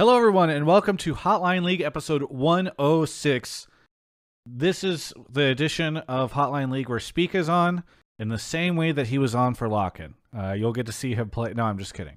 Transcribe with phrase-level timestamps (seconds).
[0.00, 3.66] Hello, everyone, and welcome to Hotline League episode 106.
[4.46, 7.84] This is the edition of Hotline League where Speak is on
[8.18, 10.14] in the same way that he was on for Lock-In.
[10.34, 11.52] Uh, you'll get to see him play.
[11.52, 12.16] No, I'm just kidding.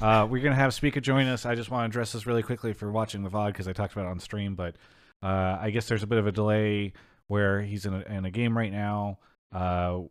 [0.00, 1.44] Uh, we're going to have Spica join us.
[1.44, 3.94] I just want to address this really quickly for watching the VOD because I talked
[3.94, 4.76] about it on stream, but
[5.20, 6.92] uh, I guess there's a bit of a delay
[7.26, 9.18] where he's in a, in a game right now
[9.52, 10.02] uh,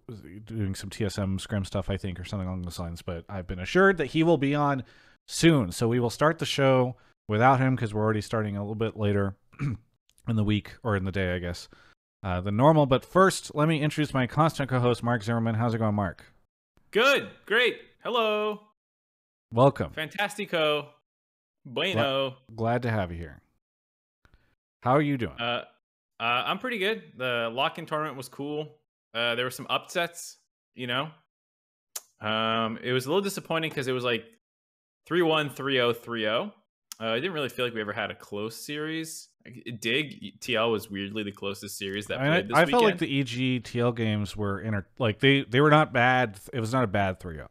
[0.44, 3.02] doing some TSM scrim stuff, I think, or something along those lines.
[3.02, 4.84] But I've been assured that he will be on
[5.26, 5.72] soon.
[5.72, 6.98] So we will start the show
[7.28, 11.06] without him because we're already starting a little bit later in the week or in
[11.06, 11.68] the day, I guess,
[12.24, 12.86] uh, than normal.
[12.86, 15.56] But first, let me introduce my constant co host, Mark Zimmerman.
[15.56, 16.24] How's it going, Mark?
[16.92, 17.30] Good.
[17.46, 17.80] Great.
[18.04, 18.62] Hello.
[19.52, 19.92] Welcome.
[19.92, 20.88] Fantastico.
[21.66, 22.36] Bueno.
[22.56, 23.42] Glad to have you here.
[24.82, 25.40] How are you doing?
[25.40, 25.64] Uh,
[26.20, 27.04] uh, I'm pretty good.
[27.18, 28.78] The lock-in tournament was cool.
[29.14, 30.38] Uh, there were some upsets,
[30.76, 31.10] you know.
[32.20, 34.26] Um, it was a little disappointing because it was like
[35.10, 36.52] 3-1, 3-0, 3-0.
[37.02, 39.30] Uh, I didn't really feel like we ever had a close series.
[39.80, 42.72] Dig TL was weirdly the closest series that I, played this I weekend.
[42.72, 46.40] felt like the EG TL games were inter like they they were not bad.
[46.54, 47.48] It was not a bad 3-0.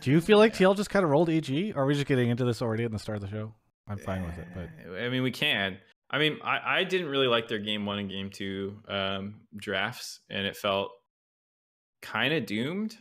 [0.00, 1.72] Do you feel like TL just kind of rolled EG?
[1.74, 3.52] Or are we just getting into this already at the start of the show?
[3.88, 4.68] I'm fine with it, but
[5.00, 5.78] I mean, we can.
[6.10, 10.20] I mean, I, I didn't really like their game one and game two um, drafts,
[10.30, 10.90] and it felt
[12.02, 12.96] kind of doomed.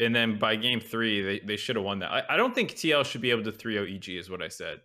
[0.00, 2.10] And then by game three, they, they should have won that.
[2.12, 4.80] I, I don't think TL should be able to 3-0 EG is what I said.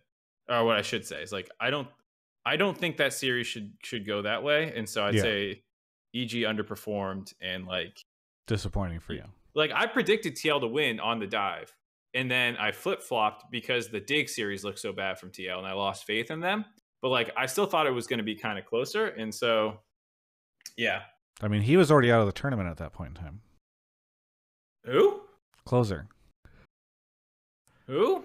[0.48, 1.88] Or what I should say is like I don't
[2.44, 4.72] I don't think that series should should go that way.
[4.76, 5.22] And so I'd Yeah.
[5.22, 5.62] say
[6.14, 7.98] EG underperformed and like
[8.46, 9.24] disappointing for you.
[9.54, 11.74] like I predicted TL to win on the dive,
[12.12, 15.66] and then I flip flopped because the dig series looked so bad from TL, and
[15.66, 16.64] I lost faith in them.
[17.00, 19.80] But like I still thought it was going to be kind of closer, and so
[20.76, 21.02] yeah.
[21.40, 23.40] I mean, he was already out of the tournament at that point in time.
[24.84, 25.20] Who?
[25.64, 26.06] Closer.
[27.86, 28.24] Who?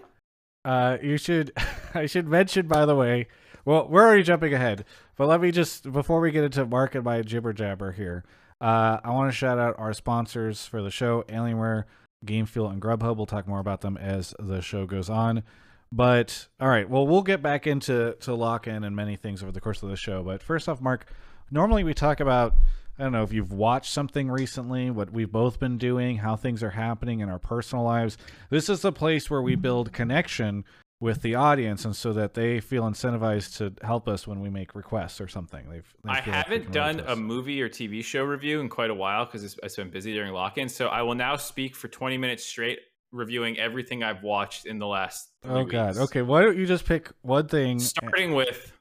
[0.65, 1.51] Uh, you should.
[1.93, 3.27] I should mention, by the way.
[3.65, 7.03] Well, we're already jumping ahead, but let me just before we get into Mark and
[7.03, 8.23] my jibber jabber here.
[8.61, 11.85] Uh, I want to shout out our sponsors for the show: Alienware,
[12.25, 13.17] GameFuel, and Grubhub.
[13.17, 15.43] We'll talk more about them as the show goes on.
[15.91, 19.51] But all right, well, we'll get back into to lock in and many things over
[19.51, 20.23] the course of the show.
[20.23, 21.11] But first off, Mark,
[21.51, 22.55] normally we talk about
[22.99, 26.61] I don't know if you've watched something recently, what we've both been doing, how things
[26.61, 28.17] are happening in our personal lives.
[28.49, 30.65] This is the place where we build connection
[30.99, 34.75] with the audience, and so that they feel incentivized to help us when we make
[34.75, 35.69] requests or something.
[35.69, 38.89] They've, they I like haven't relate done a movie or TV show review in quite
[38.89, 40.67] a while because I've been busy during lock-in.
[40.67, 42.79] So I will now speak for 20 minutes straight,
[43.13, 45.29] reviewing everything I've watched in the last.
[45.41, 45.87] Three Oh God.
[45.91, 45.99] weeks.
[45.99, 46.21] Okay.
[46.21, 47.77] Why don't you just pick one thing?
[47.77, 48.73] Eh Starting with,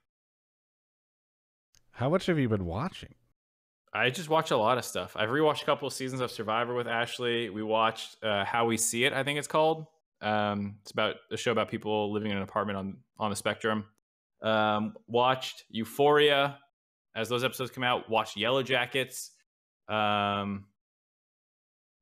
[1.92, 3.14] How much have you been watching?
[3.94, 5.16] I just watch a lot of stuff.
[5.16, 7.50] I've rewatched a couple of seasons of Survivor with Ashley.
[7.50, 9.86] We watched uh, How We See It, I think it's called.
[10.20, 13.84] Um, it's about a show about people living in an apartment on on the spectrum.
[14.42, 16.58] Um, watched Euphoria
[17.14, 18.08] as those episodes come out.
[18.08, 19.32] Watched Yellow Jackets.
[19.88, 20.66] Um,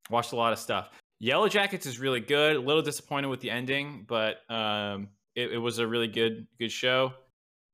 [0.09, 0.89] watched a lot of stuff.
[1.19, 2.55] Yellow Jackets is really good.
[2.55, 6.71] A little disappointed with the ending, but um, it, it was a really good good
[6.71, 7.13] show.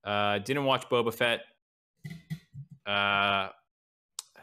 [0.04, 1.42] Uh, didn't watch Boba Fett.
[2.86, 3.50] Uh,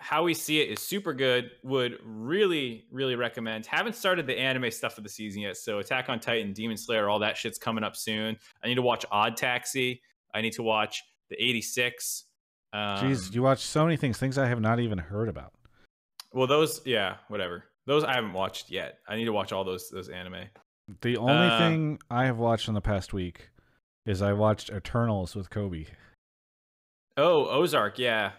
[0.01, 1.51] how we see it is super good.
[1.63, 3.67] Would really, really recommend.
[3.67, 5.57] Haven't started the anime stuff of the season yet.
[5.57, 8.37] So Attack on Titan, Demon Slayer, all that shit's coming up soon.
[8.65, 10.01] I need to watch Odd Taxi.
[10.35, 12.25] I need to watch the 86.
[12.73, 15.53] Um, Jeez, you watch so many things, things I have not even heard about.
[16.33, 17.65] well, those, yeah, whatever.
[17.87, 18.99] Those I haven't watched yet.
[19.09, 20.45] I need to watch all those those anime.
[21.03, 23.51] The only Uh, thing I have watched in the past week
[24.07, 25.87] is I watched Eternals with Kobe.
[27.17, 28.33] Oh, Ozark, yeah.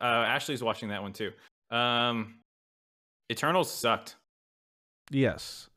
[0.00, 1.32] Uh, Ashley's watching that one too.
[1.70, 2.36] Um,
[3.30, 4.16] Eternals sucked.
[5.10, 5.68] Yes,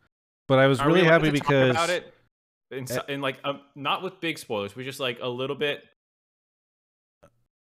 [0.48, 2.14] but I was Are really happy because about it
[2.72, 3.00] in, Eh.
[3.10, 5.84] in like um, not with big spoilers, we just like a little bit.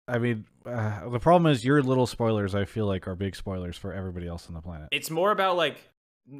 [0.08, 2.54] I mean, uh, the problem is your little spoilers.
[2.54, 4.88] I feel like are big spoilers for everybody else on the planet.
[4.90, 5.88] It's more about like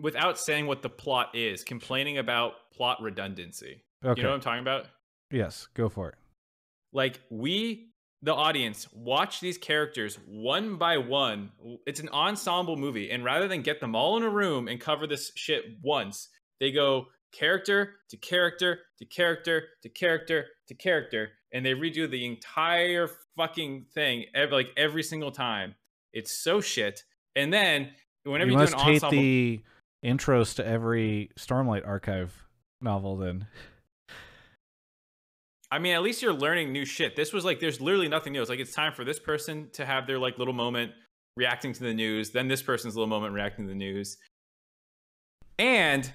[0.00, 3.82] without saying what the plot is, complaining about plot redundancy.
[4.04, 4.20] Okay.
[4.20, 4.86] You know what I'm talking about?
[5.30, 6.16] yes, go for it.
[6.92, 7.88] Like we,
[8.22, 11.50] the audience, watch these characters one by one.
[11.86, 15.06] It's an ensemble movie, and rather than get them all in a room and cover
[15.06, 16.28] this shit once,
[16.60, 22.24] they go character to character to character to character to character, and they redo the
[22.24, 25.74] entire fucking thing, ev- like every single time.
[26.12, 27.02] It's so shit.
[27.34, 27.90] And then
[28.24, 29.62] whenever you you, must do an hate ensemble, the
[30.04, 32.32] intros to every Stormlight archive
[32.80, 33.16] novel.
[33.16, 33.46] Then
[35.72, 37.16] I mean, at least you're learning new shit.
[37.16, 38.42] This was like, there's literally nothing new.
[38.42, 40.92] It's like it's time for this person to have their like little moment
[41.36, 44.18] reacting to the news, then this person's little moment reacting to the news,
[45.58, 46.12] and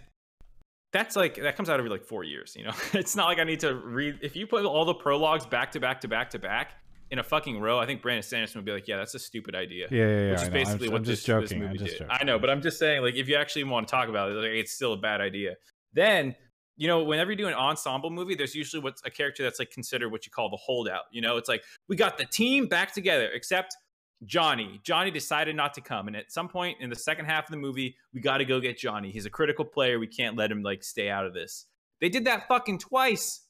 [0.93, 2.55] that's like that comes out every like four years.
[2.55, 4.19] You know, it's not like I need to read.
[4.21, 6.75] If you put all the prologues back to back to back to back
[7.09, 9.55] in a fucking row, I think Brandon Sanderson would be like, "Yeah, that's a stupid
[9.55, 10.31] idea." Yeah, yeah, yeah.
[10.31, 11.59] Which is basically I'm, what I'm this, just joking.
[11.59, 11.97] this movie did.
[11.97, 12.07] joking.
[12.09, 14.35] I know, but I'm just saying, like, if you actually want to talk about it,
[14.35, 15.55] like, it's still a bad idea.
[15.93, 16.35] Then,
[16.77, 19.71] you know, whenever you do an ensemble movie, there's usually what's a character that's like
[19.71, 21.03] considered what you call the holdout.
[21.11, 23.75] You know, it's like we got the team back together, except
[24.23, 24.79] Johnny.
[24.83, 27.57] Johnny decided not to come, and at some point in the second half of the
[27.57, 29.11] movie, we got to go get Johnny.
[29.11, 29.99] He's a critical player.
[29.99, 31.65] We can't let him like stay out of this.
[31.99, 33.41] They did that fucking twice.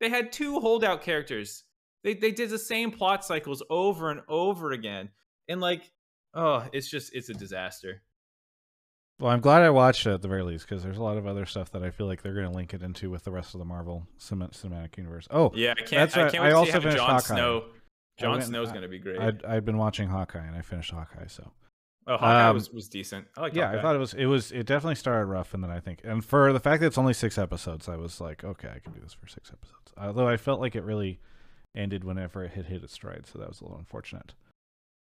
[0.00, 1.64] They had two holdout characters.
[2.02, 5.10] They they did the same plot cycles over and over again.
[5.46, 5.92] And like,
[6.34, 8.02] oh, it's just it's a disaster.
[9.22, 11.28] Well, I'm glad I watched it at the very least because there's a lot of
[11.28, 13.54] other stuff that I feel like they're going to link it into with the rest
[13.54, 15.28] of the Marvel cinematic universe.
[15.30, 16.32] Oh, Yeah, I can't That's I right.
[16.32, 17.34] can't I wait to also see finished Jon Hawkeye.
[17.34, 17.64] Snow
[18.18, 19.20] I Jon Snow's gonna be great.
[19.20, 21.52] I'd, I'd been watching Hawkeye and I finished Hawkeye, so
[22.08, 23.28] oh, Hawkeye um, was, was decent.
[23.36, 23.78] I like yeah, Hawkeye.
[23.78, 26.24] I thought it was it was it definitely started rough, and then I think, and
[26.24, 29.00] for the fact that it's only six episodes, I was like, okay, I can do
[29.00, 29.92] this for six episodes.
[29.96, 31.20] Although I felt like it really
[31.76, 34.34] ended whenever it had hit its stride, so that was a little unfortunate.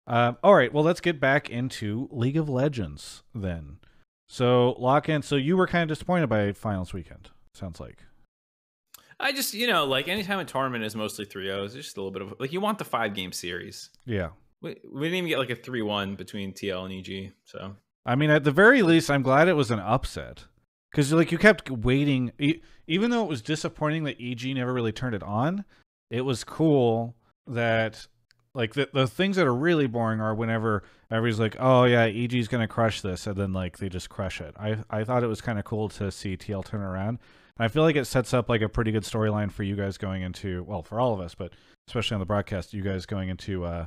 [0.06, 3.79] Um, all right, well, let's get back into League of Legends then.
[4.29, 5.23] So lock in.
[5.23, 7.31] So you were kind of disappointed by finals weekend.
[7.55, 7.99] Sounds like.
[9.21, 12.11] I just you know like anytime a tournament is mostly 3-0, it's just a little
[12.11, 13.91] bit of like you want the five game series.
[14.05, 14.31] Yeah.
[14.63, 17.33] We, we didn't even get like a 3-1 between TL and EG.
[17.45, 20.45] So I mean, at the very least, I'm glad it was an upset
[20.91, 22.33] because like you kept waiting,
[22.87, 25.65] even though it was disappointing that EG never really turned it on.
[26.11, 27.15] It was cool
[27.47, 28.07] that
[28.55, 32.49] like the the things that are really boring are whenever everybody's like, "Oh yeah, EG's
[32.49, 34.55] gonna crush this," and then like they just crush it.
[34.59, 37.19] I I thought it was kind of cool to see TL turn around.
[37.59, 39.99] And I feel like it sets up like a pretty good storyline for you guys
[39.99, 41.53] going into well for all of us, but
[41.89, 43.87] especially on the broadcast, you guys going into uh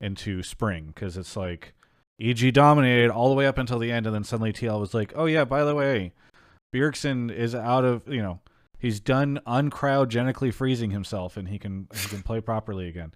[0.00, 1.74] into spring because it's like
[2.20, 5.12] EG dominated all the way up until the end, and then suddenly TL was like,
[5.14, 6.12] "Oh yeah, by the way,
[6.74, 8.40] Bjergsen is out of you know
[8.80, 13.12] he's done uncryogenically freezing himself, and he can he can play properly again."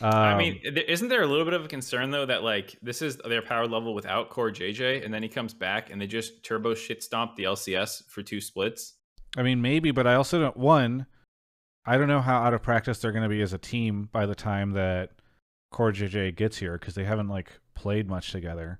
[0.00, 3.02] Um, I mean, isn't there a little bit of a concern though that like this
[3.02, 6.42] is their power level without Core JJ, and then he comes back and they just
[6.42, 8.94] turbo shit stomp the LCS for two splits?
[9.36, 11.06] I mean maybe, but I also don't one.
[11.84, 14.26] I don't know how out of practice they're going to be as a team by
[14.26, 15.10] the time that
[15.72, 18.78] Core JJ gets here because they haven't like played much together.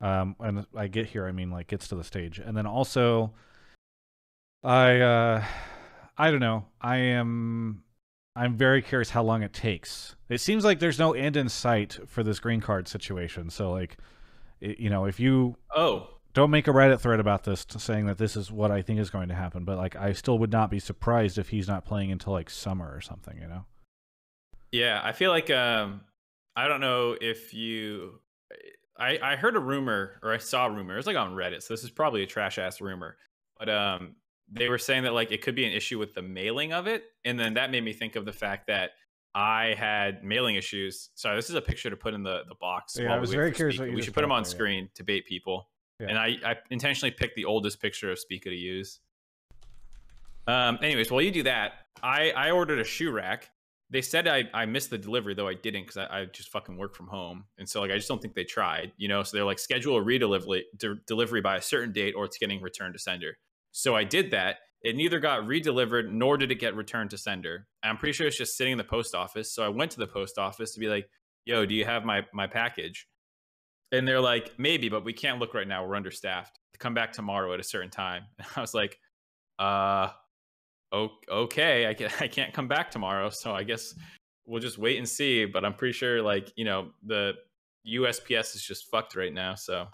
[0.00, 3.34] Um, and I get here, I mean like gets to the stage, and then also,
[4.62, 5.44] I uh,
[6.18, 6.66] I don't know.
[6.80, 7.84] I am
[8.36, 10.16] I'm very curious how long it takes.
[10.28, 13.50] It seems like there's no end in sight for this green card situation.
[13.50, 13.96] So like,
[14.60, 18.18] it, you know, if you Oh, don't make a Reddit thread about this saying that
[18.18, 20.70] this is what I think is going to happen, but like I still would not
[20.70, 23.64] be surprised if he's not playing until like summer or something, you know?
[24.72, 25.00] yeah.
[25.02, 26.02] I feel like um,
[26.56, 28.20] I don't know if you.
[28.98, 30.94] I I heard a rumor or I saw a rumor.
[30.94, 33.16] It was like on Reddit, so this is probably a trash ass rumor.
[33.58, 34.16] But um,
[34.50, 37.04] they were saying that like it could be an issue with the mailing of it,
[37.24, 38.90] and then that made me think of the fact that
[39.34, 41.10] I had mailing issues.
[41.14, 42.96] Sorry, this is a picture to put in the the box.
[42.98, 44.56] Yeah, I we was very curious what you We should put them on there, yeah.
[44.56, 45.68] screen to bait people.
[46.00, 46.08] Yeah.
[46.08, 49.00] And I, I intentionally picked the oldest picture of Spica to use.
[50.46, 50.78] Um.
[50.82, 51.72] Anyways, while you do that,
[52.02, 53.50] I I ordered a shoe rack.
[53.90, 56.76] They said I, I missed the delivery though I didn't because I, I just fucking
[56.76, 59.34] work from home and so like I just don't think they tried you know so
[59.34, 62.92] they're like schedule a redelivery de- delivery by a certain date or it's getting returned
[62.92, 63.38] to sender
[63.72, 64.56] so I did that.
[64.82, 67.66] It neither got redelivered nor did it get returned to sender.
[67.82, 69.52] I'm pretty sure it's just sitting in the post office.
[69.52, 71.08] So I went to the post office to be like
[71.44, 73.08] yo do you have my my package?
[73.90, 75.86] And they're like maybe but we can't look right now.
[75.86, 76.58] We're understaffed.
[76.78, 78.24] Come back tomorrow at a certain time.
[78.38, 78.98] And I was like
[79.58, 80.10] uh
[80.92, 83.94] okay, I can't, I can't come back tomorrow, so I guess
[84.46, 85.44] we'll just wait and see.
[85.44, 87.34] But I'm pretty sure, like you know, the
[87.86, 89.54] USPS is just fucked right now.
[89.54, 89.86] So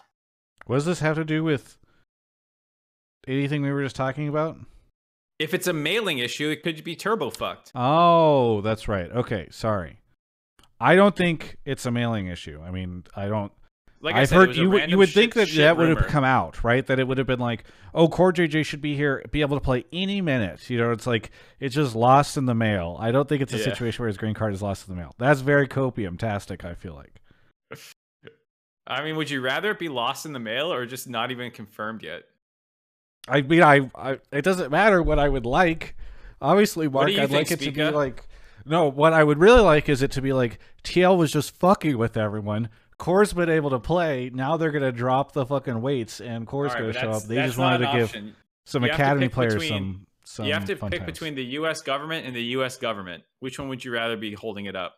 [0.65, 1.77] What does this have to do with
[3.27, 4.57] anything we were just talking about?
[5.37, 7.71] if it's a mailing issue, it could be turbo fucked.
[7.75, 9.11] Oh, that's right.
[9.11, 9.99] Okay, sorry.
[10.79, 12.61] I don't think it's a mailing issue.
[12.65, 13.51] I mean, I don't.
[14.01, 16.23] Like I I've said, heard you would you would think that that would have come
[16.23, 16.85] out right.
[16.85, 17.63] That it would have been like,
[17.93, 20.69] oh, Core JJ should be here, be able to play any minute.
[20.69, 22.97] You know, it's like it's just lost in the mail.
[22.99, 23.63] I don't think it's a Yeah.
[23.63, 25.15] situation where his green card is lost in the mail.
[25.17, 26.63] That's very copium tastic.
[26.63, 27.21] I feel like.
[28.87, 31.49] I mean, would you rather it be lost in the mail or just not even
[31.51, 32.23] confirmed yet?
[33.27, 35.95] I mean, I, I it doesn't matter what I would like.
[36.41, 38.27] Obviously, Mark, I'd think, like it to be like.
[38.67, 41.97] No, what I would really like is it to be like TL was just fucking
[41.97, 42.69] with everyone.
[42.97, 44.31] Core's been able to play.
[44.33, 47.23] Now they're gonna drop the fucking weights, and Core's right, gonna show up.
[47.23, 48.15] They just wanted to an give
[48.65, 50.07] some You academy players between- some.
[50.27, 51.05] Some you have to pick times.
[51.05, 51.81] between the U.S.
[51.83, 52.77] government and the U.S.
[52.77, 53.23] government.
[53.41, 54.95] Which one would you rather be holding it up?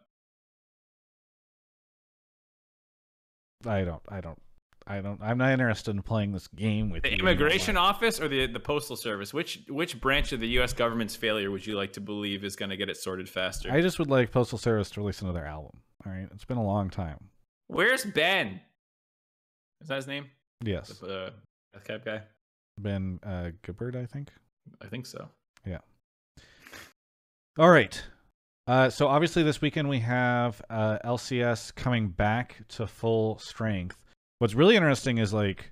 [3.66, 4.02] I don't.
[4.08, 4.40] I don't.
[4.89, 5.20] I don't.
[5.22, 8.60] I'm not interested in playing this game with the you immigration office or the the
[8.60, 9.34] postal service.
[9.34, 10.74] Which which branch of the U.S.
[10.74, 13.72] government's failure would you like to believe is going to get it sorted faster?
[13.72, 15.82] I just would like postal service to release another album.
[16.06, 17.17] All right, it's been a long time.
[17.67, 18.62] Where's Ben?
[19.82, 20.27] Is that his name?
[20.63, 21.29] Yes, The uh,
[21.74, 22.22] Death Cab guy.
[22.79, 24.29] Ben uh, Gibbard, I think.
[24.82, 25.27] I think so.
[25.65, 25.79] Yeah.
[27.60, 28.01] All right.
[28.67, 33.98] Uh, so obviously this weekend we have uh, LCS coming back to full strength.
[34.39, 35.72] What's really interesting is like,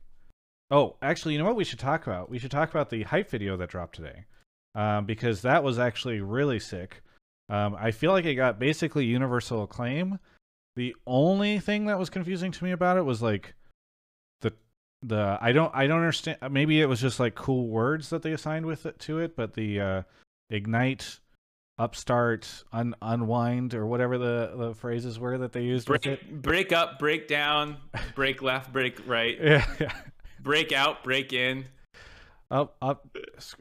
[0.71, 2.29] oh, actually, you know what we should talk about?
[2.29, 4.25] We should talk about the hype video that dropped today,
[4.73, 7.03] um, because that was actually really sick.
[7.47, 10.19] Um, I feel like it got basically universal acclaim.
[10.75, 13.53] The only thing that was confusing to me about it was like
[14.41, 14.51] the
[15.03, 16.37] the I don't I don't understand.
[16.49, 19.53] Maybe it was just like cool words that they assigned with it to it, but
[19.53, 20.01] the uh,
[20.49, 21.19] ignite
[21.77, 26.21] upstart un- unwind or whatever the, the phrases were that they used with it.
[26.29, 27.77] Break, break up, break down,
[28.15, 29.91] break left, break right, yeah, yeah.
[30.39, 31.65] break out, break in.
[32.49, 33.07] up up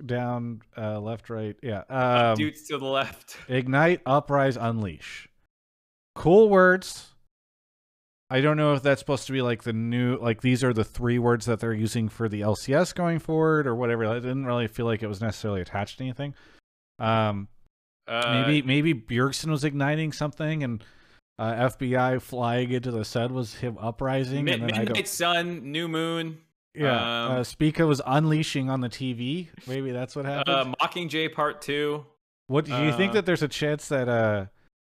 [0.04, 1.56] down uh, left right.
[1.62, 3.36] Yeah um, Dudes to the left.
[3.48, 5.28] ignite uprise unleash.
[6.14, 7.10] Cool words.
[8.30, 10.84] I don't know if that's supposed to be like the new like these are the
[10.84, 14.06] three words that they're using for the lcs going forward or whatever.
[14.06, 16.34] I didn't really feel like it was necessarily attached to anything.
[16.98, 17.48] Um
[18.06, 20.84] Uh, maybe maybe Bjergsen was igniting something and
[21.38, 25.72] uh, FBI flying into the sun was him uprising Mid- and then I Midnight Sun,
[25.72, 26.38] New Moon,
[26.74, 30.54] yeah um, uh, Spica was unleashing on the TV maybe that's what happened.
[30.54, 32.04] Uh, Mockingjay Part Two.
[32.46, 34.46] what do you think uh, that there's a chance that uh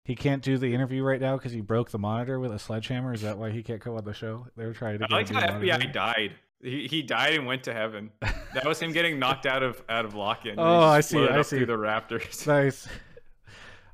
[0.04, 3.12] he can't do the interview right now because he broke the monitor with a sledgehammer?
[3.12, 4.46] Is that why he can't come on the show?
[4.56, 6.32] They were trying to I get like how FBI died.
[6.62, 8.10] He, he died and went to heaven.
[8.54, 10.54] That was him getting knocked out of out of lock-in.
[10.58, 11.58] Oh, I see, I see.
[11.58, 12.46] Through the Raptors.
[12.46, 12.88] nice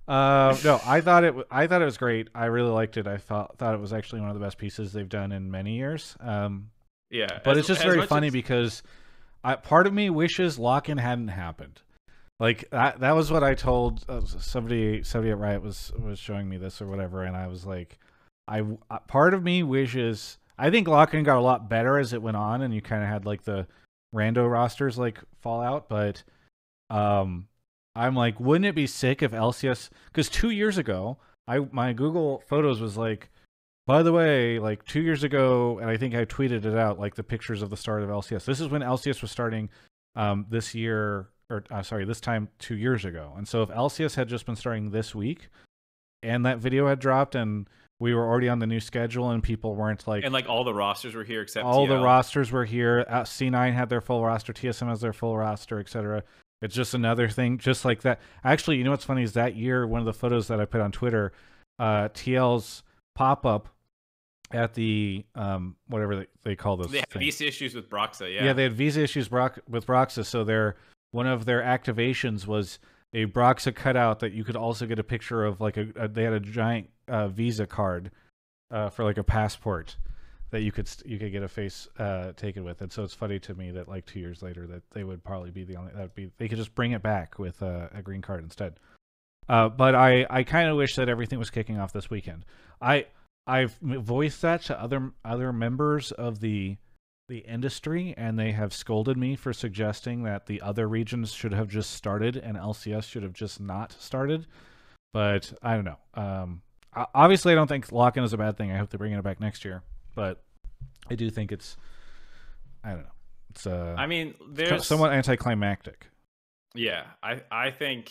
[0.06, 1.28] uh, no, I thought it.
[1.28, 2.28] w- I thought it was great.
[2.35, 3.06] I really liked it.
[3.06, 5.76] I thought thought it was actually one of the best pieces they've done in many
[5.76, 6.14] years.
[6.21, 6.71] Um,
[7.11, 8.83] yeah, but as- it's just very funny as- because
[9.42, 11.80] I, part of me wishes lock-in hadn't happened.
[12.38, 15.02] Like that, that was what I told uh, somebody.
[15.04, 17.99] Somebody at Riot was was showing me this or whatever, and I was like,
[18.47, 20.37] I uh, part of me wishes.
[20.59, 23.09] I think lock-in got a lot better as it went on, and you kind of
[23.09, 23.67] had like the
[24.15, 25.89] rando rosters like fall out.
[25.89, 26.23] But
[26.91, 27.49] um,
[27.97, 29.91] I'm like, wouldn't it be sick if LCS?
[30.07, 31.19] Because two years ago,
[31.49, 33.31] I my Google Photos was like,
[33.87, 37.15] by the way, like two years ago, and I think I tweeted it out, like
[37.17, 38.45] the pictures of the start of LCS.
[38.45, 39.69] This is when LCS was starting
[40.17, 43.35] um, this year, or uh, sorry, this time two years ago.
[43.37, 45.49] And so if LCS had just been starting this week,
[46.23, 47.69] and that video had dropped, and
[48.01, 50.75] we were already on the new schedule, and people weren't like, and like all the
[50.75, 53.05] rosters were here except all the rosters were here.
[53.09, 56.23] Uh, C9 had their full roster, TSM has their full roster, etc.
[56.63, 58.21] It's just another thing, just like that.
[58.43, 60.81] Actually, you know what's funny is that year, one of the photos that I put
[60.81, 61.33] on Twitter,
[61.79, 62.83] uh, TL's
[63.15, 63.69] pop up
[64.51, 67.25] at the um whatever they, they call those They had things.
[67.25, 68.33] visa issues with Broxa.
[68.33, 68.53] Yeah, Yeah.
[68.53, 70.77] they had visa issues Brock, with Broxa, so their
[71.13, 72.79] one of their activations was
[73.14, 76.25] a Broxa cutout that you could also get a picture of, like a, a they
[76.25, 78.11] had a giant uh, visa card
[78.71, 79.97] uh, for like a passport
[80.50, 83.38] that you could you could get a face uh, taken with, and so it's funny
[83.38, 86.02] to me that like two years later that they would probably be the only that
[86.02, 88.78] would be they could just bring it back with a green card instead.
[89.49, 92.44] Uh, but I, I kind of wish that everything was kicking off this weekend.
[92.80, 93.06] I
[93.47, 96.76] I've voiced that to other other members of the
[97.28, 101.69] the industry, and they have scolded me for suggesting that the other regions should have
[101.69, 104.47] just started and LCS should have just not started.
[105.12, 105.99] But I don't know.
[106.14, 106.62] Um,
[107.14, 108.73] obviously, I don't think lock-in is a bad thing.
[108.73, 109.83] I hope they're bringing it back next year,
[110.14, 110.43] but
[111.11, 111.76] I do think it's
[112.83, 113.12] I don't know.
[113.50, 116.09] It's uh, I mean, there's somewhat anticlimactic.
[116.75, 118.11] Yeah, I I think.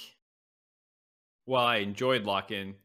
[1.46, 2.76] While I enjoyed lock in,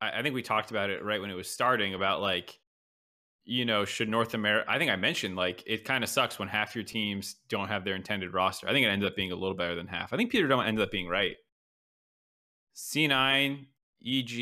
[0.00, 2.58] I, I think we talked about it right when it was starting about like,
[3.48, 4.70] you know, should North America?
[4.70, 7.82] I think I mentioned like it kind of sucks when half your teams don't have
[7.82, 8.68] their intended roster.
[8.68, 10.12] I think it ended up being a little better than half.
[10.12, 11.34] I think Peter don't ended up being right.
[12.76, 13.64] C9,
[14.06, 14.32] EG.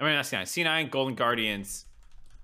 [0.00, 0.42] I mean, that's C9.
[0.42, 1.84] C9, Golden Guardians,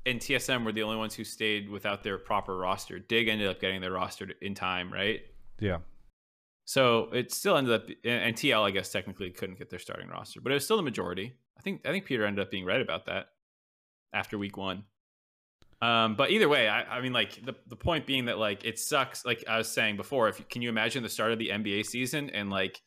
[0.06, 3.00] and TSM were the only ones who stayed without their proper roster.
[3.00, 5.23] Dig ended up getting their roster in time, right?
[5.58, 5.78] Yeah.
[6.64, 10.40] So it still ended up, and TL, I guess, technically couldn't get their starting roster,
[10.40, 11.34] but it was still the majority.
[11.58, 13.30] I think I think Peter ended up being right about that
[14.14, 14.85] after week one.
[15.83, 18.78] Um, but either way, I, I mean, like the the point being that like it
[18.78, 19.25] sucks.
[19.26, 22.30] Like I was saying before, if can you imagine the start of the NBA season
[22.30, 22.80] and like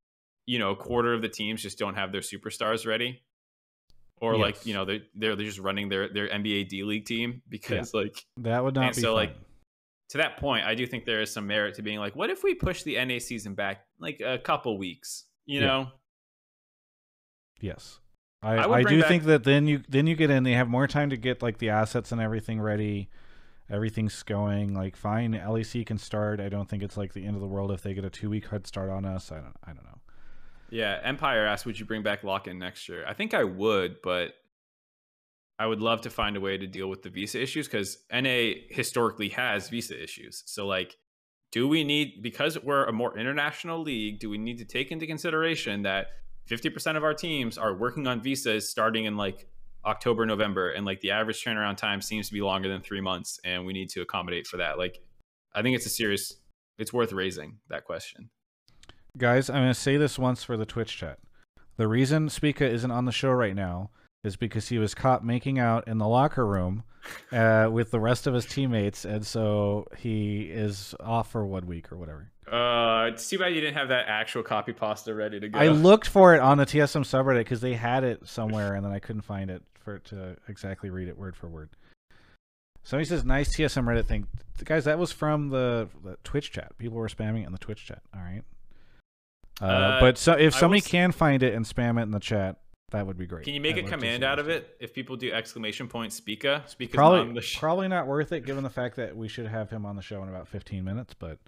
[0.48, 3.22] you know a quarter of the teams just don't have their superstars ready,
[4.20, 7.44] or like you know they're they're they're just running their their NBA D League team
[7.50, 9.16] because like That would not And be so, fun.
[9.16, 9.36] like,
[10.10, 12.42] to that point, I do think there is some merit to being like, what if
[12.44, 15.26] we push the NA season back like a couple weeks?
[15.46, 15.68] You Yeah.
[15.68, 15.88] know,
[17.60, 18.00] yes.
[18.42, 20.44] I, I I, do back- think that then you then you get in.
[20.44, 23.10] They have more time to get like the assets and everything ready.
[23.70, 25.34] Everything's going like fine.
[25.34, 26.40] LEC can start.
[26.40, 28.30] I don't think it's like the end of the world if they get a two
[28.30, 29.32] week head start on us.
[29.32, 29.56] I don't.
[29.64, 30.00] I don't know.
[30.70, 34.34] Yeah, Empire asked, "Would you bring back lock-in next year?" I think I would, but
[35.60, 38.52] I would love to find a way to deal with the visa issues because NA
[38.70, 40.44] historically has visa issues.
[40.46, 40.96] So, like,
[41.52, 44.20] do we need because we're a more international league?
[44.20, 46.08] Do we need to take into consideration that
[46.48, 49.48] fifty percent of our teams are working on visas starting in like
[49.86, 53.40] October, November, and like the average turnaround time seems to be longer than three months,
[53.44, 54.78] and we need to accommodate for that.
[54.78, 55.00] Like,
[55.54, 56.34] I think it's a serious.
[56.78, 58.30] It's worth raising that question.
[59.18, 61.18] Guys, I'm going to say this once for the Twitch chat.
[61.78, 63.90] The reason Spica isn't on the show right now
[64.24, 66.84] is because he was caught making out in the locker room
[67.32, 71.92] uh, with the rest of his teammates, and so he is off for one week
[71.92, 72.32] or whatever.
[72.52, 75.60] Uh, it's too bad you didn't have that actual copy pasta ready to go.
[75.60, 78.92] I looked for it on the TSM subreddit because they had it somewhere, and then
[78.92, 81.70] I couldn't find it for it to exactly read it word for word.
[82.84, 84.28] Somebody says, "Nice TSM Reddit thing,
[84.64, 86.78] guys." That was from the, the Twitch chat.
[86.78, 88.02] People were spamming it in the Twitch chat.
[88.16, 88.44] All right.
[89.62, 92.04] Uh, Uh, but so if I somebody will s- can find it and spam it
[92.04, 92.58] in the chat,
[92.92, 93.44] that would be great.
[93.44, 96.64] Can you make I'd a command out of it if people do exclamation point Spica?
[96.68, 99.86] Spica's Probably, sh- probably not worth it given the fact that we should have him
[99.86, 101.14] on the show in about 15 minutes.
[101.14, 101.40] But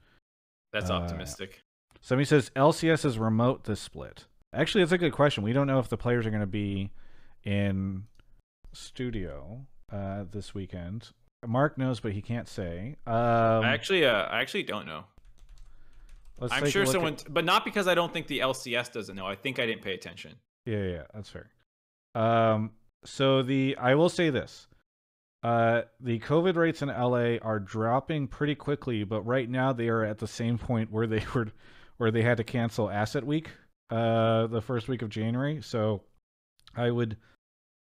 [0.72, 1.62] That's uh, optimistic.
[2.02, 4.26] Somebody says LCS is remote this split.
[4.54, 5.44] Actually, it's a good question.
[5.44, 6.92] We don't know if the players are going to be
[7.44, 8.04] in
[8.74, 11.10] studio uh, this weekend.
[11.46, 12.96] Mark knows, but he can't say.
[13.08, 15.06] Um, I actually, uh, I actually don't know.
[16.40, 19.26] let's I'm sure someone, at- but not because I don't think the LCS doesn't know.
[19.26, 20.36] I think I didn't pay attention.
[20.66, 21.50] yeah, yeah, that's fair.
[22.16, 22.72] Um,
[23.06, 24.68] so the I will say this.
[25.42, 30.04] Uh, the COVID rates in LA are dropping pretty quickly, but right now they are
[30.04, 31.48] at the same point where they were,
[31.98, 33.50] where they had to cancel Asset Week,
[33.90, 35.62] uh, the first week of January.
[35.62, 36.02] So,
[36.76, 37.18] I would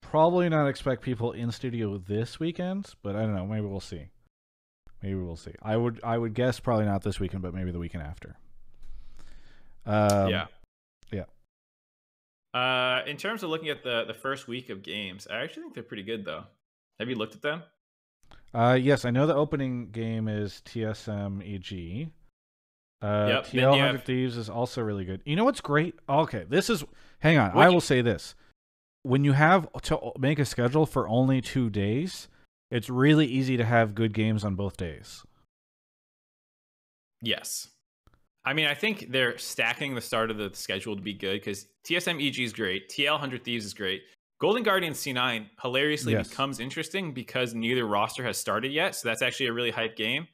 [0.02, 3.46] probably not expect people in studio this weekend, but I don't know.
[3.46, 4.08] Maybe we'll see.
[5.02, 5.54] Maybe we'll see.
[5.62, 8.38] I would, I would guess probably not this weekend, but maybe the weekend after.
[9.86, 10.46] Um, yeah.
[11.12, 11.24] yeah.
[12.54, 15.76] Uh, in terms of looking at the the first week of games, I actually think
[15.76, 16.44] they're pretty good though.
[17.00, 17.64] Have you looked at them?
[18.54, 22.10] Uh, yes, I know the opening game is TSM EG.
[23.02, 25.22] Uh, Yep, TL Hundred have- Thieves is also really good.
[25.26, 25.96] You know what's great?
[26.10, 26.84] Okay, this is.
[27.20, 28.34] Hang on, What I you- will say this:
[29.04, 32.28] when you have to make a schedule for only two days,
[32.72, 35.24] it's really easy to have good games on both days.
[37.22, 37.70] Yes.
[38.46, 41.68] I mean, I think they're stacking the start of the schedule to be good because
[41.84, 44.04] TSM EG is great, TL 100 Thieves is great.
[44.40, 46.30] Golden Guardian C9 hilariously Yes.
[46.30, 48.96] becomes interesting because neither roster has started yet.
[48.96, 50.28] So that's actually a really hype game.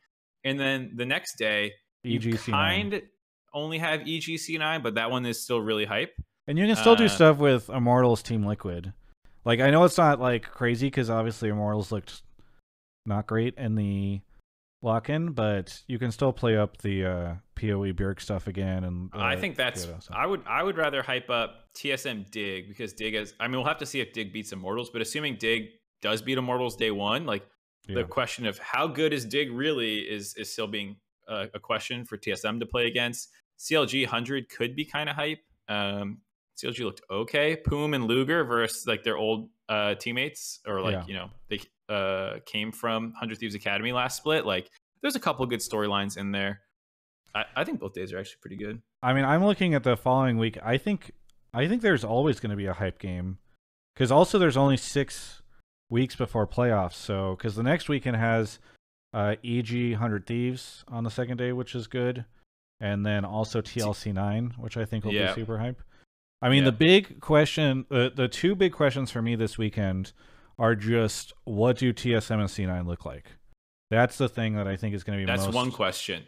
[0.44, 1.72] And then the next day,
[2.04, 2.52] you EGC9.
[2.52, 3.02] kind
[3.54, 6.14] only have E EGC9, but that one is still really hype.
[6.48, 8.92] And you can still do Uh, stuff with Immortals Team Liquid.
[9.46, 12.24] Like I know it's not like crazy because obviously Immortals looked
[13.06, 14.20] not great in the
[14.84, 18.84] lock-in, but you can still play up the uh, Poe Bjerg stuff again.
[18.84, 19.86] And I uh, think that's.
[19.86, 20.14] Kyoto, so.
[20.14, 20.42] I would.
[20.46, 23.34] I would rather hype up TSM Dig because Dig is.
[23.40, 25.70] I mean, we'll have to see if Dig beats Immortals, but assuming Dig
[26.02, 27.44] does beat Immortals day one, like
[27.88, 27.96] yeah.
[27.96, 32.06] the question of how good is Dig really is is still being a, a question
[32.06, 33.30] for TSM to play against.
[33.60, 35.40] CLG 100 could be kind of hype.
[35.70, 36.20] Um,
[36.58, 37.56] CLG looked okay.
[37.56, 41.06] Poome and Luger versus like their old uh, teammates, or like Yeah.
[41.08, 44.46] you know they uh, came from 100 Thieves Academy last split.
[44.46, 44.70] Like
[45.02, 46.62] there's a couple good storylines in there.
[47.36, 48.82] I, I think both days are actually pretty good.
[49.02, 50.58] I mean, I'm looking at the following week.
[50.64, 51.12] I think
[51.54, 53.38] I think there's always going to be a hype game
[53.94, 55.42] because also there's only six
[55.90, 56.94] weeks before playoffs.
[56.94, 58.60] So because the next weekend has
[59.14, 62.26] uh, EG Hundred Thieves on the second day, which is good,
[62.80, 65.34] and then also TLC Nine, which I think will Yeah.
[65.34, 65.82] be super hype.
[66.42, 66.72] I mean, Yeah.
[66.72, 70.14] the big question, the the two big questions for me this weekend
[70.60, 73.26] are just what do TSM and C9 look like?
[73.90, 76.24] That's the thing that I think is going to be That's most one question.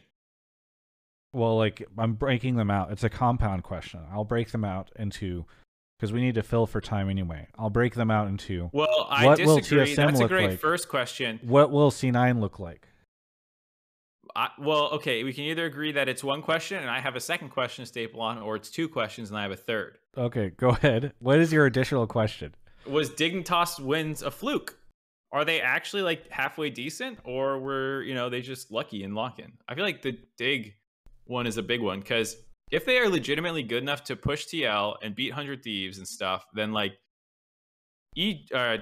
[1.33, 2.91] well, like I'm breaking them out.
[2.91, 4.01] It's a compound question.
[4.11, 5.45] I'll break them out into
[5.97, 7.47] because we need to fill for time anyway.
[7.57, 9.93] I'll break them out into Well, I What will disagree.
[9.93, 10.59] TSM That's a great like?
[10.59, 11.39] first question.
[11.43, 12.87] what will C9 look like?
[14.35, 17.21] I, well, okay, we can either agree that it's one question and I have a
[17.21, 19.97] second question to staple on, or it's two questions and I have a third.
[20.17, 21.13] Okay, go ahead.
[21.19, 22.53] What is your additional question?
[22.87, 24.77] Was Dignitas wins a fluke?
[25.31, 29.39] Are they actually like halfway decent, or were you know they just lucky in lock
[29.39, 29.51] in?
[29.67, 30.75] I feel like the Dig
[31.25, 32.37] one is a big one because
[32.71, 36.45] if they are legitimately good enough to push TL and beat Hundred Thieves and stuff,
[36.53, 36.93] then like
[38.15, 38.77] E, uh,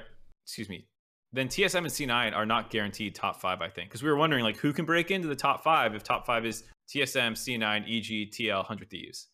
[0.45, 0.87] excuse me,
[1.31, 3.61] then TSM and C9 are not guaranteed top five.
[3.61, 6.03] I think because we were wondering like who can break into the top five if
[6.03, 6.63] top five is
[6.93, 9.27] TSM, C9, EG, TL, Hundred Thieves.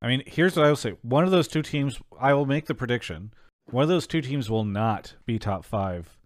[0.00, 0.96] I mean, here's what I will say.
[1.02, 3.32] One of those two teams, I will make the prediction
[3.70, 6.18] One of those two teams will not be top five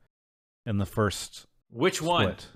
[0.67, 2.23] in the first Which one?
[2.23, 2.47] split.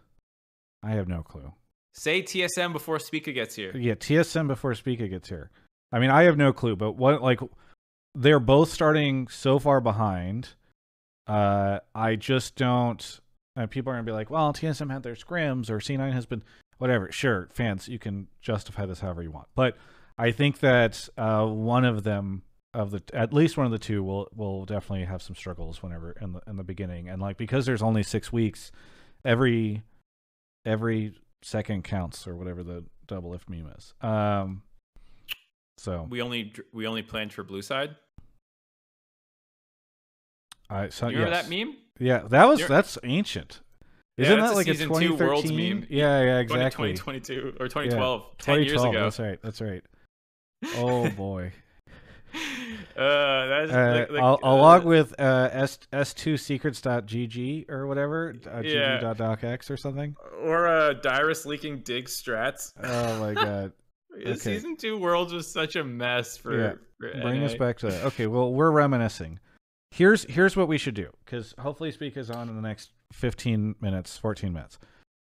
[0.83, 1.53] I have no clue.
[1.95, 3.77] Say TSM before Spica gets here.
[3.77, 5.51] Yeah, TSM before Spica gets here.
[5.93, 7.41] I mean, I have no clue, but what like
[8.15, 10.51] they're both starting so far behind.
[11.27, 13.21] Uh, I just don't.
[13.57, 16.43] Uh, people are gonna be like, "Well, TSM had their scrims, or C9 has been
[16.79, 19.77] whatever." Sure, fans, you can justify this however you want, but
[20.19, 22.43] I think that uh, one of them
[22.75, 26.13] of the at least one of the two will will definitely have some struggles whenever
[26.21, 28.73] in the in the beginning, and like because there's only six weeks,
[29.25, 29.83] every
[30.65, 33.95] every second counts or whatever the double if meme is.
[34.01, 34.63] Um,
[35.77, 37.97] so We only we only planned for Blue Side.
[40.71, 41.45] I so You remember yes.
[41.49, 41.77] that meme?
[41.99, 43.61] Yeah, that was You're- that's ancient.
[44.19, 45.87] Isn't that's that a like a season two 2013 Worlds meme.
[45.91, 46.93] Yeah, yeah, exactly.
[46.93, 48.93] 2022 or Yeah, 2012, 10 years ago.
[48.93, 49.39] That's right.
[49.43, 49.83] That's right.
[50.77, 51.53] Oh boy.
[52.97, 58.35] uh, that's Uh, like, like, I'll, uh, along with uh, s s2 secrets.gg or whatever,
[58.47, 59.01] uh, Yeah.
[59.01, 60.17] gg.docx or something.
[60.43, 62.73] or uh, Dyrus leaking dig strats.
[62.83, 63.73] Oh my god.
[64.21, 64.35] Okay.
[64.35, 66.59] Season two Worlds was such a mess for.
[66.59, 66.73] Yeah.
[67.01, 67.47] for Bring NA.
[67.47, 68.05] us back to that.
[68.07, 69.39] Okay, well, we're reminiscing.
[69.91, 73.75] Here's here's what we should do because hopefully Speak is on in the next 15
[73.81, 74.79] minutes, 14 minutes.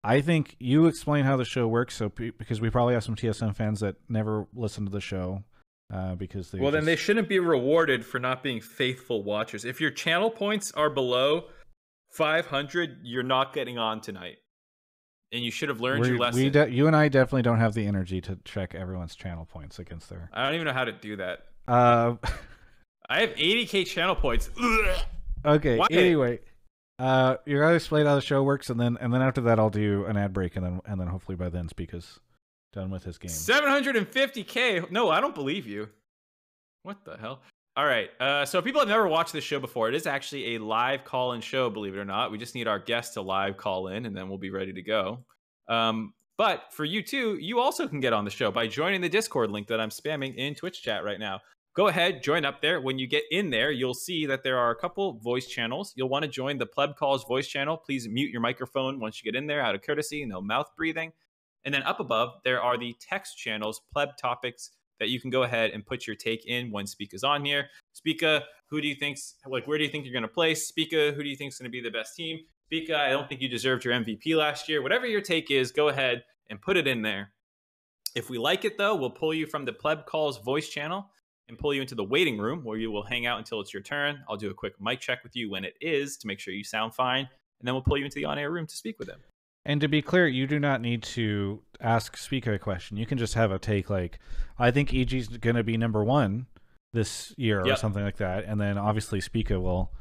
[0.03, 3.55] I think you explain how the show works, so because we probably have some TSM
[3.55, 5.43] fans that never listen to the show
[5.91, 9.65] uh, because they Well, then they shouldn't be rewarded for not being faithful watchers.
[9.65, 11.45] If your channel points are below
[12.11, 14.37] 500, you're not getting on tonight.
[15.33, 16.43] And you should have learned we're- your lesson.
[16.43, 19.79] we de- you and I definitely don't have the energy to check everyone's channel points
[19.79, 20.29] against their.
[20.33, 21.45] I don't even know how to do that.
[21.67, 22.15] Uh,
[23.09, 24.49] I have 80k channel points.
[25.43, 25.77] Okay.
[25.77, 25.87] Why?
[25.89, 26.39] Anyway,
[26.99, 29.71] uh, you gotta explain how the show works, and then and then after that, I'll
[29.71, 32.19] do an ad break, and then and then hopefully by then is
[32.71, 33.31] done with his game.
[33.31, 34.91] 750k.
[34.91, 35.89] No, I don't believe you.
[36.83, 37.41] What the hell?
[37.77, 38.09] All right.
[38.19, 39.87] Uh, so people have never watched this show before.
[39.87, 42.31] It is actually a live call-in show, believe it or not.
[42.31, 44.81] We just need our guests to live call in, and then we'll be ready to
[44.81, 45.19] go.
[45.67, 49.09] Um, but for you too, you also can get on the show by joining the
[49.09, 51.39] Discord link that I'm spamming in Twitch chat right now.
[51.73, 52.81] Go ahead, join up there.
[52.81, 55.93] When you get in there, you'll see that there are a couple voice channels.
[55.95, 57.77] You'll want to join the Pleb Calls voice channel.
[57.77, 61.13] Please mute your microphone once you get in there out of courtesy, no mouth breathing.
[61.65, 64.71] And then up above, there are the text channels, pleb topics,
[65.01, 67.67] that you can go ahead and put your take in when Spica's on here.
[67.93, 70.67] Spica, who do you think's like where do you think you're gonna place?
[70.67, 72.39] Spica, who do you think's gonna be the best team?
[72.67, 74.83] Spica, I don't think you deserved your MVP last year.
[74.83, 77.31] Whatever your take is, go ahead and put it in there.
[78.15, 81.09] If we like it though, we'll pull you from the pleb calls voice channel
[81.49, 83.81] and pull you into the waiting room where you will hang out until it's your
[83.81, 84.23] turn.
[84.29, 86.63] I'll do a quick mic check with you when it is to make sure you
[86.63, 87.27] sound fine,
[87.59, 89.19] and then we'll pull you into the on-air room to speak with him.
[89.65, 92.97] And to be clear, you do not need to ask Spica a question.
[92.97, 94.19] You can just have a take like,
[94.57, 96.47] I think EG's going to be number one
[96.93, 98.45] this year or something like that.
[98.45, 99.91] And then obviously Spica will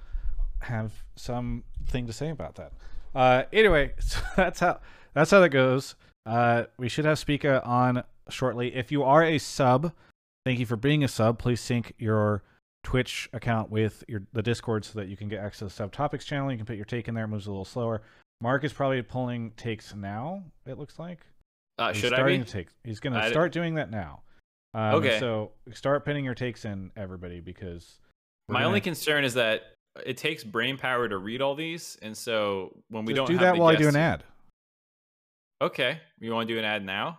[0.61, 2.73] have something to say about that.
[3.15, 4.81] Uh, anyway, so that's how
[5.15, 5.95] that's how that goes.
[6.27, 8.75] Uh, we should have Spica on shortly.
[8.75, 9.93] If you are a sub,
[10.45, 11.39] thank you for being a sub.
[11.39, 12.43] Please sync your
[12.83, 15.93] Twitch account with your the Discord so that you can get access to the sub
[15.93, 16.51] topics channel.
[16.51, 17.25] You can put your take in there.
[17.25, 18.03] It moves a little slower.
[18.41, 20.43] Mark is probably pulling takes now.
[20.67, 21.27] It looks like.
[21.79, 22.47] Uh, He's should I starting be?
[22.47, 22.69] to take.
[22.85, 24.23] He's going to start doing that now.
[24.75, 25.19] Um, Okay.
[25.19, 27.99] So start pinning your takes in, everybody, because
[28.49, 29.63] My gonna- only concern is that
[30.07, 33.45] it takes brain power to read all these, and so when we just don't do
[33.45, 34.23] that while I do an ad.
[35.61, 37.19] Okay, you want to do an ad now?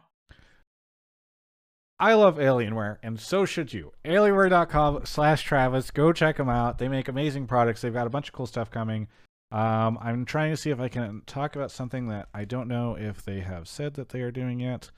[1.99, 3.91] I love Alienware, and so should you.
[4.05, 5.91] Alienware.com slash Travis.
[5.91, 6.79] Go check them out.
[6.79, 7.81] They make amazing products.
[7.81, 9.07] They've got a bunch of cool stuff coming.
[9.51, 12.95] Um, I'm trying to see if I can talk about something that I don't know
[12.95, 14.91] if they have said that they are doing yet.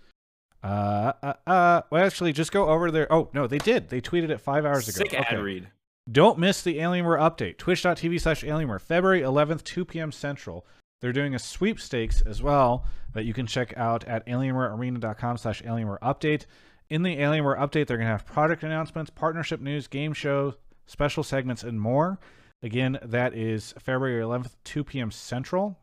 [0.64, 3.12] Uh, uh, uh, well, actually, just go over there.
[3.12, 3.90] Oh, no, they did.
[3.90, 4.98] They tweeted it five hours ago.
[4.98, 5.70] Sick ad read.
[6.12, 7.58] Don't miss the Alienware update.
[7.58, 8.80] Twitch.tv slash Alienware.
[8.80, 10.12] February 11th, 2 p.m.
[10.12, 10.66] Central.
[11.02, 16.00] They're doing a sweepstakes as well that you can check out at alienwarearena.com slash Alienware
[16.00, 16.46] update.
[16.90, 21.24] In the Alienware update, they're going to have product announcements, partnership news, game show, special
[21.24, 22.20] segments, and more.
[22.64, 25.12] Again, that is February 11th, 2 p.m.
[25.12, 25.78] Central,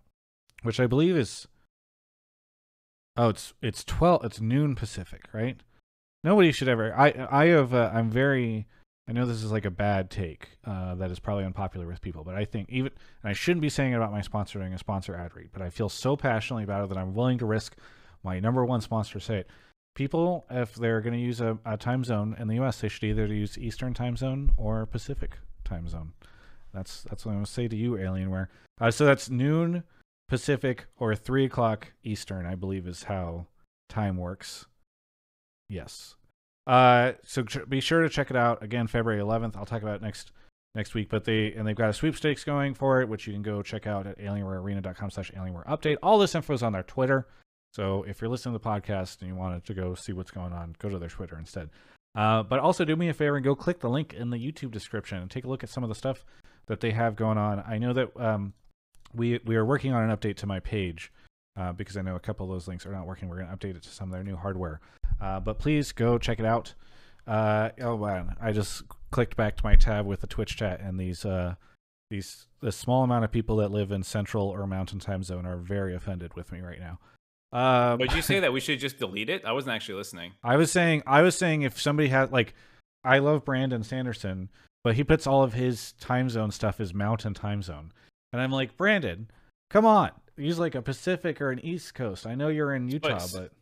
[0.63, 1.47] which I believe is.
[3.17, 4.25] Oh, it's it's 12.
[4.25, 5.61] It's noon Pacific, right?
[6.25, 6.95] Nobody should ever.
[6.97, 7.75] I I have.
[7.75, 8.67] Uh, I'm very.
[9.07, 12.23] I know this is like a bad take uh, that is probably unpopular with people,
[12.23, 14.79] but I think even, and I shouldn't be saying it about my sponsor doing a
[14.79, 17.77] sponsor ad read, but I feel so passionately about it that I'm willing to risk
[18.23, 19.51] my number one sponsor say it.
[19.97, 23.03] People, if they're going to use a, a time zone in the U.S., they should
[23.03, 26.13] either use Eastern time zone or Pacific time zone.
[26.73, 28.49] That's that's what I'm to say to you, Alienware.
[28.81, 29.85] Uh, so that's noon
[30.29, 33.47] Pacific or three o'clock Eastern, I believe, is how
[33.89, 34.67] time works.
[35.69, 36.15] Yes.
[36.67, 39.57] Uh, so be sure to check it out again, February 11th.
[39.57, 40.31] I'll talk about next
[40.75, 41.09] next week.
[41.09, 43.87] But they and they've got a sweepstakes going for it, which you can go check
[43.87, 45.97] out at alienwarearena.com slash alienware update.
[46.03, 47.27] All this info is on their Twitter.
[47.73, 50.53] So if you're listening to the podcast and you wanted to go see what's going
[50.53, 51.71] on, go to their Twitter instead.
[52.17, 54.73] Uh, but also do me a favor and go click the link in the YouTube
[54.73, 56.25] description and take a look at some of the stuff
[56.71, 57.65] that they have going on.
[57.67, 58.55] I know that um,
[59.13, 61.13] we we are working on an update to my page
[61.59, 63.29] uh, because I know a couple of those links are not working.
[63.29, 64.81] We're going to update it to some of their new hardware.
[65.21, 66.75] Uh, but please go check it out.
[67.27, 70.99] Uh, oh man, I just clicked back to my tab with the Twitch chat, and
[70.99, 71.57] these uh,
[72.09, 75.57] these the small amount of people that live in Central or Mountain Time Zone are
[75.57, 77.01] very offended with me right now.
[77.53, 79.45] Um, Would you say that we should just delete it?
[79.45, 80.35] I wasn't actually listening.
[80.45, 82.55] I was saying, I was saying, if somebody had like,
[83.03, 84.51] I love Brandon Sanderson,
[84.85, 87.93] but he puts all of his time zone stuff as Mountain Time Zone,
[88.33, 89.31] and I'm like, Brandon,
[89.71, 92.27] come on, use like a Pacific or an East Coast.
[92.27, 93.53] I know you're in Utah, But- but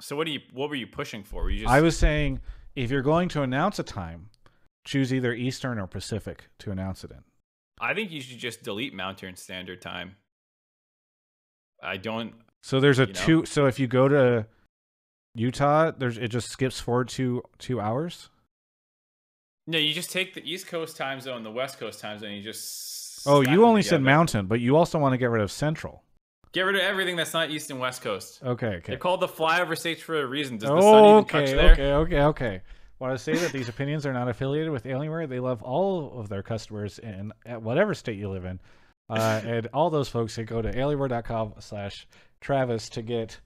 [0.00, 0.40] So what do you?
[0.52, 1.44] What were you pushing for?
[1.44, 1.70] Were you just?
[1.70, 2.40] I was saying,
[2.74, 4.30] if you're going to announce a time,
[4.84, 7.22] choose either Eastern or Pacific to announce it in.
[7.80, 10.16] I think you should just delete Mountain Standard Time.
[11.82, 12.34] I don't.
[12.62, 13.20] So there's a You know?
[13.20, 13.44] two.
[13.46, 14.46] So if you go to
[15.34, 18.30] Utah, there's it just skips forward two two hours.
[19.66, 22.32] No, you just take the East Coast time zone, the West Coast time zone.
[22.32, 23.26] You just.
[23.26, 24.02] Oh, you only said.
[24.02, 26.02] Mountain, but you also want to get rid of Central.
[26.52, 28.40] Get rid of everything that's not East and West Coast.
[28.42, 28.84] Okay, okay.
[28.86, 30.58] They're called the flyover states for a reason.
[30.58, 31.72] Does the sun even touch okay, there?
[31.72, 32.62] okay, okay, okay.
[33.00, 35.28] Want to say that these opinions are not affiliated with Alienware.
[35.28, 38.60] They love all of their customers in at whatever state you live in,
[39.10, 42.06] uh, and all those folks can go to alienware.com/slash
[42.40, 43.40] Travis to get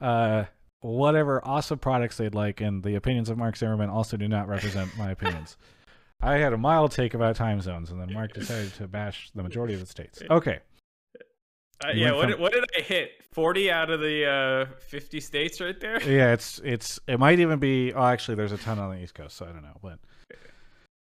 [0.00, 0.44] uh,
[0.86, 2.60] whatever awesome products they'd like.
[2.60, 5.56] And the opinions of Mark Zimmerman also do not represent my opinions.
[6.20, 9.42] I had a mild take about time zones, and then Mark decided to bash the
[9.42, 10.22] majority of the states.
[10.30, 10.60] Okay.
[11.84, 13.10] Uh, yeah, what, from- did- what did I hit?
[13.32, 14.24] 40 out of the
[14.70, 16.02] uh, 50 states right there?
[16.02, 17.92] Yeah, it's it's it might even be.
[17.92, 19.76] Oh, actually, there's a ton on the East Coast, so I don't know.
[19.82, 19.98] But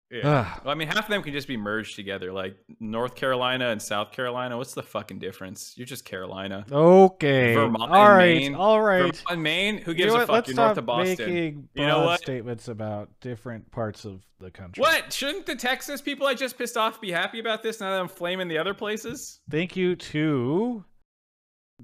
[0.09, 0.59] Yeah.
[0.63, 3.81] Well, I mean, half of them can just be merged together, like North Carolina and
[3.81, 4.57] South Carolina.
[4.57, 5.73] What's the fucking difference?
[5.75, 6.65] You're just Carolina.
[6.71, 7.53] Okay.
[7.53, 8.37] Vermont all and right.
[8.37, 8.55] Maine.
[8.55, 9.15] All right.
[9.15, 9.77] Vermont Maine?
[9.79, 10.29] Who You gives know a fuck?
[10.29, 11.17] Let's You're stop north of Boston.
[11.17, 12.21] making You know what?
[12.21, 14.81] statements about different parts of the country.
[14.81, 15.11] What?
[15.11, 18.07] Shouldn't the Texas people I just pissed off be happy about this now that I'm
[18.07, 19.41] flaming the other places?
[19.49, 20.85] Thank you to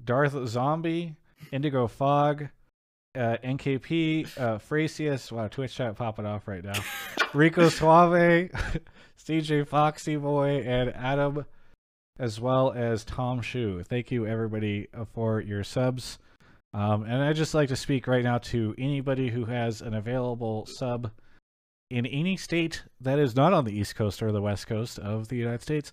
[0.02, 1.14] Darth Zombie,
[1.52, 2.48] Indigo Fog,
[3.14, 5.30] uh, NKP, uh, Frasius.
[5.30, 6.80] Wow, Twitch chat popping off right now.
[7.32, 8.50] Rico Suave,
[9.18, 11.44] CJ Foxy Boy, and Adam,
[12.18, 13.82] as well as Tom Shu.
[13.82, 16.18] Thank you, everybody, uh, for your subs.
[16.72, 20.66] Um, and I'd just like to speak right now to anybody who has an available
[20.66, 21.10] sub
[21.90, 25.28] in any state that is not on the East Coast or the West Coast of
[25.28, 25.92] the United States.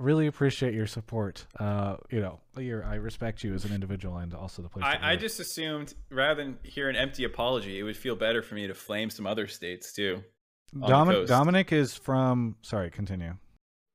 [0.00, 1.44] Really appreciate your support.
[1.58, 4.82] Uh, you know, your, I respect you as an individual and also the place.
[4.82, 8.54] I, I just assumed rather than hear an empty apology, it would feel better for
[8.54, 10.24] me to flame some other states too.
[10.72, 12.56] the Domin- Dominic is from.
[12.62, 13.34] Sorry, continue.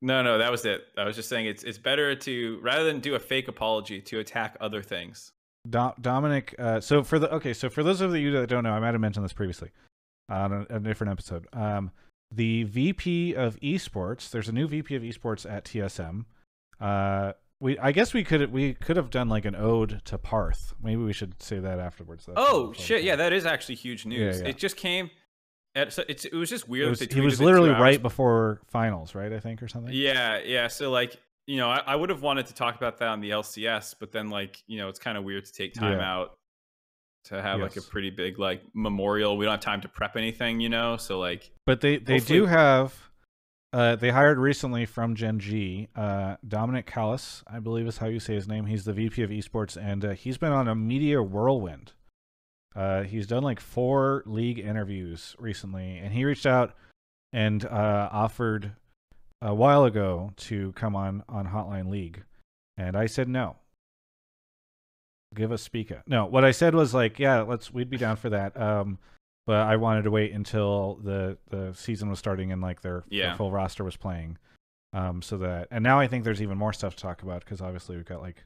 [0.03, 0.83] No, no, that was it.
[0.95, 4.19] I was just saying it's it's better to rather than do a fake apology to
[4.19, 5.31] attack other things.
[5.67, 6.53] Do- Dominic.
[6.59, 8.93] Uh, so for the okay, so for those of you that don't know, I might
[8.93, 9.71] have mentioned this previously
[10.29, 11.47] on a, a different episode.
[11.51, 11.89] Um,
[12.31, 14.29] the VP of esports.
[14.29, 16.25] There's a new VP of esports at TSM.
[16.79, 20.73] Uh, we I guess we could we could have done like an ode to Parth.
[20.81, 22.25] Maybe we should say that afterwards.
[22.25, 22.33] Though.
[22.35, 23.03] Oh shit!
[23.03, 24.41] Yeah, that is actually huge news.
[24.41, 24.47] yeah.
[24.47, 25.09] It just came.
[25.73, 26.87] At, so it's, it was just weird.
[26.87, 29.33] It was, that they he was literally right before finals, right?
[29.33, 29.93] I think or something.
[29.93, 30.67] Yeah, yeah.
[30.69, 33.31] So like, you know, I, I would have wanted to talk about that on the
[33.31, 36.13] LCS, but then like, you know, it's kind of weird to take time Yeah.
[36.13, 36.37] out
[37.25, 39.37] to have like a pretty big like memorial.
[39.37, 40.97] We don't have time to prep anything, you know.
[40.97, 42.93] So like, But they they Hopefully- do have.
[43.73, 48.21] Uh, they hired recently from Gen G, uh, Dominic Kallas, I believe is how you
[48.21, 48.67] say his name.
[48.67, 51.91] He's the VP of esports, and uh, he's been on a media whirlwind.
[52.73, 56.73] Uh, he's done like four league interviews recently, and he reached out
[57.33, 58.71] and uh, offered
[59.41, 62.23] a while ago to come on on Hotline League,
[62.77, 63.57] and I said no.
[65.35, 66.03] Give us Spica.
[66.07, 68.59] No, what I said was like, yeah, let's we'd be down for that.
[68.59, 68.97] Um,
[69.45, 73.35] but I wanted to wait until the the season was starting and like their, their
[73.35, 74.37] full roster was playing.
[74.93, 77.61] Um, so that and now I think there's even more stuff to talk about because
[77.61, 78.45] obviously we've got like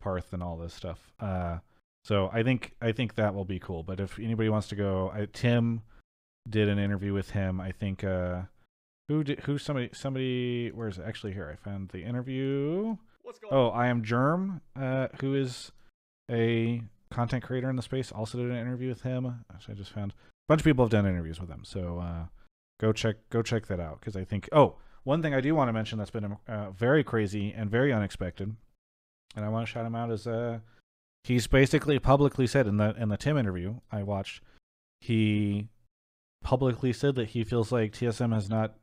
[0.00, 1.12] Parth and all this stuff.
[1.20, 1.58] Uh,
[2.04, 3.82] so I think I think that will be cool.
[3.82, 5.82] But if anybody wants to go, I, Tim
[6.48, 7.60] did an interview with him.
[7.60, 8.42] I think uh,
[9.08, 11.50] who did who somebody somebody where's it actually here?
[11.52, 12.96] I found the interview.
[13.22, 13.52] what's going?
[13.52, 15.72] Oh, I am Germ, uh, who is
[16.30, 18.12] a content creator in the space.
[18.12, 19.44] Also did an interview with him.
[19.52, 20.14] Actually, I just found a
[20.48, 21.64] bunch of people have done interviews with him.
[21.64, 22.26] So uh,
[22.80, 24.48] go check go check that out because I think.
[24.52, 27.92] Oh, one thing I do want to mention that's been uh, very crazy and very
[27.92, 28.56] unexpected,
[29.36, 30.58] and I want to shout him out is uh,
[31.22, 34.42] he's basically publicly said in the in the Tim interview I watched,
[35.00, 35.68] he
[36.42, 38.74] publicly said that he feels like TSM has not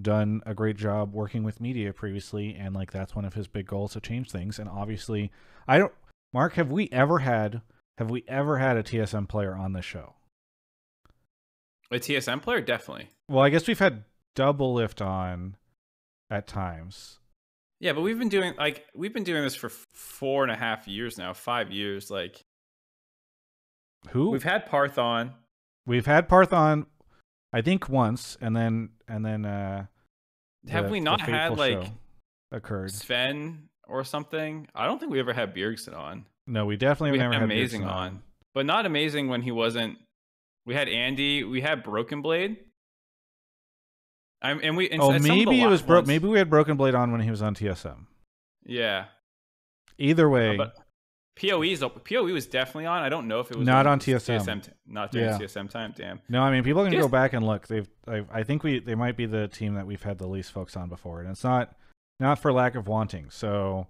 [0.00, 3.66] done a great job working with media previously, and like that's one of his big
[3.66, 4.58] goals to change things.
[4.58, 5.30] And obviously,
[5.68, 5.92] I don't.
[6.32, 7.62] Mark, have we ever had
[7.98, 10.14] have we ever had a TSM player on this show?
[11.90, 13.08] A TSM player, definitely.
[13.28, 15.56] Well, I guess we've had Doublelift on
[16.30, 17.18] at times.
[17.80, 20.88] Yeah, but we've been doing like we've been doing this for four and a half
[20.88, 22.10] years now, five years.
[22.10, 22.40] Like
[24.10, 25.32] Who we've had Parth on.
[25.86, 26.86] we've had Parth on,
[27.52, 29.86] I think once, and then and then uh
[30.70, 31.90] Have the- we not had like
[32.50, 32.92] occurred?
[32.92, 34.66] Sven or something?
[34.74, 36.24] I don't think we ever had Bjergsen on.
[36.46, 38.22] No, we definitely we never had had amazing Bjergsen on,
[38.54, 39.98] but not amazing when he wasn't.
[40.66, 41.44] We had Andy.
[41.44, 42.56] We had Broken Blade.
[44.40, 44.90] I'm, and we.
[44.90, 47.12] And Oh, some of the maybe it was bro- maybe we had Broken Blade on
[47.12, 48.06] when he was on TSM.
[48.64, 49.06] Yeah,
[49.98, 50.74] Either way, uh, but
[51.40, 53.02] POE's POE was definitely on.
[53.02, 54.62] I don't know if it was Not on TSM.
[54.62, 55.38] t- not during Yeah.
[55.38, 55.94] TSM time.
[55.96, 56.20] Damn.
[56.28, 57.66] no, I mean people can go back and look.
[57.66, 60.52] They've, I, I think we, they might be the team that we've had the least
[60.52, 61.74] folks on before, and it's not,
[62.20, 63.30] not for lack of wanting.
[63.30, 63.86] So,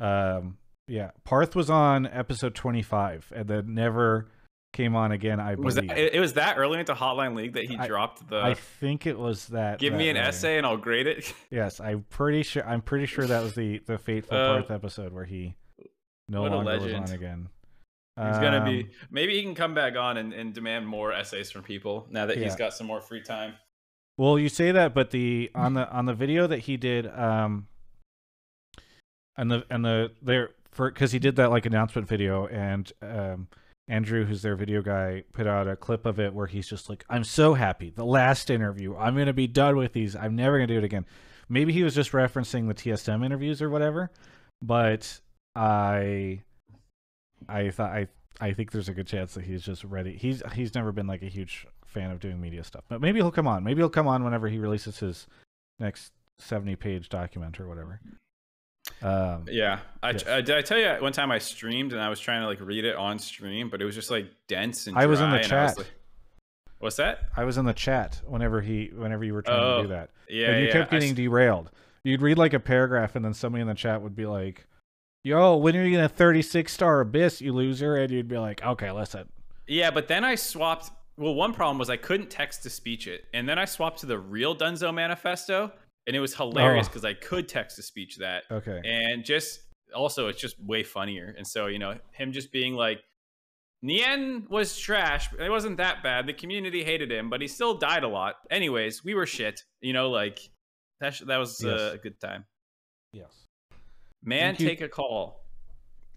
[0.00, 4.28] um, yeah, Parth was on episode twenty five, and then never
[4.74, 5.40] came on again.
[5.40, 5.88] I Was believe.
[5.88, 8.36] that, it, was that early into Hotline League that he I- dropped the.
[8.42, 9.78] I think it was that.
[9.78, 11.32] Give me an essay and I'll grade it.
[11.50, 12.66] Yes, I'm pretty sure.
[12.66, 15.54] I'm pretty sure that was the the fateful Uh, Parth episode where he
[16.28, 17.48] no longer was on again.
[18.16, 18.82] He's gonna be.
[18.82, 22.26] Um, Maybe he can come back on and, and demand more essays from people now
[22.26, 23.54] that he's got some more free time.
[24.18, 27.68] Well, you say that, but the on the on the video that he did, um,
[29.36, 33.46] and the and the there for because he did that like announcement video, and um,
[33.86, 37.04] Andrew, who's their video guy, put out a clip of it where he's just like,
[37.08, 38.96] "I'm so happy, the last interview.
[38.96, 40.16] I'm gonna be done with these.
[40.16, 41.06] I'm never gonna do it again."
[41.48, 44.10] Maybe he was just referencing the TSM interviews or whatever,
[44.60, 45.20] but
[45.54, 46.42] I,
[47.48, 48.08] I thought I
[48.40, 50.16] I think there's a good chance that he's just ready.
[50.16, 53.30] He's he's never been like a huge fan of doing media stuff, but maybe he'll
[53.30, 53.64] come on.
[53.64, 55.26] Maybe he'll come on whenever he releases his
[55.78, 58.00] next seventy page document or whatever.
[59.02, 60.26] Um, Yeah, I, Yes.
[60.26, 60.56] uh, did.
[60.56, 62.96] I tell you one time I streamed and I was trying to like read it
[62.96, 64.96] on stream, but it was just like dense and.
[64.98, 65.76] I was in the I chat.
[65.78, 65.92] like-
[66.80, 67.24] What's that?
[67.36, 70.10] I was in the chat whenever he whenever you were trying to Oh, do that,
[70.28, 70.72] Yeah, and you yeah.
[70.72, 71.70] kept I getting derailed.
[72.04, 74.66] You'd read like a paragraph, and then somebody in the chat would be like,
[75.24, 78.62] "Yo, when are you gonna thirty six star abyss, you loser?" And you'd be like,
[78.64, 79.28] "Okay, listen."
[79.66, 80.90] Yeah, but then I swapped.
[81.18, 84.06] Well, one problem was I couldn't text to speech it, and then I swapped to
[84.06, 85.72] the real Dunzo manifesto,
[86.06, 86.90] and it was hilarious Oh.
[86.90, 88.80] because I could text to speech that, Okay.
[88.84, 89.62] and just
[89.94, 91.34] also it's just way funnier.
[91.36, 93.00] And so you know him just being like,
[93.82, 95.28] Nien was trash.
[95.38, 96.26] It wasn't that bad.
[96.26, 98.36] The community hated him, but he still died a lot.
[98.50, 99.62] Anyways, we were shit.
[99.80, 100.38] You know, like
[101.00, 101.14] that.
[101.14, 101.80] sh- That was Yes.
[101.80, 102.44] uh, a good time.
[103.12, 103.46] Yes.
[104.22, 104.68] Man, Thank you.
[104.68, 105.44] take a call.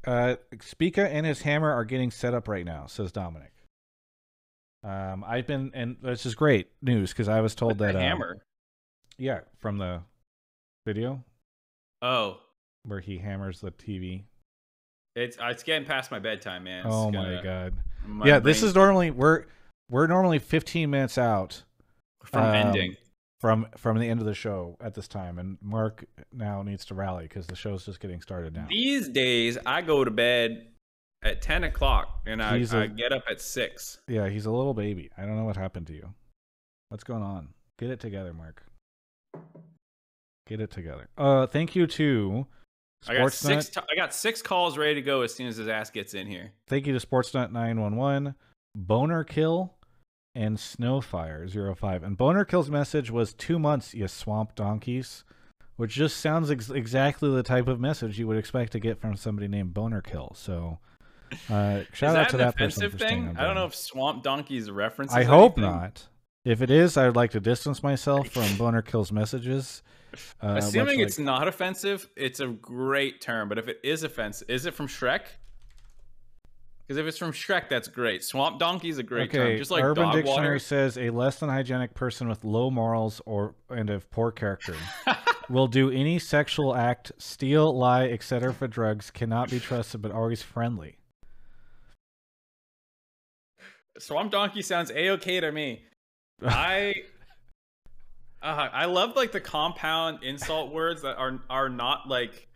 [0.05, 3.51] Uh, Spica and his hammer are getting set up right now, says Dominic.
[4.83, 7.99] Um, I've been, and this is great news because I was told With that the
[7.99, 8.41] uh, hammer.
[9.17, 10.01] yeah, from the
[10.85, 11.23] video
[12.01, 12.39] Oh,
[12.83, 14.23] where he hammers the TV.
[15.15, 16.85] it's it's getting past my bedtime, man.
[16.85, 17.73] It's oh my god!
[18.07, 19.45] my yeah, this is normally we're
[19.89, 21.61] we're normally 15 minutes out
[22.25, 22.95] from um, ending.
[23.39, 26.95] from from the end of the show at this time, and Mark now needs to
[26.95, 28.65] rally because the show's just getting started now.
[28.67, 30.69] These days, I go to bed
[31.23, 33.99] at ten o'clock, and I, a- I get up at six.
[34.07, 35.09] Yeah, he's a little baby.
[35.17, 36.13] I don't know what happened to you.
[36.89, 37.49] What's going on?
[37.79, 38.63] Get it together, Mark.
[40.47, 41.07] Get it together.
[41.17, 42.45] Uh, thank you to
[43.07, 43.33] I got Sportsnet.
[43.63, 43.69] six.
[43.69, 46.27] T- I got six calls ready to go as soon as his ass gets in
[46.27, 46.51] here.
[46.67, 48.35] Thank you to Sportsnet 911,
[48.75, 49.73] Boner Kill,
[50.35, 52.03] and Snowfire 05.
[52.03, 55.23] And Boner Kill's message was two months, you swamp donkeys,
[55.77, 59.15] which just sounds ex- exactly the type of message you would expect to get from
[59.15, 60.33] somebody named Boner Kill.
[60.35, 60.79] So,
[61.49, 63.35] uh, shout out to that person for thing?
[63.37, 65.13] I don't know if Swamp Donkey's reference.
[65.13, 66.07] I hope not.
[66.43, 69.83] If it is, I would like to distance myself from Boner Kill's messages.
[70.41, 73.47] Uh, Assuming like- it's not offensive, it's a great term.
[73.47, 75.21] But if it is offensive, is it from Shrek?
[76.81, 78.21] Because if it's from Shrek, that's great.
[78.21, 79.37] Swamp Donkey's a great okay.
[79.37, 79.57] term.
[79.57, 80.59] Just like Urban dog Dictionary water.
[80.59, 84.75] says a less than hygienic person with low morals or and of poor character
[85.49, 88.53] will do any sexual act, steal, lie, etc.
[88.53, 90.97] for drugs, cannot be trusted, but always friendly.
[93.99, 95.83] Swamp Donkey sounds a okay to me.
[96.45, 96.93] I
[98.41, 102.47] uh, I love like the compound insult words that are are not like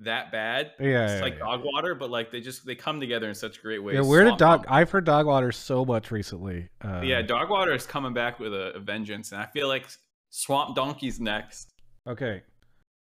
[0.00, 0.72] that bad.
[0.78, 1.38] Yeah, It's yeah, like yeah.
[1.40, 3.94] dog water, but like they just they come together in such great ways.
[3.96, 4.62] Yeah, where did dog?
[4.62, 6.68] Donkey- I've heard dog water so much recently.
[6.82, 9.86] Uh, yeah, dog water is coming back with a, a vengeance, and I feel like
[10.30, 11.70] Swamp Donkey's next.
[12.06, 12.42] Okay.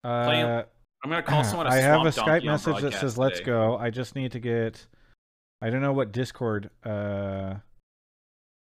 [0.02, 0.64] Playing Uh,
[1.02, 1.66] I'm gonna call someone.
[1.66, 4.86] A I have a Skype message that says "Let's go." I just need to get.
[5.64, 7.54] I don't know what Discord uh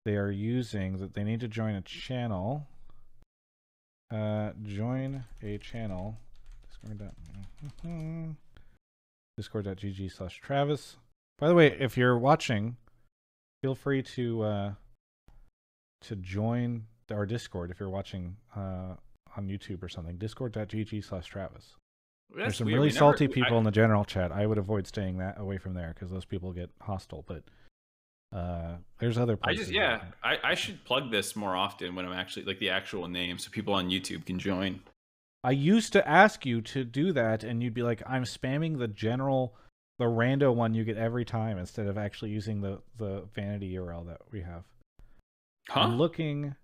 [0.04, 0.98] they are using.
[0.98, 2.66] That they need to join a channel.
[4.12, 6.18] Uh, join a channel.
[6.68, 8.36] Discord.
[9.38, 10.98] Discord.gg slash Travis.
[11.38, 12.76] By the way, if you're watching,
[13.62, 14.72] feel free to uh,
[16.02, 18.96] to join our Discord if you're watching uh,
[19.38, 20.18] on YouTube or something.
[20.18, 21.76] Discord.gg slash Travis.
[22.36, 22.74] There's some weird.
[22.76, 24.30] really We never- salty I- people in the general chat.
[24.32, 27.24] I would avoid staying that away from there because those people get hostile.
[27.26, 27.42] But
[28.32, 29.66] uh, there's other I places.
[29.66, 33.08] just yeah, I, I should plug this more often when I'm actually like the actual
[33.08, 34.80] name, so people on YouTube can join.
[35.42, 38.86] I used to ask you to do that, and you'd be like, "I'm spamming the
[38.88, 39.56] general,
[39.98, 44.06] the rando one you get every time," instead of actually using the the vanity URL
[44.06, 44.62] that we have.
[45.68, 45.80] Huh?
[45.80, 46.54] I'm looking.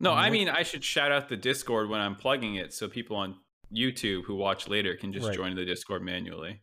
[0.00, 2.88] no, I'm I mean I should shout out the Discord when I'm plugging it, so
[2.88, 3.36] people on
[3.74, 5.36] YouTube who watch later can just Right.
[5.36, 6.60] join the Discord manually.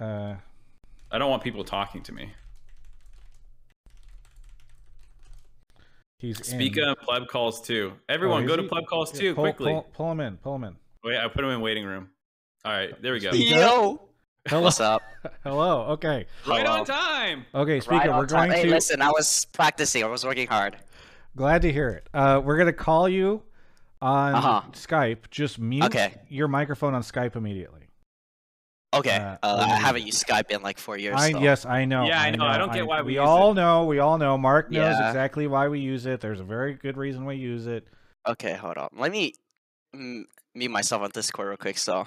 [0.00, 0.36] Uh,
[1.10, 2.32] I don't want people talking to me.
[6.18, 6.84] he's Speak in.
[6.84, 7.92] on pleb calls too.
[8.08, 8.68] Everyone, Oh, go is to he?
[8.68, 9.72] pleb calls Yeah, too pull, quickly.
[9.72, 10.36] Pull, pull him in.
[10.38, 10.76] Pull him in.
[11.04, 12.10] Wait, I put him in waiting room.
[12.64, 13.30] All right, there we go.
[13.30, 14.00] Speak Yo,
[14.48, 14.62] Hello.
[14.62, 15.02] what's up?
[15.44, 15.82] Hello.
[15.92, 16.26] Okay.
[16.46, 16.80] Right Hello.
[16.80, 17.46] on time.
[17.54, 18.08] Okay, speaker.
[18.08, 18.48] Right we're time.
[18.48, 18.70] going Hey, to.
[18.70, 20.02] listen, I was practicing.
[20.02, 20.76] I was working hard.
[21.36, 22.08] Glad to hear it.
[22.12, 23.42] Uh, we're gonna call you
[24.00, 24.62] on Uh-huh.
[24.72, 25.30] Skype.
[25.30, 26.14] Just mute Okay.
[26.28, 27.88] your microphone on Skype immediately.
[28.94, 29.16] Okay.
[29.16, 31.16] Uh, Uh, I haven't used Skype in like four years.
[31.18, 31.40] I so.
[31.40, 32.06] yes, I know.
[32.06, 32.46] Yeah, I know.
[32.46, 33.54] I don't get why we we use all it.
[33.56, 33.84] know.
[33.84, 34.38] We all know.
[34.38, 35.08] Mark knows Yeah.
[35.08, 36.20] exactly why we use it.
[36.20, 37.86] There's a very good reason we use it.
[38.26, 38.88] Okay, hold on.
[38.94, 39.34] Let me
[39.92, 41.76] mute myself on Discord real quick.
[41.78, 42.06] So.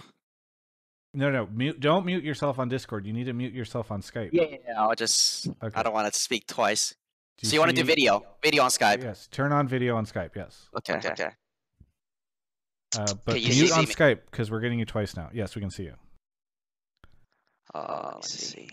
[1.14, 1.80] No, no, mute.
[1.80, 3.06] Don't mute yourself on Discord.
[3.06, 4.30] You need to mute yourself on Skype.
[4.34, 5.48] Yeah, yeah, yeah, I'll just.
[5.62, 5.78] Okay.
[5.80, 6.96] I don't want to speak twice.
[7.38, 8.24] Do so you want to do video?
[8.42, 9.04] Video on Skype.
[9.04, 9.28] Yes.
[9.32, 10.36] Turn on video on Skype.
[10.36, 10.68] Yes.
[10.78, 10.96] Okay.
[10.96, 11.30] Okay.
[12.98, 13.86] Uh, but you see mute on me?
[13.94, 15.30] Skype because we're getting you twice now.
[15.34, 15.96] Yes, we can see you.
[17.74, 18.68] Uh, let's see.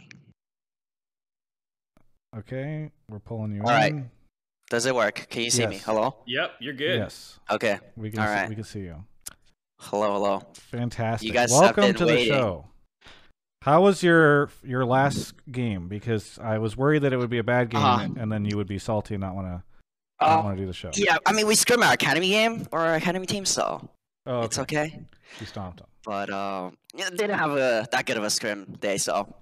[2.36, 3.92] Okay, we're pulling you All right.
[3.92, 4.10] in.
[4.70, 5.26] Does it work?
[5.30, 5.78] Can you see me?
[5.78, 6.16] Hello.
[6.26, 6.98] Yep, you're good.
[6.98, 7.78] Yes, Okay.
[7.96, 8.20] we can.
[8.20, 8.48] All see, right.
[8.48, 9.02] We can see you.
[9.80, 10.12] Hello.
[10.12, 10.42] Hello.
[10.54, 11.32] Fantastic.
[11.32, 12.66] guys Welcome been to the show.
[13.62, 15.88] How was your your last game?
[15.88, 18.08] Because I was worried that it would be a bad game, Uh-huh.
[18.18, 19.62] and then you would be salty and not want to
[20.20, 20.90] not Uh, want to do the show.
[20.94, 21.16] yeah.
[21.24, 23.88] I mean, we scrim our academy game or our academy team, so
[24.28, 25.00] oh, it's okay.
[25.40, 25.86] You stomped him.
[26.04, 29.34] But um, yeah, they didn't have a that good of a scrim day, so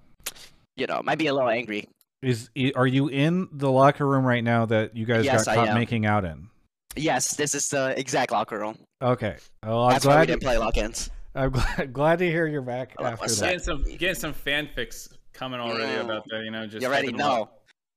[0.75, 1.87] you know, might be a little angry.
[2.23, 5.75] Is are you in the locker room right now that you guys Yes, got caught
[5.75, 6.47] making out in?
[6.95, 8.77] Yes, this is the exact locker room.
[9.03, 9.35] Okay.
[9.63, 11.11] Well, I'm That's why we didn't play lock-ins.
[11.35, 13.41] I'm glad, glad to hear you're back Hold on, after that.
[13.41, 16.05] Getting some getting some fanfics coming already Mm.
[16.05, 16.43] about that.
[16.43, 17.17] You know, just You already hyping up.
[17.19, 17.49] know.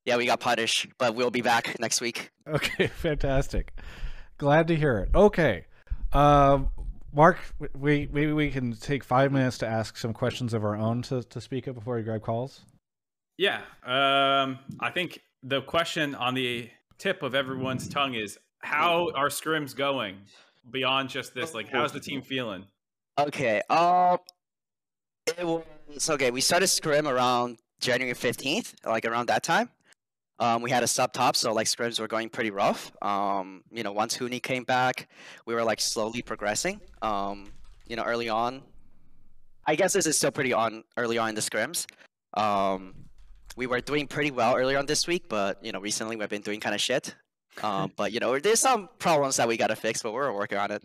[0.04, 2.30] Yeah, we got punished, but we'll be back next week.
[2.48, 3.72] Okay, fantastic.
[4.36, 5.10] Glad to hear it.
[5.14, 5.64] Okay.
[6.12, 6.68] Um,
[7.12, 7.38] Mark,
[7.74, 11.22] we maybe we can take five minutes to ask some questions of our own to,
[11.24, 12.60] to speak up before we grab calls.
[13.36, 13.62] Yeah.
[13.84, 19.74] Um, I think the question on the tip of everyone's tongue is how are scrims
[19.74, 20.18] going
[20.70, 21.54] beyond just this?
[21.54, 22.66] Like, how's the team feeling?
[23.18, 23.62] Okay.
[23.70, 24.18] Um,
[25.26, 26.30] it was okay.
[26.30, 29.70] We started scrim around January fifteenth, like around that time.
[30.40, 32.90] Um, we had a sub top, so like scrims were going pretty rough.
[33.02, 35.08] Um, you know, once Huni came back,
[35.44, 36.80] we were like slowly progressing.
[37.02, 37.52] Um,
[37.86, 38.62] you know, early on,
[39.66, 41.84] I guess this is still pretty on early on in the scrims.
[42.34, 42.94] Um,
[43.56, 46.40] we were doing pretty well earlier on this week, but you know, recently we've been
[46.40, 47.14] doing kind of shit.
[47.62, 50.70] Um, but you know, there's some problems that we gotta fix, but we're working on
[50.70, 50.82] it.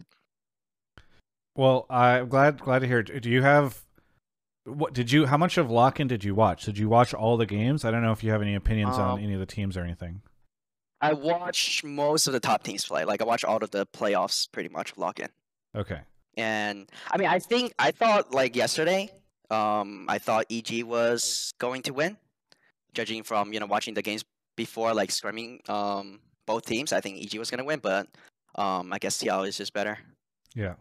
[1.56, 3.04] Well, I'm glad glad to hear.
[3.04, 3.85] Do you have
[4.66, 6.66] what did you how much of lock-in did you watch?
[6.66, 7.86] Did you watch all the games?
[7.86, 9.84] I don't know if you have any opinions on Um, any of the teams or
[9.84, 10.22] anything.
[11.02, 13.06] I watch most of the top teams play.
[13.06, 15.30] Like I watch all of the playoffs pretty much lock in.
[15.76, 16.00] Okay.
[16.38, 19.12] And I mean I think I thought like yesterday,
[19.52, 22.18] um, I thought EG was going to win.
[22.94, 24.24] Judging from, you know, watching the games
[24.56, 28.08] before like screaming um both teams, I think EG was gonna win, but
[28.56, 30.00] um I guess TL is just better.
[30.56, 30.76] Yeah.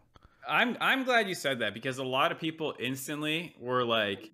[0.47, 4.31] I'm I'm glad you said that because a lot of people instantly were like,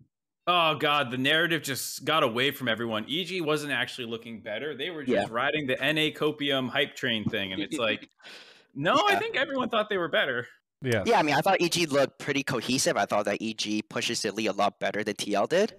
[0.48, 4.90] "Oh God, the narrative just got away from everyone." EG wasn't actually looking better; they
[4.90, 5.34] were just Yeah.
[5.34, 8.10] riding the NA copium hype train thing, and it's like,
[8.76, 10.48] no, I think everyone thought they were better.
[10.82, 12.98] Yeah, Yeah, I mean I thought EG looked pretty cohesive.
[12.98, 15.74] I thought that EG pushes the lead a lot better than TL did.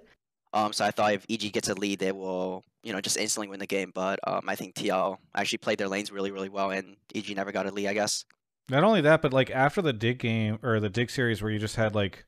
[0.52, 3.48] Um, so I thought if EG gets a lead, they will, you know, just instantly
[3.48, 3.92] win the game.
[3.94, 7.52] But um, I think TL actually played their lanes really, really well, and EG never
[7.52, 8.24] got a lead, I guess.
[8.72, 11.58] Not only that, but like after the dig game or the dig series where you
[11.58, 12.24] just had like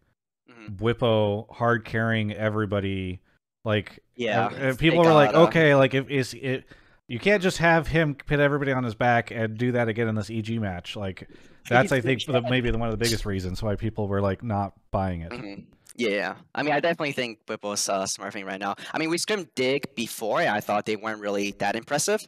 [0.50, 0.76] Mhm.
[0.76, 3.20] Whippo hard carrying everybody,
[3.64, 6.66] like Yeah, people were like, okay, like if is it,
[7.08, 10.14] you can't just have him put everybody on his back and do that again in
[10.14, 10.96] this EG match.
[10.96, 11.26] Like
[11.68, 14.42] that's I think the, maybe the, one of the biggest reasons why people were like
[14.42, 15.32] not buying it.
[15.32, 15.64] Mhm.
[15.96, 18.74] Yeah, I mean, I definitely think Whipple's uh, smurfing right now.
[18.92, 22.26] I mean, we scrimmed Dig before, and I thought they weren't really that impressive.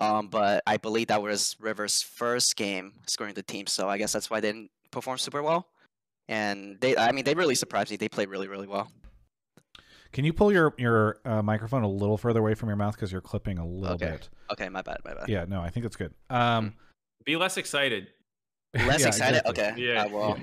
[0.00, 4.12] Um, but I believe that was Rivers' first game scoring the team, so I guess
[4.12, 5.66] that's why they didn't perform super well.
[6.28, 7.96] And they, I mean, they really surprised me.
[7.96, 8.90] They played really, really well.
[10.12, 13.12] Can you pull your your uh, microphone a little further away from your mouth because
[13.12, 14.10] you're clipping a little Okay.
[14.12, 14.28] bit?
[14.50, 15.28] Okay, my bad, my bad.
[15.28, 16.14] Yeah, no, I think that's good.
[16.30, 16.74] Um,
[17.24, 18.08] Be less excited.
[18.74, 19.42] Less yeah, excited.
[19.46, 19.64] exactly.
[19.64, 19.94] Okay.
[19.94, 20.36] Yeah, I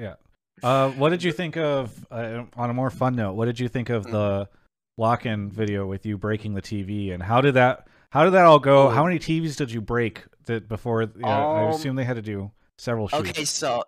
[0.00, 0.14] yeah.
[0.62, 2.06] Uh, what did you think of?
[2.10, 4.10] Uh, on a more fun note, what did you think of Mm.
[4.12, 4.48] the
[4.96, 7.88] lock-in video with you breaking the TV, and how did that?
[8.12, 8.88] How did that all go?
[8.88, 8.90] Oh.
[8.90, 11.02] How many TVs did you break that before?
[11.02, 13.30] Yeah, I Um, assume they had to do several shoots.
[13.30, 13.84] Okay, so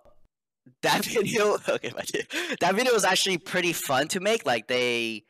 [0.80, 2.26] that video, okay, my dude,
[2.60, 4.46] that video was actually pretty fun to make.
[4.46, 5.24] Like they,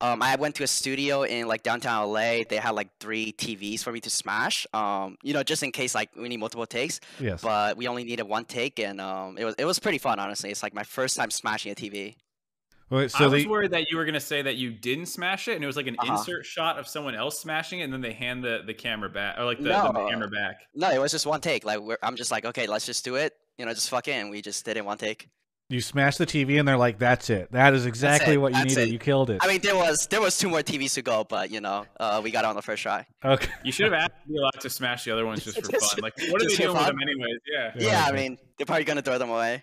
[0.00, 2.42] um, I went to a studio in like downtown LA.
[2.48, 4.66] They had like three TVs for me to smash.
[4.72, 6.98] Um, you know, just in case like we need multiple takes.
[7.20, 7.40] Yes.
[7.40, 10.18] But we only needed one take, and um, it was it was pretty fun.
[10.18, 12.16] Honestly, it's like my first time smashing a TV.
[12.90, 15.46] Wait, I so was they, worried that you were gonna say that you didn't smash
[15.48, 16.14] it, and it was like an Uh-huh.
[16.18, 19.38] insert shot of someone else smashing it, and then they hand the, the camera back,
[19.38, 19.92] or like the, No.
[19.92, 20.62] the hammer back.
[20.74, 21.64] No, it was just one take.
[21.64, 23.34] Like we're, I'm just like, okay, let's just do it.
[23.58, 25.28] You know, just fuck it, and we just did it one take.
[25.68, 27.52] you smash the TV, and they're like, "That's it.
[27.52, 28.88] That is exactly what you that's needed.
[28.88, 28.92] it.
[28.92, 31.50] You killed it." I mean, there was there was two more TVs to go, but
[31.50, 33.04] you know, uh, we got it on the first try.
[33.22, 33.50] okay.
[33.64, 35.90] You should have asked me be allowed to smash the other ones just for Just-
[35.92, 36.00] fun.
[36.02, 37.38] Like, what are they just for doing with them anyways?
[37.52, 37.72] Yeah.
[37.76, 39.62] Yeah, Yeah, I mean, they're probably gonna throw them away.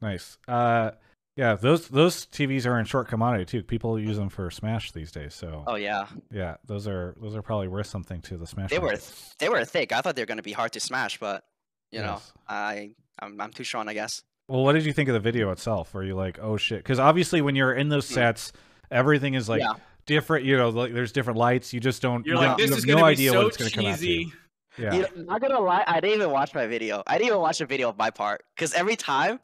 [0.00, 0.38] Nice.
[0.48, 0.92] Uh,
[1.36, 3.62] yeah, those those TVs are in short commodity too.
[3.62, 5.34] People use them for Smash these days.
[5.34, 8.70] So Oh yeah, yeah, those are those are probably worth something to the Smash.
[8.70, 9.00] they were market.
[9.02, 9.92] th- they were thick.
[9.92, 11.44] I thought they were gonna be hard to smash, but
[11.92, 14.22] you know, I I'm, I'm too strong, I guess.
[14.48, 15.94] Well, what did you think of the video itself?
[15.94, 16.78] Were you like, oh shit?
[16.80, 18.14] Because obviously, when you're in those Hmm.
[18.14, 18.52] sets,
[18.90, 19.74] everything is like Yeah.
[20.06, 20.44] different.
[20.44, 21.72] You know, like there's different lights.
[21.72, 22.26] You just don't.
[22.26, 23.70] You're you like, this you is have gonna no be idea so what it's going
[23.70, 24.32] to come out cheesy.
[24.78, 24.94] Yeah.
[24.94, 27.02] You know, not gonna lie, I didn't even watch my video.
[27.06, 29.40] I didn't even watch a video of my part because every time,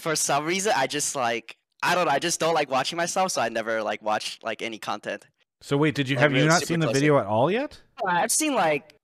[0.00, 2.10] for some reason, I just like I don't know.
[2.12, 5.26] I just don't like watching myself, so I never like watch like any content.
[5.62, 7.80] So wait, did you Like, have you not seen the video at all yet?
[8.06, 8.94] I've seen like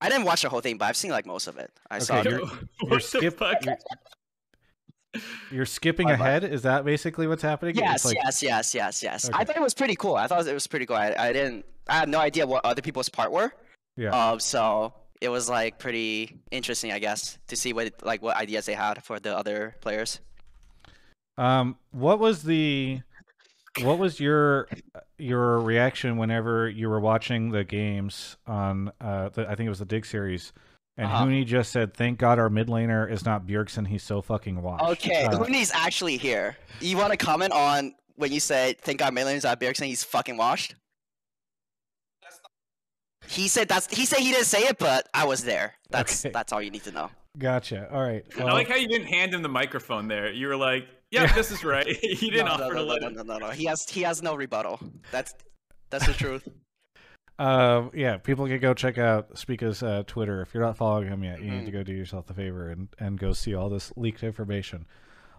[0.00, 1.70] I didn't watch the whole thing, but I've seen like most of it.
[1.90, 2.18] I saw.
[2.18, 2.32] Okay, it.
[2.32, 2.46] you're-
[2.80, 3.76] what You're skip- you're-
[5.50, 6.44] You're skipping My bad.
[6.44, 6.44] ahead.
[6.54, 7.76] Is that basically what's happening?
[7.76, 9.28] Yes, like, yes, yes, yes, yes.
[9.34, 10.14] I thought it was pretty cool.
[10.16, 10.96] I thought it was pretty cool.
[10.96, 11.66] I, I didn't.
[11.86, 13.52] I had no idea what other people's part were.
[13.96, 14.10] Yeah.
[14.30, 14.40] Um.
[14.40, 18.74] So it was like pretty interesting, I guess, to see what like what ideas they
[18.74, 20.20] had for the other players.
[21.38, 23.00] Um, what was the
[23.80, 24.68] what was your
[25.18, 29.78] your reaction whenever you were watching the games on uh the, I think it was
[29.78, 30.52] the Dig series
[30.98, 31.24] and Uh-huh.
[31.24, 33.86] Huni just said, "Thank God our mid laner is not Bjergsen.
[33.86, 36.56] He's so fucking washed." Okay, Uh, Huni's actually here.
[36.80, 40.36] You want to comment on when you said "Thank God Malin's at Bjergsen, he's fucking
[40.36, 40.74] washed"?
[43.28, 43.86] He said that's.
[43.94, 45.74] He said he didn't say it, but I was there.
[45.90, 46.32] That's Okay.
[46.32, 47.10] that's all you need to know.
[47.38, 47.88] gotcha.
[47.92, 48.24] All right.
[48.38, 50.30] I like how you didn't hand him the microphone there.
[50.32, 51.32] You were like, "Yep, Yeah.
[51.34, 53.14] this is right." he didn't no, no, offer no, to no, let no, him.
[53.14, 53.50] no, no, no.
[53.50, 54.80] He has he has no rebuttal.
[55.10, 55.34] That's
[55.90, 56.46] that's the truth.
[57.38, 60.42] uh, yeah, people can go check out Spica's uh, Twitter.
[60.42, 61.66] If you're not following him yet, you need Mhm.
[61.66, 64.86] to go do yourself a favor and and go see all this leaked information.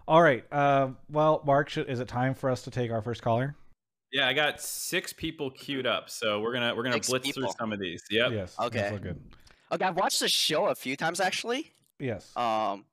[0.06, 0.44] All right.
[0.52, 3.56] Um, well, Mark, should, is it time for us to take our first caller?
[4.14, 7.48] Yeah, I got six people queued up, so we're gonna we're gonna Six blitz through
[7.58, 8.00] some of these.
[8.10, 8.30] Yep.
[8.32, 8.54] Yes.
[8.60, 8.78] Okay.
[8.78, 9.20] That's all good.
[9.72, 11.72] Okay, I've watched the show a few times actually.
[11.98, 12.30] Yes.
[12.36, 12.84] Um,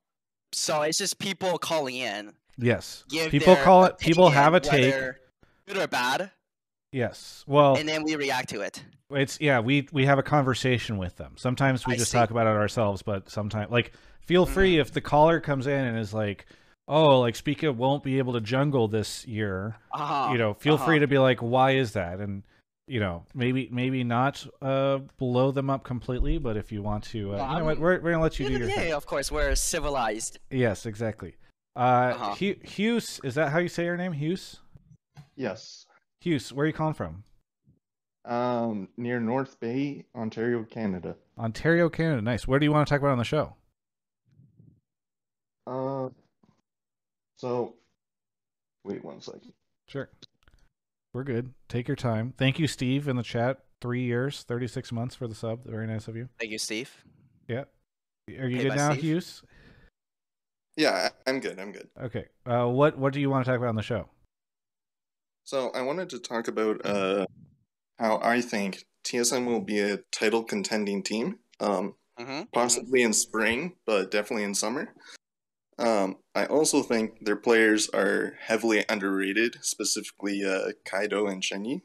[0.52, 2.32] so it's just people calling in.
[2.58, 3.04] Yes.
[3.08, 3.98] Give People their call it.
[3.98, 4.92] People opinion, have a take.
[4.92, 5.20] whether
[5.68, 6.30] good or bad,
[6.90, 7.44] Yes.
[7.46, 8.84] Well, and then we react to it.
[9.10, 9.60] it's yeah.
[9.60, 11.34] We we have a conversation with them.
[11.36, 12.18] Sometimes we I just see.
[12.18, 14.50] talk about it ourselves, but sometimes like feel Mm.
[14.50, 16.46] free if the caller comes in and is like,
[16.88, 20.32] "Oh, like Spica won't be able to jungle this year." Uh-huh.
[20.32, 21.00] you know, feel free uh-huh.
[21.00, 22.42] to be like, "Why is that?" And
[22.88, 27.34] you know, maybe maybe not uh blow them up completely, but if you want to,
[27.34, 28.74] uh, No, you know what, I'm- we're we're gonna let you yeah, do your yeah,
[28.74, 28.88] thing.
[28.88, 30.38] yeah, of course, we're civilized.
[30.50, 31.36] Yes, exactly.
[31.76, 32.34] Uh, Uh-huh.
[32.34, 34.60] Hughes, is that how you say your name, Hughes?
[35.36, 35.86] Yes.
[36.20, 37.24] Hughes, where are you calling from?
[38.24, 41.16] Um, near North Bay, Ontario, Canada.
[41.38, 42.20] Ontario, Canada.
[42.22, 42.46] Nice.
[42.46, 43.54] What do you want to talk about on the show?
[45.66, 46.10] Uh,
[47.42, 47.74] so,
[48.84, 49.52] wait one second.
[49.88, 50.08] Sure.
[51.12, 51.54] We're good.
[51.68, 52.32] Take your time.
[52.38, 53.64] Thank you, Steve, in the chat.
[53.80, 55.64] Three years, 36 months for the sub.
[55.64, 56.28] Very nice of you.
[56.38, 57.04] Thank you, Steve.
[57.48, 57.64] Yeah.
[58.38, 59.02] Are you Hey, good now, Steve.
[59.02, 59.42] Hughes?
[60.76, 61.58] Yeah, I- I'm good.
[61.58, 61.88] I'm good.
[62.00, 62.26] Okay.
[62.46, 64.08] Uh, what what do you want to talk about on the show?
[65.44, 67.26] So I wanted to talk about uh,
[67.98, 71.40] how I think TSM will be a title contending team.
[71.58, 72.42] Um, Mm-hmm.
[72.52, 74.94] possibly in spring, but definitely in summer.
[75.82, 81.82] Um, I also think their players are heavily underrated, specifically uh, Keido and Shenyi.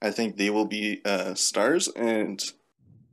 [0.00, 2.42] I think they will be uh, stars, and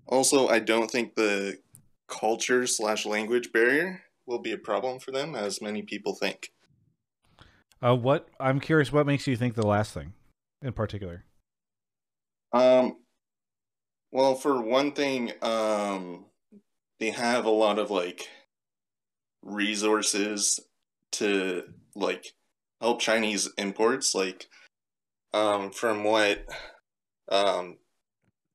[0.07, 1.59] also I don't think the
[2.07, 6.51] culture slash language barrier will be a problem for them, as many people think.
[7.82, 8.93] Uh, what I'm curious.
[8.93, 10.13] What makes you think the last thing,
[10.61, 11.26] in particular?
[12.53, 12.97] Um,
[14.11, 16.28] Well, for one thing, um,
[17.01, 18.30] they have a lot of like
[19.46, 20.60] resources
[21.12, 21.64] to
[21.96, 22.34] like
[22.82, 24.14] help Chinese imports.
[24.14, 24.48] Like,
[25.34, 26.46] um, from what
[27.30, 27.78] um,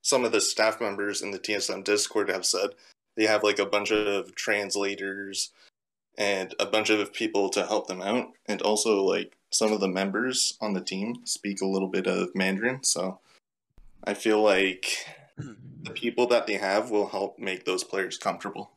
[0.02, 2.70] some of the staff members in the TSM Discord have said,
[3.16, 5.52] they have like a bunch of translators
[6.18, 9.88] and a bunch of people to help them out, and also like some of the
[9.88, 13.20] members on the team speak a little bit of Mandarin, so
[14.04, 15.06] I feel like
[15.82, 18.70] the people that they have will help make those players comfortable.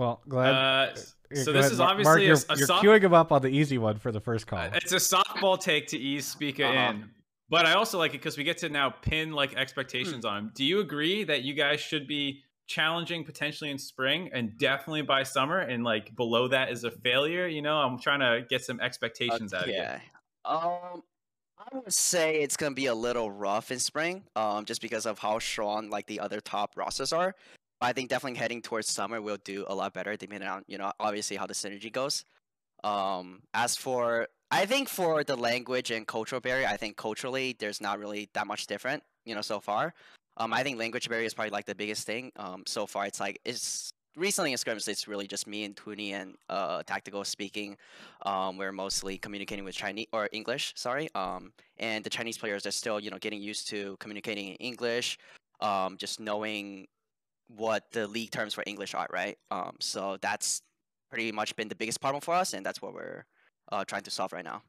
[0.00, 0.54] Well, glad.
[0.54, 1.90] Uh, so go this ahead, is Mark.
[1.90, 4.10] obviously Mark, a, you're, a you're soft- queuing him up on the easy one for
[4.10, 4.60] the first call.
[4.72, 6.90] It's a softball take to ease Spica Uh-huh.
[6.92, 7.10] in,
[7.50, 10.52] but I also like it because we get to now pin like expectations on him.
[10.54, 15.22] Do you agree that you guys should be challenging potentially in spring and definitely by
[15.22, 17.46] summer, and like below that is a failure?
[17.46, 19.74] You know, I'm trying to get some expectations out of you.
[19.82, 20.00] Okay.
[20.46, 21.02] Um,
[21.58, 25.18] I would say it's gonna be a little rough in spring, um, just because of
[25.18, 27.34] how strong like the other top rosters are.
[27.80, 30.92] I think definitely heading towards summer, we'll do a lot better, depending on you know
[31.00, 32.24] obviously how the synergy goes.
[32.84, 37.80] Um, as for I think for the language and cultural barrier, I think culturally there's
[37.80, 39.94] not really that much different, you know, so far.
[40.36, 42.32] Um, I think language barrier is probably like the biggest thing.
[42.36, 46.10] Um, so far it's like it's recently in scrims it's really just me and Huni
[46.10, 47.76] and uh tactical speaking
[48.26, 51.08] um, we're mostly communicating with Chinese or English, sorry.
[51.14, 55.18] Um, and the Chinese players are still, you know, getting used to communicating in English,
[55.60, 56.86] um, just knowing
[57.56, 59.36] what the league terms for English are, right?
[59.50, 60.62] Um, so that's
[61.10, 63.24] pretty much been the biggest problem for us, and that's what we're
[63.72, 64.62] uh, trying to solve right now.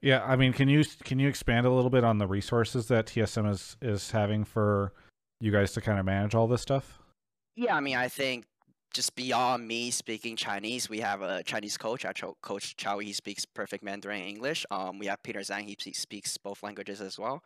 [0.00, 3.06] Yeah, I mean, can you can you expand a little bit on the resources that
[3.06, 4.92] TSM is is having for
[5.40, 7.00] you guys to kind of manage all this stuff?
[7.56, 8.44] Yeah, I mean, I think
[8.94, 12.04] just beyond me speaking Chinese, we have a Chinese coach.
[12.04, 14.64] Our coach Chow, he speaks perfect Mandarin English.
[14.70, 17.42] Um, we have Peter Zhang, he speaks both languages as well.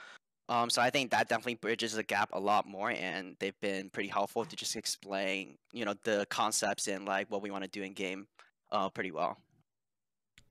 [0.49, 3.90] Um, so I think that definitely bridges the gap a lot more, and they've been
[3.90, 7.70] pretty helpful to just explain, you know, the concepts and like what we want to
[7.70, 8.26] do in game,
[8.70, 9.38] uh, pretty well.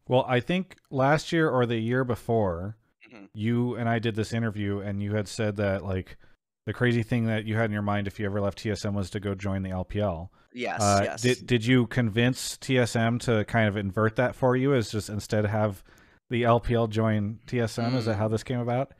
[0.07, 2.77] Well, I think last year or the year before,
[3.11, 3.29] Mhm.
[3.33, 6.17] you and I did this interview, and you had said that like
[6.65, 9.09] the crazy thing that you had in your mind if you ever left TSM was
[9.11, 10.31] to go join the LPL.
[10.53, 11.21] Yes, Uh, yes.
[11.21, 15.45] Did did you convince TSM to kind of invert that for you, as just instead
[15.45, 15.83] have
[16.29, 17.95] the LPL join TSM?
[17.95, 18.19] Is that Mm.
[18.19, 18.93] how this came about?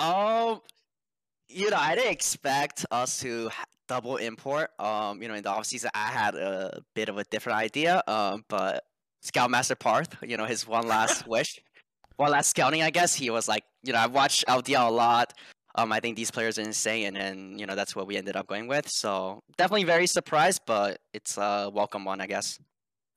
[0.00, 0.60] Um,
[1.48, 3.50] you know, I didn't expect us to
[3.88, 4.70] double import.
[4.78, 8.02] Um, you know, in the offseason, I had a bit of a different idea.
[8.06, 8.84] Um, but
[9.22, 11.60] Scoutmaster Parth, you know, his one last wish,
[12.16, 15.34] one last scouting, I guess, he was like, you know, I've watched LDL a lot.
[15.74, 18.48] Um, I think these players are insane, and you know that's what we ended up
[18.48, 18.88] going with.
[18.88, 22.58] So definitely very surprised, but it's a welcome one, I guess.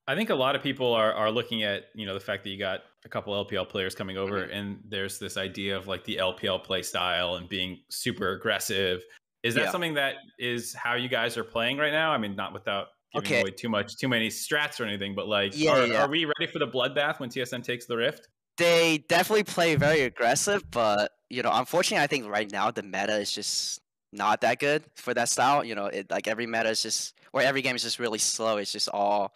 [0.06, 2.50] I think a lot of people are are looking at you know the fact that
[2.50, 4.52] you got a couple LPL players coming over, Mm-hmm.
[4.56, 9.02] and there's this idea of like the LPL play style and being super aggressive.
[9.42, 9.70] Is that Yeah.
[9.70, 12.12] something that is how you guys are playing right now?
[12.12, 13.40] I mean, not without giving Okay.
[13.40, 16.02] away too much, too many strats or anything, but like, Yeah, are, yeah.
[16.02, 18.28] are we ready for the bloodbath when TSM takes the rift?
[18.56, 23.16] They definitely play very aggressive, but you know, unfortunately, I think right now the meta
[23.18, 23.80] is just
[24.12, 25.62] not that good for that style.
[25.64, 28.56] You know, it like every meta is just or every game is just really slow.
[28.58, 29.34] It's just all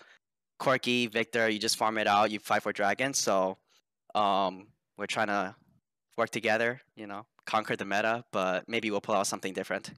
[0.59, 1.49] quirky, Victor.
[1.49, 2.31] You just farm it out.
[2.31, 3.19] You fight for dragons.
[3.19, 3.59] So,
[4.15, 5.55] um, we're trying to
[6.17, 6.81] work together.
[6.97, 9.93] You know, conquer the meta, but maybe we'll pull out something different.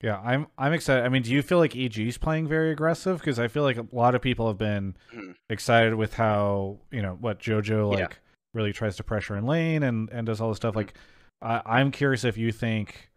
[0.00, 1.04] Yeah, I'm I'm excited.
[1.04, 3.18] I mean, do you feel like EG's playing very aggressive?
[3.18, 5.34] Because I feel like a lot of people have been Mhm.
[5.50, 8.08] excited with how you know what JoJo like Yeah.
[8.54, 10.74] really tries to pressure in lane and and does all this stuff.
[10.74, 10.76] Mhm.
[10.76, 10.94] Like,
[11.42, 13.10] I I'm curious if you think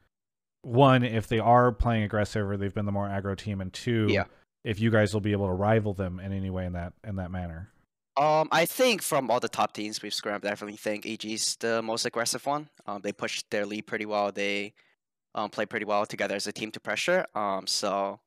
[0.64, 4.08] one if they are playing aggressive or they've been the more aggro team, and two,
[4.10, 4.24] Yeah.
[4.64, 7.16] If you guys will be able to rival them in any way in that in
[7.18, 7.70] that manner.
[8.18, 11.82] Um, I think from all the top teams we've scrubbed, I definitely think EG's the
[11.82, 12.70] most aggressive one.
[12.86, 14.32] Um, they push their lead pretty well.
[14.32, 14.74] They
[15.34, 17.26] um, play pretty well together as a team to pressure.
[17.34, 18.20] Um, so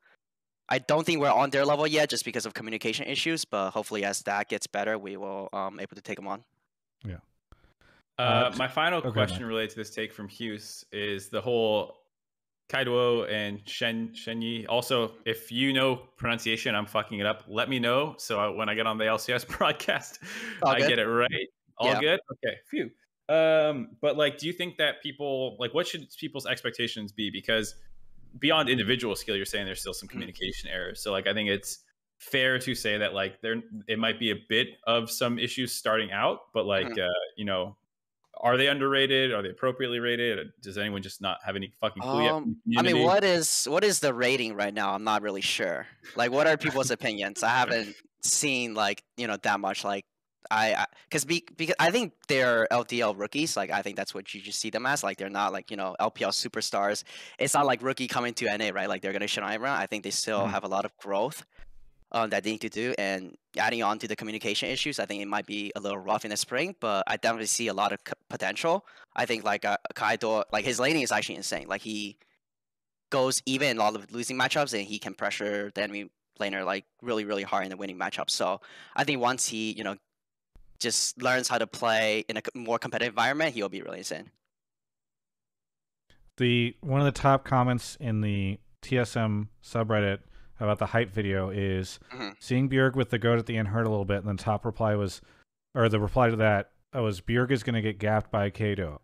[0.70, 3.45] I don't think we're on their level yet, just because of communication issues.
[3.45, 6.45] But hopefully, as that gets better, we will um able to take them on.
[7.07, 9.49] Uh, Uh, my final okay, question Mike.
[9.49, 12.03] related to this take from Hughes is the whole
[12.68, 14.66] Keido and Shen Shenyi.
[14.68, 17.44] Also, if you know pronunciation, I'm fucking it up.
[17.46, 20.18] Let me know so I, when I get on the LCS broadcast,
[20.64, 21.48] I get it right.
[21.78, 22.00] All Yeah.
[22.00, 22.20] good.
[22.32, 22.56] Okay.
[22.70, 22.90] Phew.
[23.28, 27.30] Um, but like, do you think that people like what should people's expectations be?
[27.30, 27.74] Because
[28.38, 29.96] beyond individual skill, you're saying there's still Mm.
[29.96, 31.00] some communication errors.
[31.00, 31.80] So like, I think it's
[32.18, 36.12] fair to say that like there it might be a bit of some issues starting
[36.12, 37.06] out, but like Mhm.
[37.06, 37.76] uh, you know,
[38.45, 39.32] are they underrated?
[39.32, 40.53] Are they appropriately rated?
[40.61, 42.32] Does anyone just not have any fucking clue yet?
[42.34, 44.92] Um, the I mean, what is what is the rating right now?
[44.95, 45.86] I'm not really sure.
[46.14, 47.42] Like, what are people's opinions?
[47.42, 50.05] I haven't seen like you know that much like
[50.51, 53.57] I because be, because I think they're LDL rookies.
[53.57, 55.03] Like I think that's what you just see them as.
[55.03, 57.03] Like they're not like you know LPL superstars.
[57.38, 58.88] It's not like rookie coming to NA, right?
[58.90, 59.78] Like they're gonna shine around.
[59.78, 60.51] I think they still Mhm.
[60.51, 61.45] have a lot of growth
[62.14, 62.94] um, that they need to do.
[62.96, 66.24] And adding on to the communication issues, I think it might be a little rough
[66.24, 66.74] in the spring.
[66.80, 68.86] But I definitely see a lot of c- potential.
[69.14, 71.66] I think like uh, Keido, like his laning is actually insane.
[71.68, 72.16] Like he
[73.10, 76.10] goes even in a lot of losing matchups, and he can pressure the enemy
[76.40, 78.30] laner like really really hard in the winning matchups.
[78.30, 78.60] So
[78.96, 79.96] I think once he you know
[80.80, 84.30] just learns how to play in a more competitive environment, he'll be really insane.
[86.36, 90.18] the one of the top comments in the TSM subreddit
[90.64, 92.34] about the hype video is Mhm.
[92.40, 94.64] seeing Bjerg with the goat at the end hurt a little bit, and then top
[94.64, 95.20] reply was,
[95.74, 98.98] or the reply to that was Bjerg is going to get gapped by Keido,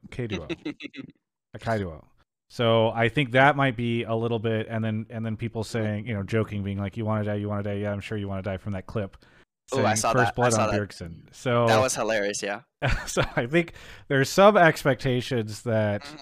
[1.55, 2.05] a Keido.
[2.53, 6.07] So I think that might be a little bit, and then and then people saying,
[6.09, 7.37] you know, joking, being like, "You want to die?
[7.37, 7.77] You want to die?
[7.77, 9.17] Yeah, I'm sure you want to die." From that clip,
[9.77, 10.33] Ooh, I saw first that.
[10.33, 10.81] I blood saw on that.
[10.81, 11.33] Bjergsen.
[11.33, 12.43] So that was hilarious.
[12.43, 12.63] Yeah.
[13.07, 13.75] so I think
[14.09, 16.19] there's some expectations that Mhm.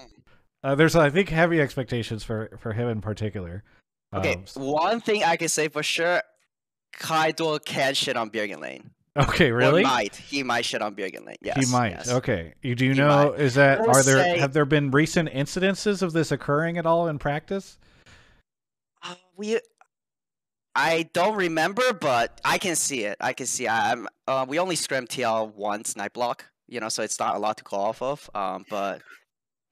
[0.63, 3.63] uh, there's I think heavy expectations for for him in particular.
[4.13, 6.21] Okay, Um, one thing I can say for sure,
[6.97, 8.89] Keido can shit on Bjergsen Lane.
[9.17, 9.83] okay, Or really?
[9.83, 11.35] might he might shit on Bjergsen Lane?
[11.41, 11.63] Yes.
[11.65, 11.91] he might.
[11.91, 12.11] yes.
[12.11, 12.53] Okay.
[12.61, 13.39] You do you know might.
[13.39, 17.07] is that are there say- have there been recent incidences of this occurring at all
[17.07, 17.77] in practice?
[19.03, 19.59] Uh, we,
[20.75, 23.17] I don't remember, but I can see it.
[23.21, 23.67] I can see.
[23.67, 24.07] I'm.
[24.27, 27.57] Uh, we only scrim TL once night block, you know, so it's not a lot
[27.57, 28.29] to go off of.
[28.35, 29.01] Um, but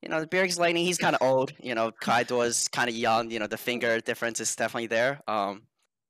[0.08, 1.51] you know, the Bjerg's laning, he's kind of old.
[1.62, 3.30] You know, Keido is kind of young.
[3.30, 5.20] You know, the finger difference is definitely there.
[5.28, 5.64] Um,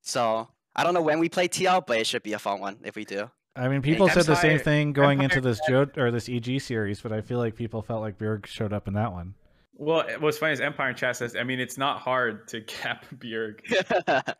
[0.03, 2.77] so I don't know when we play TL, but it should be a fun one
[2.83, 3.31] if we do.
[3.55, 7.01] I mean, people said the same thing going into this Joe or this EG series,
[7.01, 9.33] but I feel like people felt like Bjerg showed up in that one.
[9.73, 13.03] Well, what's funny is Empire in chat says, I mean, it's not hard to cap
[13.15, 13.61] Bjerg.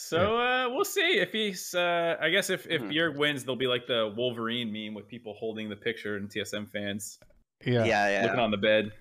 [0.00, 1.74] So uh, we'll see if he's.
[1.74, 2.92] Uh, I guess if if Mhm.
[2.92, 6.70] Bjerg wins, there'll be like the Wolverine meme with people holding the picture and TSM
[6.70, 7.18] fans
[7.64, 7.84] Yeah.
[7.84, 8.22] yeah, yeah.
[8.24, 8.92] looking on the bed.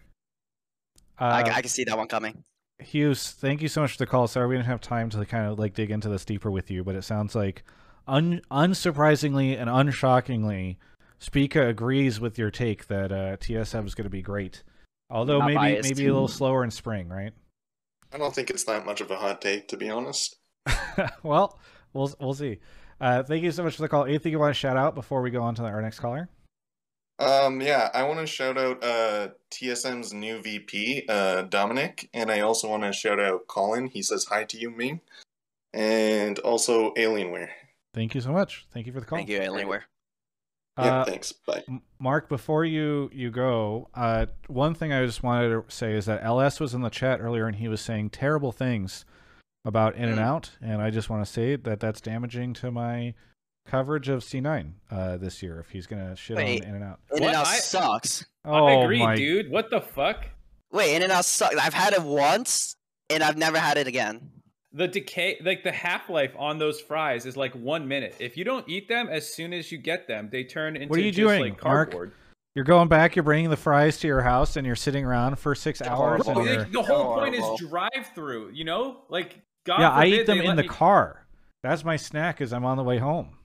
[1.20, 2.44] I, Uh, I can see that one coming.
[2.80, 4.28] Hughes, thank you so much for the call.
[4.28, 6.84] Sorry we didn't have time to kind of like dig into this deeper with you,
[6.84, 7.64] but it sounds like
[8.08, 10.78] un- unsurprisingly and unshockingly,
[11.20, 14.64] Spica agrees with your take that uh, TSM is going to be great.
[15.10, 15.90] Although Not maybe biased.
[15.90, 17.34] maybe a little slower in spring, right?
[18.14, 20.36] I don't think it's that much of a hot take, to be honest.
[21.24, 21.60] well,
[21.94, 22.60] we'll we'll see.
[23.02, 24.06] Uh, thank you so much for the call.
[24.06, 26.30] Anything you want to shout out before we go on to our next caller?
[27.20, 32.42] Um, yeah, I want to shout out uh, TSM's new VP, uh, Dominic, and I
[32.42, 33.88] also want to shout out Colin.
[33.88, 35.02] He says hi to you, Ming,
[35.74, 37.50] and also Alienware.
[37.94, 38.68] Thank you so much.
[38.72, 39.18] Thank you for the call.
[39.18, 39.82] Thank you, Alienware.
[40.78, 41.32] Yeah, Uh, thanks.
[41.32, 41.64] Bye.
[41.98, 46.24] Mark, before you you go, uh, one thing I just wanted to say is that
[46.24, 49.04] LS was in the chat earlier and he was saying terrible things
[49.66, 50.24] about In and Mm.
[50.24, 53.16] Out, and I just want to say that that's damaging to my
[53.68, 55.60] coverage of C9 uh, this year.
[55.60, 56.64] If he's gonna shit Wait.
[56.64, 58.26] on In and Out, In and Out I- sucks.
[58.46, 59.50] oh I agree, my, dude.
[59.52, 60.26] What the fuck?
[60.72, 61.56] Wait, In and Out sucks.
[61.56, 62.76] I've had it once,
[63.10, 64.32] and I've never had it again.
[64.74, 68.16] The decay, like the half life on those fries is like one minute.
[68.20, 71.00] If you don't eat them as soon as you get them, they turn into what
[71.00, 71.92] are you just doing, like Mark?
[71.92, 72.12] cardboard.
[72.54, 75.56] you're going back, you're bringing the fries to your house, and you're sitting around for
[75.56, 76.26] six hours.
[76.26, 76.42] horrible.
[76.42, 78.52] And Well, like, the whole point is drive through.
[78.54, 81.26] You know, like God yeah, I eat them in the me- car.
[81.64, 83.37] That's my snack as I'm on the way home.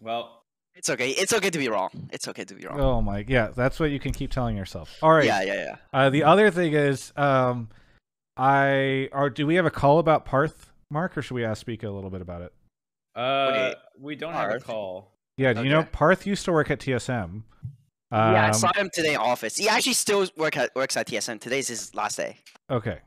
[0.00, 0.42] Well,
[0.74, 1.10] It's okay.
[1.10, 1.90] It's okay to be wrong.
[2.12, 2.80] It's okay to be wrong.
[2.80, 4.94] Oh my, yeah, that's what you can keep telling yourself.
[5.02, 5.24] All right.
[5.24, 5.76] Yeah, yeah, yeah.
[5.92, 7.68] Uh, the other thing is, um,
[8.36, 11.88] I or do we have a call about Parth, Mark, or should we ask Spica
[11.88, 12.52] a little bit about it?
[13.16, 15.12] uh, Wait, we don't have a call.
[15.36, 17.20] Yeah, do you know Parth used to work at TSM?
[17.20, 17.42] Um,
[18.10, 19.56] yeah, I saw him today in office.
[19.56, 21.40] He actually still work at, works at TSM.
[21.40, 22.38] Today's his last day.
[22.70, 23.00] Okay.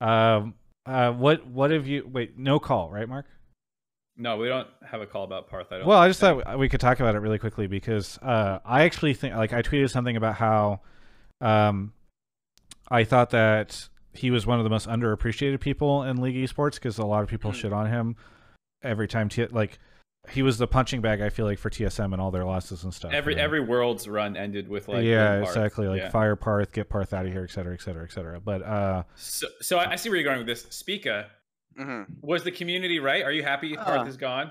[0.00, 0.54] Um.
[0.86, 1.12] Uh.
[1.12, 1.46] What?
[1.46, 2.08] What have you?
[2.10, 2.38] Wait.
[2.38, 3.26] No call, right, Mark?
[4.16, 5.72] No, we don't have a call about Parth.
[5.72, 5.86] I don't.
[5.86, 6.44] Well, I just think.
[6.44, 9.60] thought we could talk about it really quickly because uh, I actually think, like, I
[9.62, 10.80] tweeted something about how,
[11.40, 11.92] um,
[12.88, 16.98] I thought that he was one of the most underappreciated people in League Esports because
[16.98, 17.54] a lot of people Mm.
[17.54, 18.14] shit on him
[18.84, 19.28] every time.
[19.28, 19.78] T- like,
[20.30, 21.20] he was the punching bag.
[21.20, 23.12] I feel like for TSM and all their losses and stuff.
[23.12, 23.42] every know?
[23.42, 25.86] every world's run ended with like yeah, exactly.
[25.88, 26.08] Like Yeah.
[26.10, 28.40] fire Parth, get Parth out of here, et cetera, et cetera, et cetera.
[28.40, 30.62] But uh, So, so I I see where you're going with this.
[30.70, 31.26] Spica,
[31.76, 33.22] hmm was the community right?
[33.24, 34.50] Are you happy Uh, Parth is gone?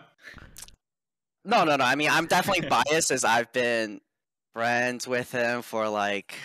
[1.45, 1.84] No, no, no.
[1.84, 4.01] I mean, I'm definitely biased as I've been
[4.53, 6.36] friends with him for like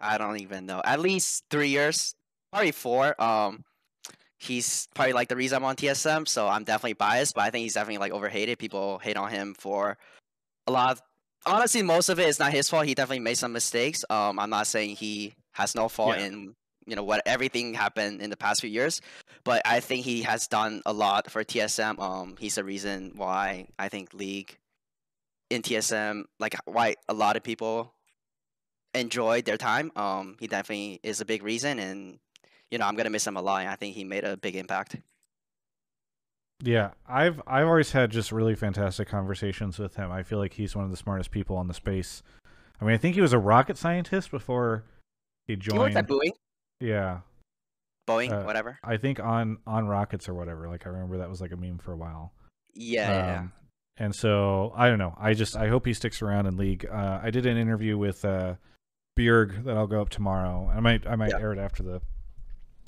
[0.00, 2.14] I don't even know, at least three years,
[2.52, 3.20] probably four.
[3.20, 3.64] Um,
[4.38, 7.34] he's probably like the reason I'm on TSM, so I'm definitely biased.
[7.34, 8.58] But I think he's definitely like overhated.
[8.58, 9.96] People hate on him for
[10.66, 10.92] a lot.
[10.92, 11.02] Of,
[11.46, 12.86] honestly, most of it is not his fault.
[12.86, 14.04] He definitely made some mistakes.
[14.10, 16.26] Um, I'm not saying he has no fault Yeah.
[16.26, 16.54] in
[16.86, 19.00] you know what everything happened in the past few years.
[19.44, 21.98] But I think he has done a lot for TSM.
[22.00, 24.56] Um, he's the reason why I think league
[25.50, 27.92] in TSM, like why a lot of people
[28.94, 29.92] enjoyed their time.
[29.96, 32.18] Um, he definitely is a big reason, and
[32.70, 33.66] you know I'm gonna miss him a lot.
[33.66, 34.96] I think he made a big impact.
[36.62, 40.10] Yeah, I've I've always had just really fantastic conversations with him.
[40.10, 42.22] I feel like he's one of the smartest people on the space.
[42.80, 44.84] I mean, I think he was a rocket scientist before
[45.46, 45.96] he He worked joined.
[45.96, 46.30] at Boeing,
[46.80, 47.20] yeah,
[48.08, 48.78] Boeing, Uh, whatever.
[48.84, 50.68] I think on on rockets or whatever.
[50.68, 52.32] Like I remember that was like a meme for a while.
[52.74, 53.38] Yeah, yeah, yeah.
[53.40, 53.52] Um,
[53.98, 55.14] And so I don't know.
[55.18, 56.84] I just I hope he sticks around in league.
[56.86, 58.54] Uh, I did an interview with uh,
[59.18, 60.70] Bjerg that I'll go up tomorrow.
[60.74, 61.40] I might I might Yeah.
[61.40, 62.02] air it after the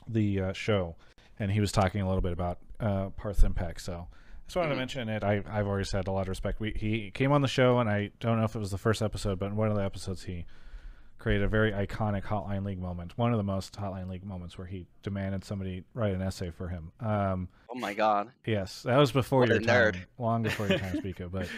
[0.06, 0.96] the uh, show,
[1.38, 3.80] and he was talking a little bit about uh, Parth Impact.
[3.80, 4.72] So I just wanted Mhm.
[4.72, 5.24] to mention it.
[5.24, 6.60] I I've always had a lot of respect.
[6.60, 9.00] We, he came on the show, and I don't know if it was the first
[9.02, 10.44] episode, but in one of the episodes he
[11.18, 13.16] created a very iconic Hotline League moment.
[13.18, 16.68] One of the most Hotline League moments where he demanded somebody write an essay for
[16.68, 16.92] him.
[17.00, 19.96] Um, Oh my god, Yes, that was before What a your time, nerd.
[20.18, 21.28] long before your time, Spica.
[21.32, 21.48] But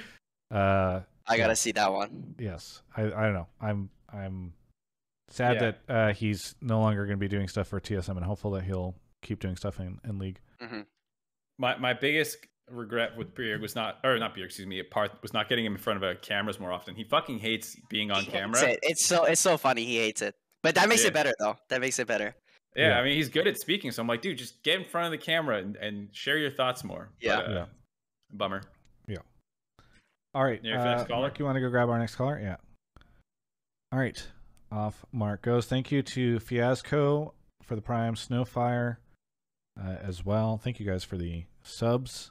[0.55, 2.35] uh, I gotta see that one.
[2.39, 3.47] yes, I I don't know.
[3.61, 4.55] I'm I'm
[5.29, 5.61] sad Yeah.
[5.87, 8.65] that uh, he's no longer going to be doing stuff for TSM, and hopeful that
[8.65, 10.41] he'll keep doing stuff in, in league.
[11.59, 12.39] My my biggest
[12.71, 15.73] regret with Bjerg was not, or not Bjerg, excuse me, Parth was not getting him
[15.73, 16.95] in front of a cameras more often.
[16.95, 18.61] He fucking hates being on He camera.
[18.63, 18.79] it.
[18.83, 19.85] It's so it's so funny.
[19.85, 21.09] He hates it, but that makes Yeah.
[21.09, 21.57] it better though.
[21.69, 22.35] That makes it better.
[22.77, 22.99] Yeah, Yeah.
[23.01, 25.11] I mean he's good at speaking, so I'm like, dude, just get in front of
[25.13, 27.11] the camera and, and share your thoughts more.
[27.21, 27.39] But, Yeah.
[27.39, 27.67] uh, Yeah.
[28.33, 28.63] Bummer.
[29.09, 29.17] Yeah.
[30.35, 31.21] All right, You ready for the uh, next caller?
[31.23, 32.39] Mark, you want to go grab our next caller?
[32.41, 32.57] Yeah.
[33.93, 34.25] All right,
[34.71, 35.67] off Mark goes.
[35.67, 38.99] Thank you to Fiasco for the Prime Snowfire
[39.81, 40.57] uh, as well.
[40.59, 42.31] Thank you guys for the subs.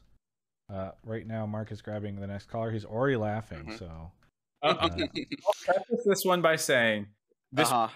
[0.72, 2.72] Uh, right now, Mark is grabbing the next caller.
[2.72, 3.80] He's already laughing, Mhm.
[3.80, 4.11] so
[4.61, 7.07] Uh, uh, I'll preface this one by saying
[7.51, 7.88] this uh-huh.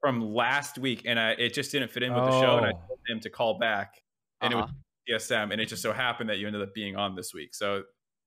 [0.00, 2.70] from last week, and I, it just didn't fit in with the show, and I
[2.70, 2.86] Oh.
[2.88, 3.94] told him to call back,
[4.40, 4.66] and Uh-huh.
[5.06, 7.32] it was TSM, and it just so happened that you ended up being on this
[7.32, 7.54] week.
[7.54, 7.84] So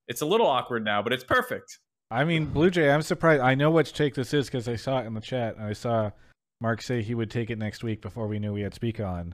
[0.07, 1.79] it's a little awkward now, but it's perfect.
[2.09, 3.41] I mean, Blue Jay, I'm surprised.
[3.41, 5.55] I know which take this is because I saw it in the chat.
[5.55, 6.11] And I saw
[6.59, 9.33] Mark say he would take it next week before we knew we had Speak on.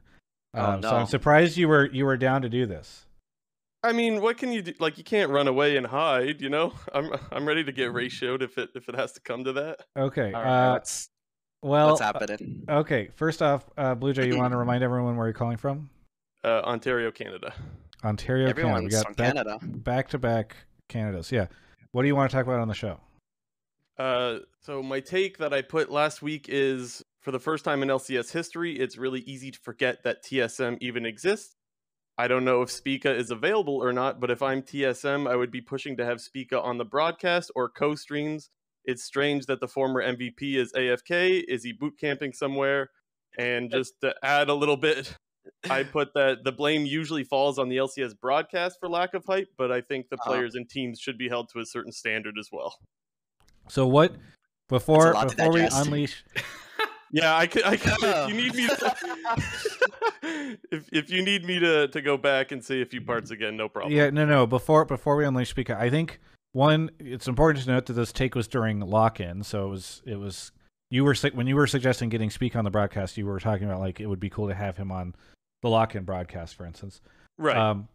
[0.54, 0.96] Oh, Um, So.
[0.96, 3.07] I'm surprised you were you were down to do this.
[3.84, 4.74] I mean, what can you do?
[4.80, 6.42] Like, you can't run away and hide.
[6.42, 9.44] You know, I'm I'm ready to get ratioed if it if it has to come
[9.44, 9.80] to that.
[9.96, 10.34] Okay.
[10.34, 11.10] All right, uh, what's
[11.62, 12.64] well, what's happening?
[12.68, 13.10] uh, okay.
[13.16, 15.90] First off, uh, Blue Jay, you want to remind everyone where you're calling from?
[16.44, 17.54] Uh, Ontario, Canada.
[18.04, 18.62] Ontario, Canada.
[18.62, 19.60] We Everyone's got from back, Canada.
[19.62, 20.56] back to back
[20.90, 21.32] Canadas.
[21.32, 21.48] Yeah.
[21.92, 23.00] What do you want to talk about on the show?
[23.98, 27.90] Uh, so my take that I put last week is for the first time in
[27.90, 31.57] LCS history, it's really easy to forget that TSM even exists.
[32.18, 35.52] I don't know if Spica is available or not, but if I'm TSM, I would
[35.52, 38.50] be pushing to have Spica on the broadcast or co-streams.
[38.86, 41.44] It's strange that the former MVP is AFK.
[41.48, 42.90] Is he boot camping somewhere?
[43.38, 45.16] And just to add a little bit,
[45.70, 49.50] I put that the blame usually falls on the LCS broadcast for lack of hype,
[49.58, 50.32] but I think the Uh-huh.
[50.32, 52.80] players and teams should be held to a certain standard as well.
[53.68, 54.16] So what
[54.70, 56.24] before before we unleash
[57.12, 57.64] Yeah, I could.
[57.64, 58.28] I could Oh.
[58.28, 58.96] if you need me, to,
[60.72, 63.56] if if you need me to to go back and say a few parts again,
[63.58, 63.94] no problem.
[63.94, 64.46] Yeah, no, no.
[64.46, 66.20] Before before we unleash Speak, I think
[66.54, 66.92] one.
[67.00, 70.52] It's important to note that this take was during lock-in, so it was it was
[70.90, 73.80] you were when you were suggesting getting Speak on the broadcast, you were talking about
[73.80, 75.16] like it would be cool to have him on
[75.62, 77.02] the lock-in broadcast, for instance.
[77.38, 77.58] right.
[77.58, 77.88] Um,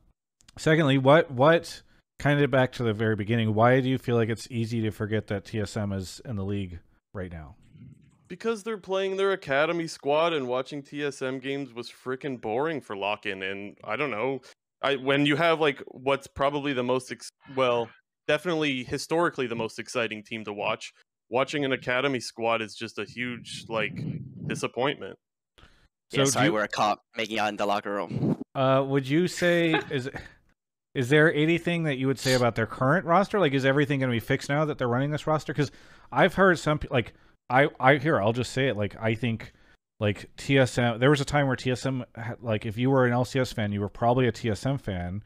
[0.58, 1.82] secondly, what what
[2.18, 3.54] kind of back to the very beginning?
[3.54, 6.78] Why do you feel like it's easy to forget that TSM is in the league
[7.14, 7.56] right now?
[8.32, 13.42] Because they're playing their academy squad and watching TSM games was freaking boring for lock-in,
[13.42, 14.40] and I don't know.
[14.80, 17.90] I when you have like what's probably the most ex- well,
[18.26, 20.94] definitely historically the most exciting team to watch.
[21.28, 24.02] Watching an academy squad is just a huge like
[24.46, 25.18] disappointment.
[25.58, 25.64] So
[26.12, 28.38] yeah, do sorry, you- we're caught making out in the locker room.
[28.54, 30.08] Uh, would you say is
[30.94, 33.38] is there anything that you would say about their current roster?
[33.38, 35.52] Like, is everything going to be fixed now that they're running this roster?
[35.52, 35.70] Because
[36.10, 37.12] I've heard some like
[37.52, 39.52] I I here I'll just say it like I think
[40.00, 40.98] like TSM.
[40.98, 43.80] There was a time where TSM had, like if you were an LCS fan, you
[43.80, 45.22] were probably a TSM fan.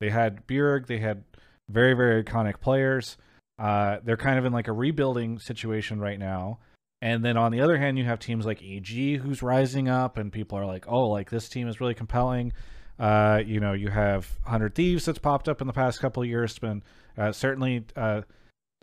[0.00, 1.24] They had Bjerg, they had
[1.70, 3.16] very very iconic players.
[3.58, 6.58] Uh, they're kind of in like a rebuilding situation right now.
[7.00, 10.32] And then on the other hand, you have teams like EG who's rising up, and
[10.32, 12.52] people are like, "Oh, like this team is really compelling."
[12.98, 16.28] Uh, you know, you have Hundred Thieves that's popped up in the past couple of
[16.28, 16.50] years.
[16.50, 16.82] It's been
[17.16, 18.22] uh, certainly uh,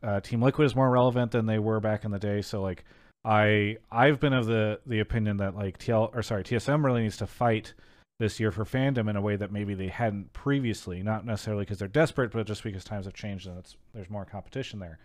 [0.06, 2.42] uh, Team Liquid is more relevant than they were back in the day.
[2.42, 2.86] So like,
[3.24, 7.18] I I've been of the the opinion that like TL or sorry TSM really needs
[7.18, 7.74] to fight
[8.20, 11.02] this year for fandom in a way that maybe they hadn't previously.
[11.02, 14.26] Not necessarily because they're desperate, but just because times have changed and it's there's more
[14.26, 15.00] competition there.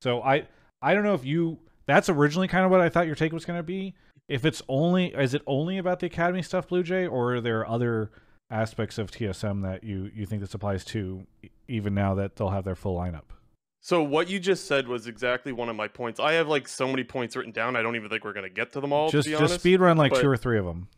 [0.00, 0.48] So I
[0.80, 3.44] I don't know if you that's originally kind of what I thought your take was
[3.44, 3.94] going to be.
[4.28, 7.68] If it's only is it only about the academy stuff, Blue Jay, or are there
[7.68, 8.10] other
[8.50, 11.26] aspects of TSM that you you think this applies to,
[11.66, 13.24] even now that they'll have their full lineup?
[13.80, 16.18] So what you just said was exactly one of my points.
[16.20, 17.76] I have like so many points written down.
[17.76, 19.10] I don't even think we're gonna get to them all.
[19.10, 20.88] just to be just speed run like but- two or three of them.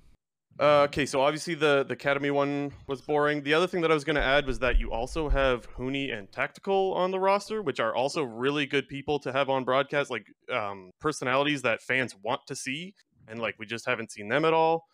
[0.58, 3.42] Uh, okay, so obviously the the academy one was boring.
[3.42, 6.12] The other thing that I was going to add was that you also have Huni
[6.12, 10.10] and Tactical on the roster, which are also really good people to have on broadcast,
[10.10, 12.92] like um, personalities that fans want to see,
[13.26, 14.84] and like we just haven't seen them at all.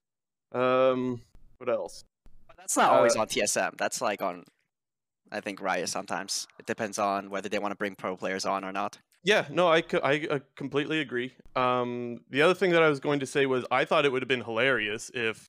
[0.53, 1.23] Um,
[1.59, 2.05] what else?
[2.57, 3.77] That's not always Uh, on TSM.
[3.77, 4.45] That's like on,
[5.33, 6.47] I think Riot sometimes.
[6.59, 8.99] It depends on whether they want to bring pro players on or not.
[9.25, 11.35] Yeah, no, I, I uh, completely agree.
[11.57, 14.23] Um, the other thing that I was going to say was I thought it would
[14.23, 15.49] have been hilarious if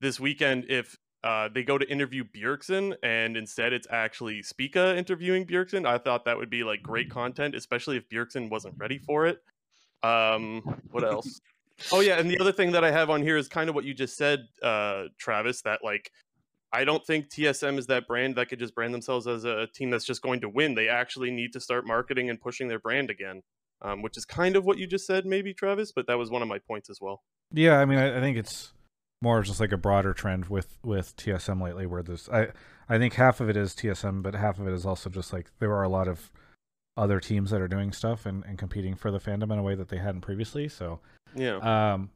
[0.00, 5.46] this weekend, if uh, they go to interview Bjergsen and instead it's actually Spica interviewing
[5.46, 5.86] Bjergsen.
[5.86, 9.38] I thought that would be like great content, especially if Bjergsen wasn't ready for it.
[10.02, 11.40] Um, what else?
[11.92, 13.84] oh yeah, and the other thing that I have on here is kind of what
[13.84, 15.62] you just said, uh, Travis.
[15.62, 16.10] That like
[16.72, 19.90] I don't think TSM is that brand that could just brand themselves as a team
[19.90, 20.74] that's just going to win.
[20.74, 23.42] They actually need to start marketing and pushing their brand again,
[23.82, 25.92] um, which is kind of what you just said, maybe Travis.
[25.92, 27.22] But that was one of my points as well.
[27.52, 28.72] Yeah, I mean, I, I think it's
[29.20, 32.48] more just like a broader trend with with TSM lately, where there's I
[32.88, 35.50] I think half of it is TSM, but half of it is also just like
[35.58, 36.30] there are a lot of
[36.96, 39.74] other teams that are doing stuff and, and competing for the fandom in a way
[39.74, 40.68] that they hadn't previously.
[40.68, 41.00] So,
[41.34, 41.56] Yeah.
[41.56, 42.10] um,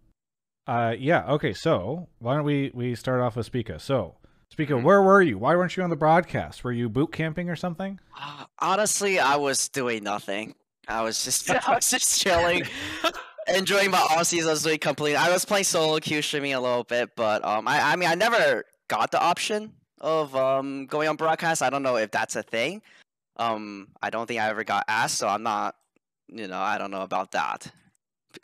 [0.67, 1.53] uh, yeah, okay.
[1.53, 3.79] So why don't we we start off with Spica?
[3.79, 4.17] So,
[4.51, 4.83] Spica, Mhm.
[4.85, 5.39] where were you?
[5.39, 6.65] Why weren't you on the broadcast?
[6.65, 7.99] Were you boot camping or something?
[8.19, 10.55] Uh, Honestly, I was doing nothing.
[10.89, 12.63] I was just I was just chilling,
[13.49, 14.49] enjoying my off season.
[14.49, 15.17] I was doing complete.
[15.17, 18.15] I was playing solo queue streaming a little bit, but um, I I mean I
[18.15, 21.61] never got the option of um going on broadcast.
[21.61, 22.83] I don't know if that's a thing.
[23.39, 25.75] Um, I don't think I ever got asked, so I'm not.
[26.29, 27.71] You know, I don't know about that.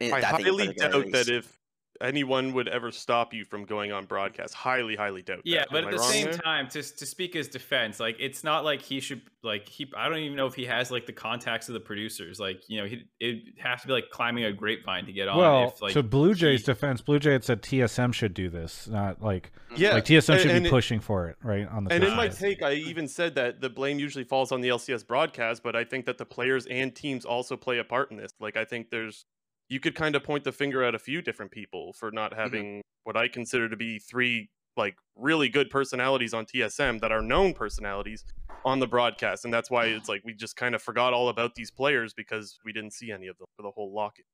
[0.00, 1.58] I That highly doubt that if
[2.02, 4.54] anyone would ever stop you from going on broadcast.
[4.54, 5.40] Highly, highly doubt.
[5.44, 5.68] Yeah, that.
[5.70, 6.34] but Am at I the same there?
[6.34, 9.90] time, to to speak his defense, like it's not like he should like he.
[9.96, 12.38] I don't even know if he has like the contacts of the producers.
[12.40, 15.38] Like you know, he it have to be like climbing a grapevine to get on.
[15.38, 18.50] well, if, like, to Blue Jay's he- defense, Blue Jay had said TSM should do
[18.50, 21.66] this, not like yeah, like TSM should and be it- pushing for it, right?
[21.68, 24.60] On the And in my take, I even said that the blame usually falls on
[24.60, 28.10] the LCS broadcast, but I think that the players and teams also play a part
[28.10, 28.32] in this.
[28.40, 29.24] Like, I think there's,
[29.72, 32.82] you could kind of point the finger at a few different people for not having
[33.04, 37.54] what I consider to be three, like, really good personalities on TSM that are known
[37.54, 38.24] personalities
[38.66, 39.44] on the broadcast.
[39.46, 42.58] And that's why it's like we just kind of forgot all about these players because
[42.66, 44.24] we didn't see any of them for the whole lock-in.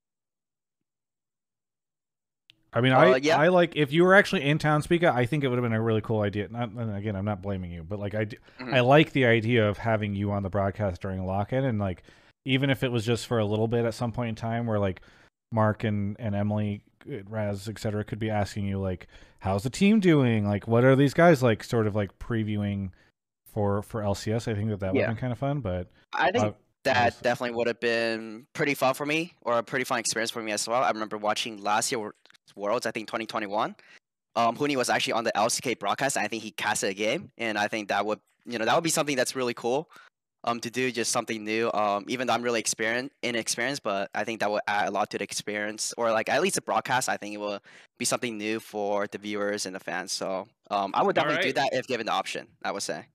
[2.73, 3.39] I mean, Uh, I yeah.
[3.39, 5.11] I like if you were actually in town, Spica.
[5.15, 6.49] I think it would have been a really cool idea.
[6.51, 8.75] Not and again, I'm not blaming you, but like I, d- Mhm.
[8.75, 12.03] I like the idea of having you on the broadcast during lock-in, and like
[12.45, 14.79] even if it was just for a little bit at some point in time, where
[14.79, 15.01] like
[15.51, 19.07] Mark and and Emily, uh, Raz, etc., could be asking you like,
[19.41, 20.47] how's the team doing?
[20.47, 21.65] Like, what are these guys like?
[21.65, 22.91] Sort of like previewing
[23.53, 24.49] for for LCS.
[24.51, 25.07] I think that that would Yeah.
[25.07, 26.53] have been kind of fun, but I think uh,
[26.85, 30.43] that definitely would have been pretty fun for me, or a pretty fun experience for
[30.43, 30.83] me as well.
[30.83, 32.15] I remember watching last year
[32.57, 33.77] Worlds, I think 2021.
[34.37, 36.17] Um, Huni was actually on the LCK broadcast.
[36.17, 38.75] And I think he casted a game, and I think that would, you know, that
[38.75, 39.91] would be something that's really cool.
[40.45, 41.69] Um, to do just something new.
[41.75, 45.11] Um, even though I'm really experienced, inexperienced, but I think that will add a lot
[45.11, 47.09] to the experience, or like at least the broadcast.
[47.09, 47.59] I think it will
[47.99, 50.13] be something new for the viewers and the fans.
[50.13, 52.47] So, um, I would definitely do that if given the option.
[52.65, 53.07] I would say.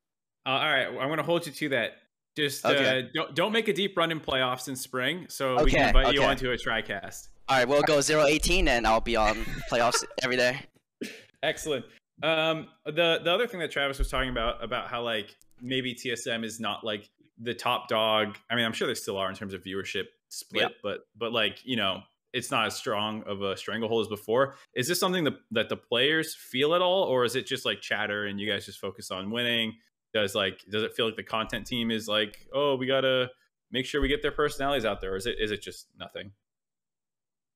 [0.46, 1.94] Uh, all right, I'm going to hold you to that.
[2.36, 3.00] Just Okay.
[3.00, 6.14] uh, don't don't make a deep run in playoffs in spring, so we can invite
[6.14, 6.30] you okay.
[6.30, 7.30] onto a TriCast.
[7.48, 9.36] All right, we'll go 0-18, and I'll be on
[9.70, 10.60] playoffs every day.
[11.44, 11.86] Excellent.
[12.24, 16.44] Um, the the other thing that Travis was talking about about how like maybe TSM
[16.46, 17.10] is not like
[17.40, 18.38] the top dog.
[18.52, 20.72] I mean, I'm sure they still are in terms of viewership split, Yep.
[20.84, 22.02] but but like you know,
[22.34, 24.56] it's not as strong of a stranglehold as before.
[24.76, 27.82] Is this something that that the players feel at all, or is it just like
[27.82, 29.74] chatter and you guys just focus on winning?
[30.14, 33.32] Does like does it feel like the content team is like, oh, we gotta
[33.72, 36.32] make sure we get their personalities out there, or is it is it just nothing?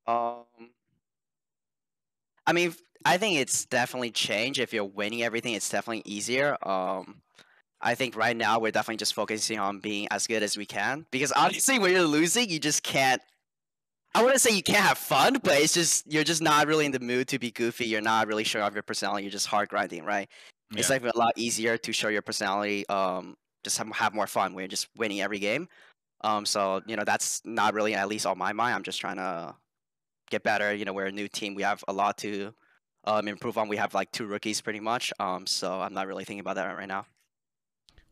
[0.08, 0.45] Um,
[2.47, 4.60] I mean, I think it's definitely changed.
[4.60, 6.58] If you're winning everything, it's definitely easier.
[6.68, 7.22] Um,
[7.82, 11.06] I think right now we're definitely just focusing on being as good as we can
[11.12, 13.22] because honestly, when you're losing, you just can't.
[14.16, 16.92] I wouldn't say you can't have fun, but it's just you're just not really in
[16.92, 17.86] the mood to be goofy.
[17.86, 19.24] You're not really showing off your personality.
[19.24, 20.28] You're just hard grinding, right?
[20.76, 22.88] It's like a lot easier to show your personality.
[22.90, 25.68] Um, just have, have more fun when you're just winning every game.
[26.22, 28.76] Um, so you know that's not really at least on my mind.
[28.76, 29.56] I'm just trying to
[30.30, 30.74] get better.
[30.74, 31.54] You know, we're a new team.
[31.54, 32.54] We have a lot to
[33.04, 33.70] um, improve on.
[33.70, 35.14] We have like two rookies pretty much.
[35.20, 37.06] Um, so I'm not really thinking about that right now.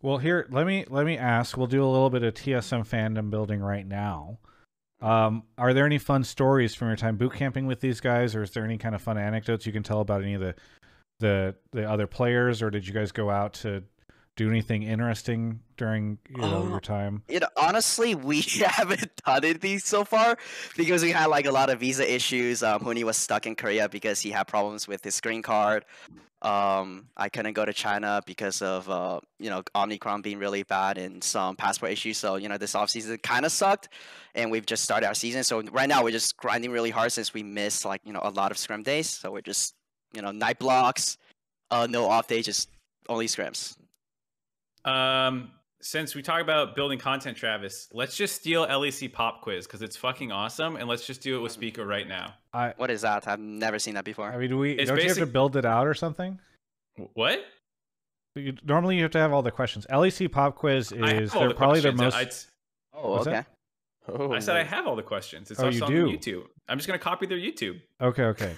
[0.06, 1.58] Well, here let me let me ask.
[1.58, 4.38] We'll do a little bit of TSM fandom building right now.
[5.02, 8.44] Um, are there any fun stories from your time boot camping with these guys, or
[8.44, 10.54] is there any kind of fun anecdotes you can tell about any of the
[11.20, 13.84] the the other players, or did you guys go out to
[14.36, 17.24] do anything interesting during you know Uh, your time?
[17.30, 20.38] You know, honestly, we haven't done anything so far
[20.78, 22.64] because we had like a lot of visa issues.
[22.64, 25.86] Um, Huni was stuck in Korea because he had problems with his green card.
[26.42, 30.98] Um, I couldn't go to China because of uh, you know Omicron being really bad
[30.98, 32.18] and some passport issues.
[32.18, 33.90] So you know this off season kind of sucked,
[34.36, 35.44] and we've just started our season.
[35.44, 38.30] So right now we're just grinding really hard since we missed like you know a
[38.30, 39.10] lot of scrim days.
[39.10, 39.74] So we're just
[40.14, 41.18] you know night blocks,
[41.72, 42.70] uh, no off days, just
[43.10, 43.78] only scrims.
[44.86, 49.82] Um, since we talk about building content, Travis, let's just steal LEC Pop Quiz because
[49.82, 52.34] it's fucking awesome, and let's just do it with Spica right now.
[52.54, 53.28] I What is that?
[53.28, 54.32] I've never seen that before.
[54.32, 56.40] I mean, do we It's don't you have to build it out or something?
[57.14, 57.40] What?
[58.36, 59.86] You, normally, you have to have all the questions.
[59.90, 62.16] LEC Pop Quiz is they're the probably the most.
[62.16, 62.30] I,
[62.98, 63.36] oh, What's okay.
[63.38, 63.48] that?
[64.08, 65.52] Oh, I said I have all the questions.
[65.52, 66.18] It's Oh, also you on do?
[66.18, 66.44] YouTube.
[66.68, 67.82] I'm just gonna copy their YouTube.
[68.02, 68.56] Okay, okay.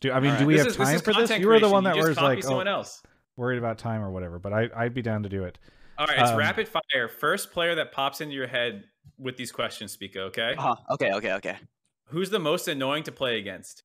[0.00, 1.16] Do I mean, do we This have is- time is for this?
[1.16, 3.02] content You were the one You that just was like someone oh, else.
[3.36, 5.58] Worried about time or whatever, but I I'd be down to do it.
[5.98, 7.08] All right, it's Um, rapid fire.
[7.08, 8.84] First player that pops into your head
[9.18, 10.20] with these questions, Spica.
[10.22, 10.54] Okay.
[10.56, 10.74] Uh-huh.
[10.90, 11.56] Okay, okay, okay.
[12.06, 13.84] Who's the most annoying to play against?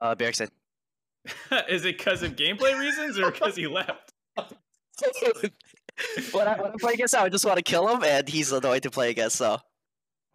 [0.00, 0.48] Uh, Bjergsen.
[1.68, 4.12] is it because of gameplay reasons or because he left?
[6.32, 8.50] when, I, when I play against him, I just want to kill him, and he's
[8.52, 9.36] annoying to play against.
[9.36, 9.58] So,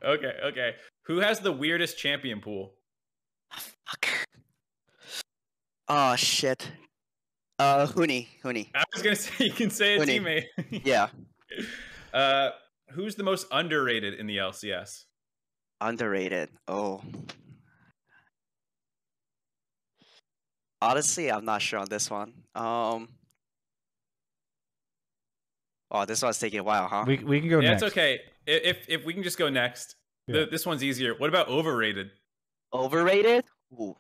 [0.04, 0.76] Okay, okay.
[1.04, 2.76] Who has the weirdest champion pool?
[3.52, 4.08] fuck.
[5.88, 6.72] Oh shit.
[7.60, 8.70] Uh, Huni, Huni.
[8.76, 10.20] I was gonna say you can say a Winnie.
[10.20, 10.46] teammate.
[10.86, 11.08] Yeah,
[12.14, 12.52] uh,
[12.92, 15.06] who's the most underrated in the LCS?
[15.80, 16.50] underrated.
[16.68, 17.02] Oh.
[20.82, 22.34] Honestly, I'm not sure on this one.
[22.56, 23.10] Um.
[25.90, 27.06] Oh, this one's taking a while, huh?
[27.08, 27.84] We we can go yeah, next.
[27.84, 28.20] it's okay.
[28.46, 29.96] If if we can just go next,
[30.28, 30.42] Yeah.
[30.42, 31.16] the, this one's easier.
[31.16, 32.12] What about overrated?
[32.74, 33.46] Overrated?
[33.74, 33.96] Ooh.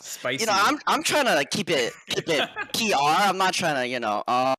[0.00, 0.40] Spicy.
[0.42, 2.94] You know, I'm I'm trying to keep it keep it PR.
[2.98, 4.22] I'm not trying to, you know.
[4.26, 4.54] Uh,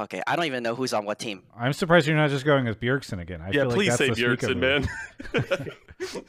[0.00, 1.42] okay, I don't even know who's on what team.
[1.56, 3.40] I'm surprised you're not just going with Bjergsen again.
[3.42, 4.88] I yeah, feel like please that's say Bjergsen, man.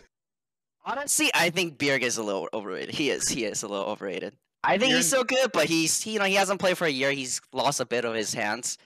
[0.85, 2.95] Honestly, I think Bjerg is a little overrated.
[2.95, 3.27] He is.
[3.27, 4.33] He is a little overrated.
[4.63, 6.85] I think he's You're- so good, but he's he, you know he hasn't played for
[6.85, 7.11] a year.
[7.11, 8.77] He's lost a bit of his hands.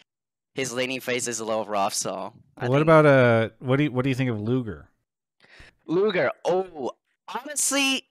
[0.55, 1.93] His laning phase is a little rough.
[1.93, 3.49] So I what think- about uh?
[3.59, 4.87] What do you what do you think of Luger?
[5.87, 6.31] Luger?
[6.45, 6.91] Oh,
[7.33, 8.03] honestly,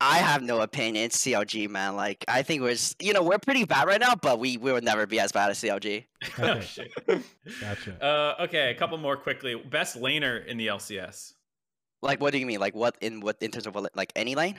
[0.00, 1.04] I have no opinion.
[1.04, 1.94] It's CLG, man.
[1.96, 4.72] Like I think we're s- you know we're pretty bad right now, but we we
[4.72, 6.04] will never be as bad as CLG.
[6.38, 6.60] oh, Okay.
[6.60, 6.90] shit.
[7.60, 8.02] Gotcha.
[8.04, 9.54] Uh, okay, a couple more quickly.
[9.56, 11.34] Best laner in the LCS.
[12.02, 12.60] Like what do you mean?
[12.60, 14.58] Like what in what in terms of what, like any lane?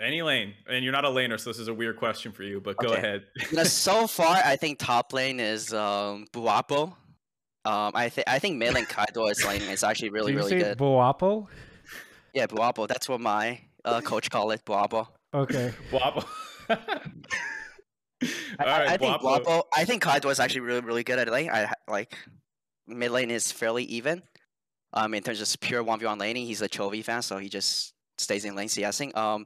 [0.00, 2.60] Any lane, and you're not a laner, so this is a weird question for you.
[2.60, 2.98] But go Okay.
[2.98, 3.24] ahead.
[3.50, 6.94] You know, so far, I think top lane is um Buapo.
[7.64, 10.46] Um, I think I think mid lane Keido is lane is actually really Did you
[10.46, 10.78] really say good.
[10.78, 11.46] Boapo?
[12.34, 12.86] yeah, Buapo.
[12.86, 15.06] That's what my uh, coach call it, Buapo.
[15.32, 15.72] Okay.
[15.92, 16.24] Wobble.
[16.70, 16.76] All
[18.58, 19.64] I, I- right, I think Guapo.
[19.76, 21.50] I think Keido is actually really really good at lane.
[21.50, 22.16] I ha- like
[22.86, 24.22] mid lane is fairly even.
[24.92, 27.48] Um, in terms of pure one v one laning, he's a Chovy fan, so he
[27.48, 29.14] just stays in lane CSing.
[29.16, 29.44] Um,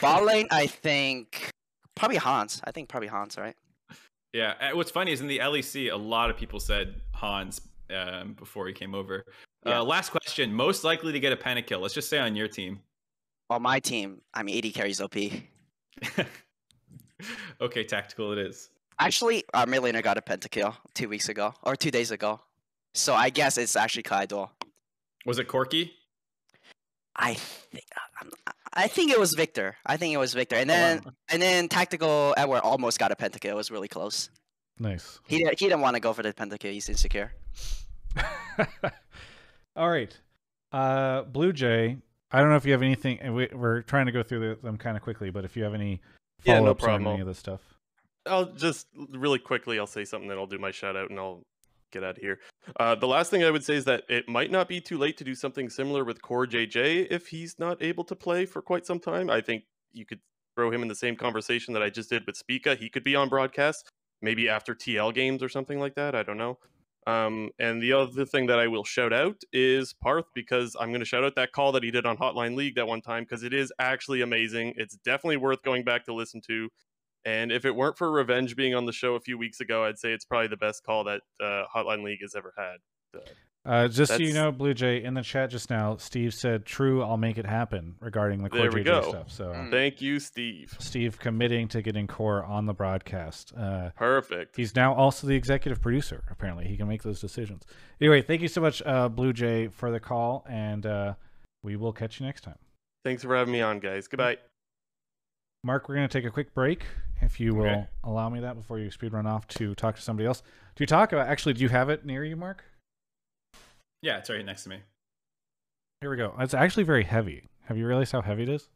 [0.00, 1.50] bot lane, I think
[1.96, 2.60] probably Hans.
[2.64, 3.56] I think probably Hans, right?
[4.34, 7.62] Yeah, uh, what's funny is in the LEC, a lot of people said Hans
[7.92, 9.24] um, before he came over.
[9.66, 9.80] Yeah.
[9.80, 11.80] Uh, last question: most likely to get a pentakill?
[11.80, 12.80] Let's just say on your team.
[13.50, 15.16] On my team, I mean, AD carries OP.
[17.60, 18.70] okay, tactical it is.
[18.98, 22.40] Actually, our mid laner got a pentakill two weeks ago or two days ago.
[22.94, 24.50] So I guess it's actually Keido.
[25.26, 25.92] Was it Corky?
[27.16, 27.84] I think
[28.72, 29.76] I think it was Victor.
[29.84, 30.56] I think it was Victor.
[30.56, 30.80] And Oh, wow.
[30.80, 33.50] then and then tactical Edward almost got a pentakill.
[33.50, 34.30] It was really close.
[34.78, 35.18] Nice.
[35.26, 36.72] He didn't, he didn't want to go for the pentakill.
[36.72, 37.32] He's insecure.
[39.76, 40.16] All right.
[40.72, 41.98] Uh, Blue Jay.
[42.32, 43.18] I don't know if you have anything.
[43.20, 45.74] and We, we're trying to go through them kind of quickly, but if you have
[45.74, 46.00] any
[46.44, 47.06] Yeah, no follow-ups problem.
[47.06, 47.60] on any of this stuff.
[48.26, 51.42] I'll just really quickly, I'll say something, then I'll do my shout out and I'll
[51.90, 52.38] get out of here.
[52.78, 55.16] Uh, the last thing I would say is that it might not be too late
[55.18, 58.86] to do something similar with Core JJ if he's not able to play for quite
[58.86, 59.30] some time.
[59.30, 60.20] I think you could
[60.54, 62.74] throw him in the same conversation that I just did with Spica.
[62.74, 63.88] He could be on broadcast,
[64.22, 66.14] maybe after TL games or something like that.
[66.14, 66.58] I don't know.
[67.10, 71.00] Um, and the other thing that I will shout out is Parth because I'm going
[71.00, 73.42] to shout out that call that he did on Hotline League that one time because
[73.42, 74.74] it is actually amazing.
[74.76, 76.68] It's definitely worth going back to listen to.
[77.24, 79.98] And if it weren't for Revenge being on the show a few weeks ago, I'd
[79.98, 83.22] say it's probably the best call that uh, Hotline League has ever had.
[83.66, 87.02] Uh, just so you know, Blue Jay, in the chat just now, Steve said, "True,
[87.02, 89.02] I'll make it happen" regarding the core There JJ go.
[89.10, 89.30] stuff.
[89.30, 89.70] So Mm.
[89.70, 90.74] Thank you, Steve.
[90.78, 93.52] Steve committing to getting core on the broadcast.
[93.54, 94.56] Uh, Perfect.
[94.56, 96.24] he's now also the executive producer.
[96.30, 97.66] Apparently, he can make those decisions.
[98.00, 101.14] Anyway, thank you so much, uh, Blue Jay, for the call, and uh,
[101.62, 102.58] we will catch you next time.
[103.04, 104.08] Thanks for having me on, guys.
[104.08, 104.38] Goodbye.
[105.64, 106.84] Mark, we're going to take a quick break,
[107.20, 107.86] if you will Okay.
[108.04, 110.40] allow me that before you speed run off to talk to somebody else.
[110.76, 112.64] Do you talk about, actually, do you have it near you, Mark?
[114.02, 114.78] Yeah, it's right next to me.
[116.00, 116.34] Here we go.
[116.38, 117.44] It's actually very heavy.
[117.64, 118.68] Have you realized how heavy it is?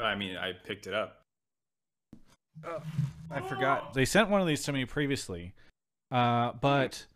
[0.00, 1.22] I mean, I picked it up.
[3.30, 3.94] I forgot.
[3.94, 5.54] They sent one of these to me previously,
[6.10, 7.06] uh, but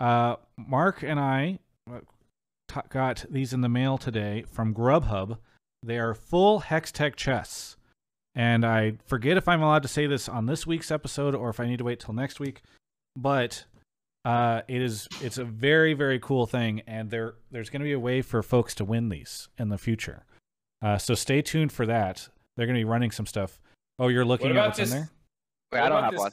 [0.00, 1.58] uh, Mark and I
[1.90, 5.38] uh, got these in the mail today from Grubhub.
[5.82, 7.76] They are full Hextech chests,
[8.34, 11.60] and I forget if I'm allowed to say this on this week's episode or if
[11.60, 12.62] I need to wait till next week.
[13.16, 13.64] But
[14.24, 17.92] uh, it is it's a very very cool thing, and there there's going to be
[17.92, 20.24] a way for folks to win these in the future.
[20.82, 22.28] Uh, so stay tuned for that.
[22.56, 23.58] They're going to be running some stuff.
[23.98, 25.10] Oh, you're looking at about what's this- in there.
[25.72, 26.32] Wait, What I don't have this- one.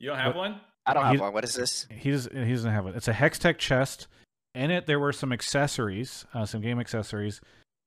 [0.00, 0.60] You don't have What- one?
[0.86, 1.32] I don't have He- one.
[1.32, 1.86] What is this?
[1.90, 2.94] he does he doesn't have one.
[2.94, 4.06] It's a Hextech chest.
[4.54, 7.40] In it, there were some accessories, uh, some game accessories,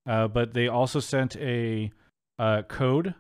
[0.06, 1.92] uh, but they also sent a
[2.40, 3.14] uh, code.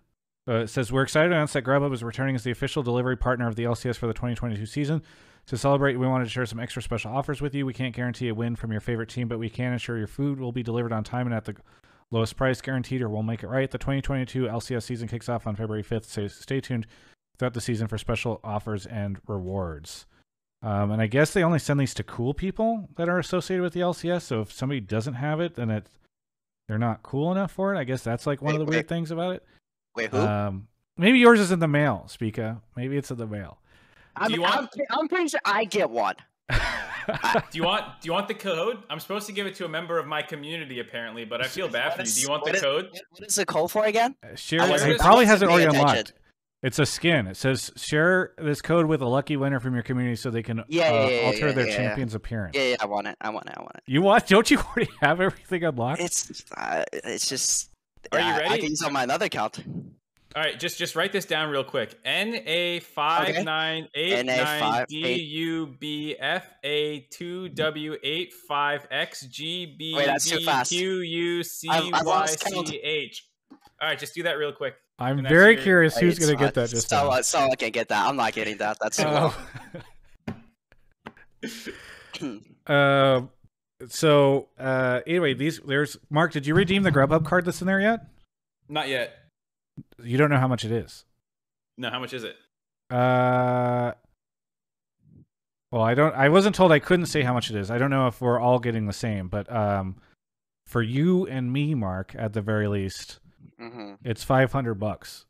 [0.47, 3.17] Uh, it says we're excited to announce that Grubhub is returning as the official delivery
[3.17, 5.01] partner of the LCS for the 2022 season.
[5.47, 7.65] To celebrate, we wanted to share some extra special offers with you.
[7.65, 10.39] We can't guarantee a win from your favorite team, but we can ensure your food
[10.39, 11.55] will be delivered on time and at the
[12.11, 13.69] lowest price guaranteed, or we'll make it right.
[13.69, 16.87] The 2022 LCS season kicks off on February 5th, so stay tuned
[17.37, 20.05] throughout the season for special offers and rewards.
[20.61, 23.73] Um, and I guess they only send these to cool people that are associated with
[23.73, 24.23] the LCS.
[24.23, 25.87] So if somebody doesn't have it, then it
[26.67, 27.77] they're not cool enough for it.
[27.77, 29.45] I guess that's like one of the weird things about it.
[29.97, 30.17] Wait, who?
[30.19, 30.67] Um,
[30.97, 32.61] maybe yours is in the mail, Spica.
[32.75, 33.57] Maybe it's in the mail.
[34.15, 36.15] I'm, you want- I'm, I'm pretty sure I get one.
[36.49, 38.79] Do you want do you want the code?
[38.89, 41.67] I'm supposed to give it to a member of my community apparently, but I feel
[41.69, 42.13] bad What for you.
[42.15, 42.85] Do you want the is- code?
[42.91, 44.15] What- what is the code for again?
[44.35, 44.61] share.
[44.61, 46.13] I He probably has it wasn't already paying unlocked.
[46.63, 47.27] It's a skin.
[47.27, 50.63] It says share this code with a lucky winner from your community so they can
[50.67, 51.77] Yeah, uh, yeah, yeah, alter yeah, their yeah, yeah.
[51.77, 52.55] champion's appearance.
[52.57, 53.15] Yeah, yeah, I want it.
[53.21, 53.53] I want it.
[53.57, 53.83] I want it.
[53.85, 54.27] You want?
[54.27, 56.01] Don't you already have everything unlocked?
[56.01, 57.69] It's uh, it's just.
[58.11, 58.45] Are you ready?
[58.45, 58.61] I ready?
[58.61, 59.59] can use on my another account.
[60.35, 61.97] All right, just just write this down real quick.
[62.05, 68.33] N A five nine eight nine NA5 D U B F A two W eight
[68.47, 70.69] five X G B Wait, that's too B fast.
[70.71, 72.67] Q U C I've- I've Y lost count.
[72.67, 73.25] C H.
[73.81, 74.75] All right, just do that real quick.
[74.99, 77.09] I'm and that's very your- curious who's It's going to get that just so, now.
[77.11, 78.05] uh, so I can get that.
[78.07, 78.77] I'm not getting that.
[78.81, 79.33] That's too low.
[82.19, 83.21] Uh, uh,
[83.87, 86.31] so uh, anyway, these there's Mark.
[86.31, 88.05] Did you redeem the Grubhub card that's in there yet?
[88.69, 89.13] Not yet.
[90.03, 91.05] You don't know how much it is.
[91.77, 92.35] No, how much is it?
[92.89, 93.91] Uh,
[95.71, 96.15] well, I don't.
[96.15, 97.69] I wasn't told I couldn't say how much it is.
[97.69, 99.97] I don't know if we're all getting the same, but um,
[100.65, 103.19] for you and me, Mark, at the very least,
[103.59, 105.25] hmm it's five hundred bucks.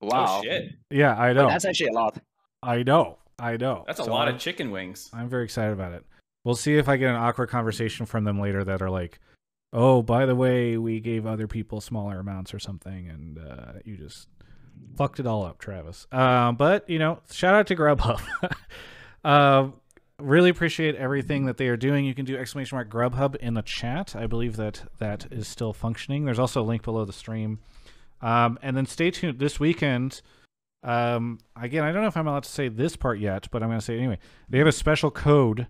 [0.00, 0.40] Wow.
[0.40, 1.48] Oh shit, Yeah, I Wait, know.
[1.48, 2.18] that's actually a lot.
[2.62, 3.18] I know.
[3.38, 3.84] I know.
[3.86, 5.10] that's a So lot I'm- of chicken wings.
[5.14, 6.04] I'm very excited about it.
[6.44, 9.18] We'll see if I get an awkward conversation from them later that are like,
[9.72, 13.96] "Oh, by the way, we gave other people smaller amounts or something, and uh, you
[13.96, 14.28] just
[14.96, 18.20] fucked it all up, Travis." Um, but you know, shout out to Grubhub.
[19.24, 19.68] uh,
[20.18, 22.04] really appreciate everything that they are doing.
[22.04, 24.14] You can do exclamation mark Grubhub in the chat.
[24.14, 26.24] I believe that that is still functioning.
[26.24, 27.58] There's also a link below the stream.
[28.20, 30.22] Um, and then stay tuned this weekend.
[30.82, 33.68] Um, again, I don't know if I'm allowed to say this part yet, but I'm
[33.68, 34.18] going to say it anyway.
[34.48, 35.66] They have a special code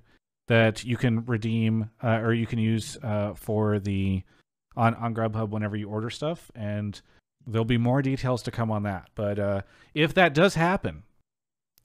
[0.49, 4.23] that you can redeem uh, or you can use uh, for the
[4.77, 7.01] on on Grubhub whenever you order stuff, and
[7.47, 9.09] there'll be more details to come on that.
[9.15, 9.63] But uh,
[9.95, 11.05] if that does happen,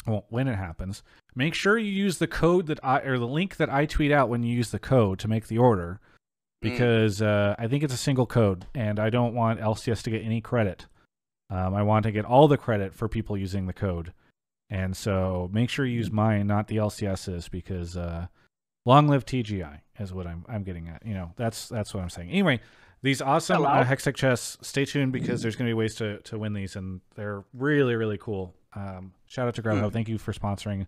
[0.07, 1.03] well, when it happens,
[1.36, 4.30] make sure you use the code that I or the link that I tweet out
[4.30, 5.99] when you use the code to make the order,
[6.64, 6.69] Mm.
[6.72, 10.23] because uh, I think it's a single code, and I don't want LCS to get
[10.23, 10.88] any credit.
[11.49, 14.14] Um, I want to get all the credit for people using the code.
[14.69, 18.27] And so make sure you use mine, not the LCS's, because uh,
[18.85, 21.06] long live TGI is what I'm I'm getting at.
[21.06, 22.30] You know, that's that's what I'm saying.
[22.30, 22.60] Anyway,
[23.01, 23.84] these awesome uh?
[23.84, 24.57] Hextech chests.
[24.61, 27.95] Stay tuned because there's going to be ways to to win these, and they're really
[27.95, 28.56] really cool.
[28.76, 29.91] Um, shout out to Grubhub.
[29.91, 30.88] Thank you for sponsoring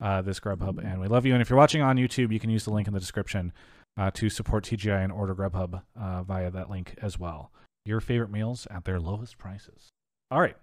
[0.00, 1.32] uh, this Grubhub, and we love you.
[1.32, 3.52] And if you're watching on YouTube, you can use the link in the description
[3.96, 7.50] uh, to support TGI and order Grubhub uh, via that link as well.
[7.84, 9.88] Your favorite meals at their lowest prices.
[10.30, 10.56] All right,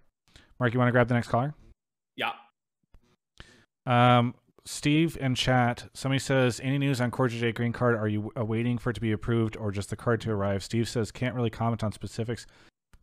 [0.59, 1.53] Mark, you want to grab the next caller?
[2.15, 2.31] Yeah.
[3.85, 4.35] Um,
[4.67, 7.95] Steve in chat, somebody says, any news on Core JJ green card?
[7.95, 10.63] Are you waiting for it to be approved or just the card to arrive?
[10.63, 12.47] Steve says, can't really comment on specifics,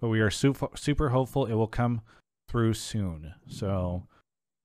[0.01, 2.01] but we are super, super hopeful it will come
[2.48, 3.34] through soon.
[3.47, 4.09] So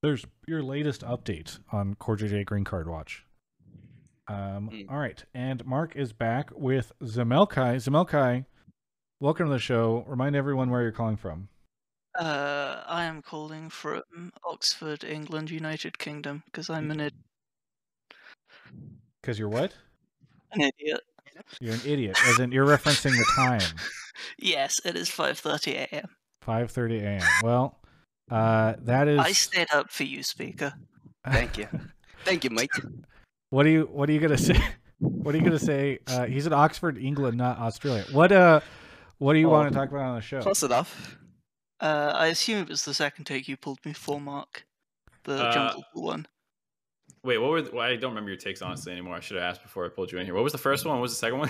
[0.01, 3.25] there's your latest update on Core JJ green card watch.
[4.29, 4.91] Um, Mm.
[4.91, 7.75] all right, and Mark is back with Zamelkai.
[7.77, 8.45] Zamelkai,
[9.21, 10.03] welcome to the show.
[10.07, 11.47] Remind everyone where you're calling from.
[12.17, 14.01] Uh, I am calling from
[14.43, 17.13] Oxford, England, United Kingdom, because I'm an, id-
[19.21, 19.73] Because you're what?
[20.53, 21.01] an idiot.
[21.59, 22.17] You're an idiot.
[22.27, 23.61] As in, you're referencing the time,
[24.39, 26.07] Yes, it is 5:30 a.m.
[26.45, 27.21] 5:30 a.m.
[27.43, 27.77] Well,
[28.31, 29.19] uh, that is.
[29.19, 30.75] I stayed up for you, Spica.
[31.25, 31.67] Thank you.
[32.25, 32.71] Thank you, Mike.
[33.51, 34.59] What are you What are you gonna say?
[34.99, 35.99] What are you gonna say?
[36.07, 38.05] Uh, he's in Oxford, England, not Australia.
[38.11, 38.61] What uh,
[39.19, 39.51] What do you Oh.
[39.51, 40.41] want to talk about on the show?
[40.41, 41.16] Close enough.
[41.79, 44.65] Uh, I assume it was the second take you pulled me for, Mark.
[45.23, 46.27] The Uh, jungle Pool one.
[47.23, 47.61] Wait, what were?
[47.61, 49.15] The, well, I don't remember your takes honestly anymore.
[49.15, 50.33] I should have asked before I pulled you in here.
[50.33, 50.95] What was the first one?
[50.95, 51.49] What was the second one?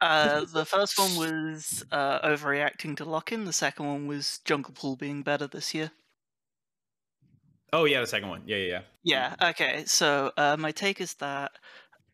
[0.00, 3.44] Uh, the first one was uh, overreacting to lock-in.
[3.44, 5.92] The second one was jungle pool being better this year.
[7.72, 8.42] oh yeah, the second one.
[8.46, 8.82] Yeah, yeah, yeah.
[9.40, 9.50] Yeah.
[9.50, 9.84] Okay.
[9.86, 11.52] So uh, my take is that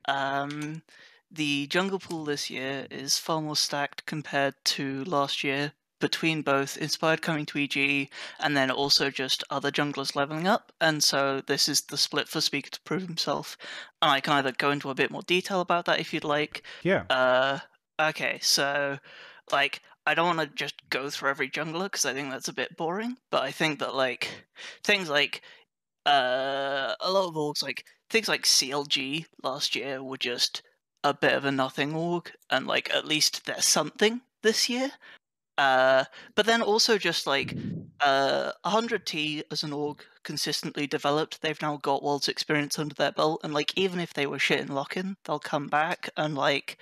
[0.06, 0.82] um,
[1.30, 5.72] the jungle pool this year is far more stacked compared to last year.
[6.00, 8.10] Between both inspired coming to EG
[8.40, 12.40] and then also just other junglers leveling up, and so this is the split for
[12.40, 13.56] Spica to prove himself.
[14.02, 16.62] And I can either go into a bit more detail about that if you'd like.
[16.82, 17.04] Yeah.
[17.08, 17.60] Uh,
[18.00, 18.98] okay, so
[19.52, 22.52] like I don't want to just go through every jungler because I think that's a
[22.52, 23.16] bit boring.
[23.30, 24.28] But I think that like
[24.82, 25.42] things like
[26.06, 30.62] uh, a lot of orgs like things like CLG last year were just
[31.02, 34.92] a bit of a nothing org, and like at least there's something this year.
[35.56, 36.04] Uh,
[36.34, 37.56] but then also just like
[38.00, 41.42] uh, 100T as an org consistently developed.
[41.42, 44.60] They've now got world's experience under their belt, and like even if they were shit
[44.60, 46.78] in lock-in, they'll come back and like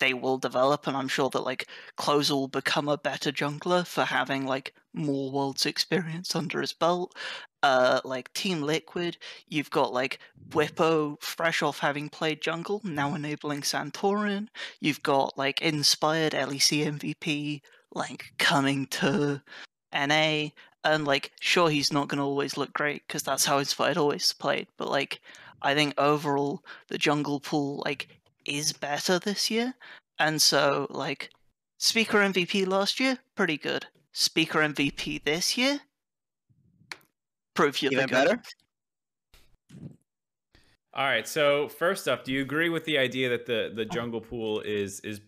[0.00, 0.86] they will develop.
[0.86, 1.66] And I'm sure that like
[1.96, 7.14] Close will become a better jungler for having like more world's experience under his belt.
[7.62, 10.18] Uh, like Team Liquid, you've got like
[10.48, 14.48] Bwipo, fresh off having played jungle, now enabling Santorin.
[14.80, 17.60] You've got like inspired LEC MVP,
[17.94, 19.40] like coming to
[19.92, 20.48] NA,
[20.84, 24.32] and like sure he's not going to always look great because that's how inspired always
[24.32, 25.20] played, but like
[25.62, 28.08] I think overall the jungle pool like
[28.44, 29.74] is better this year,
[30.18, 31.30] and so like
[31.78, 33.86] Spica MVP last year pretty good.
[34.12, 35.80] Spica MVP this year
[37.54, 38.42] prove you're Even the better?
[40.92, 41.26] All right.
[41.28, 45.00] So first up, do you agree with the idea that the the jungle pool is
[45.00, 45.20] is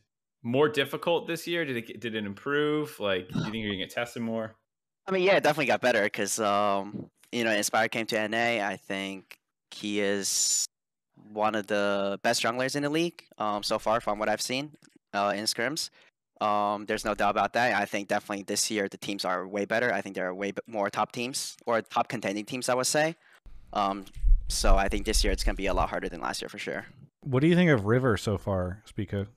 [0.43, 1.65] more difficult this year?
[1.65, 2.99] Did it did it improve?
[2.99, 4.57] Like, do you think you're gonna get tested more?
[5.07, 8.65] I mean, yeah, it definitely got better because, um, you know, Inspire came to NA.
[8.65, 9.37] I think
[9.73, 10.65] he is
[11.33, 14.73] one of the best junglers in the league um, so far from what I've seen
[15.13, 15.91] uh, in scrims.
[16.41, 17.75] Um, there's no doubt about that.
[17.81, 19.93] I think definitely this year the teams are way better.
[19.93, 23.17] I think there are way more top teams or top contending teams, I would say.
[23.73, 24.05] Um,
[24.49, 26.49] so I think this year it's going to be a lot harder than last year
[26.49, 26.87] for sure.
[27.21, 29.29] What do you think of River so far, Spica?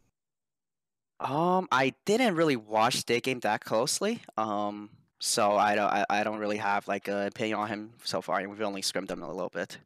[1.19, 4.21] Um, I didn't really watch the game that closely.
[4.37, 4.89] Um,
[5.19, 8.39] so I don't, I, I don't really have like an opinion on him so far.
[8.39, 9.77] and We've only scrimmed him a little bit.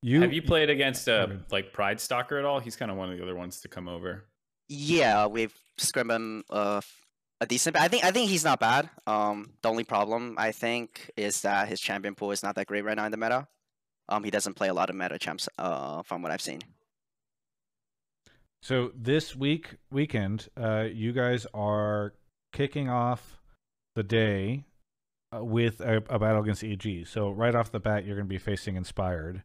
[0.00, 1.38] You Have you played against uh, Okay.
[1.50, 2.60] like Pridestalker at all?
[2.60, 4.24] He's kind of one of the other ones to come over.
[4.68, 7.06] Yeah, we've scrimmed him uh, f-
[7.40, 7.76] a decent.
[7.76, 8.88] I think I think he's not bad.
[9.06, 12.84] Um, the only problem I think is that his champion pool is not that great
[12.84, 13.48] right now in the meta.
[14.08, 15.48] Um, he doesn't play a lot of meta champs.
[15.58, 16.60] Uh, from what I've seen.
[18.64, 22.14] So this week weekend, uh, you guys are
[22.54, 23.38] kicking off
[23.94, 24.64] the day
[25.36, 27.06] uh, with a, a battle against EG.
[27.06, 29.42] So right off the bat, you're going to be facing Inspired.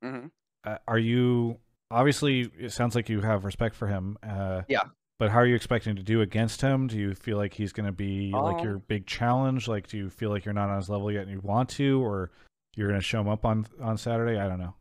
[0.00, 0.26] hmm
[0.64, 1.58] Uh, are you
[1.90, 2.48] obviously?
[2.56, 4.18] It sounds like you have respect for him.
[4.22, 4.84] Uh, Yeah.
[5.18, 6.86] But how are you expecting to do against him?
[6.86, 9.66] Do you feel like he's going to be like your Um, big challenge?
[9.66, 12.00] Like, do you feel like you're not on his level yet and you want to,
[12.04, 12.30] or
[12.76, 14.38] you're going to show him up on on Saturday?
[14.38, 14.74] I don't know.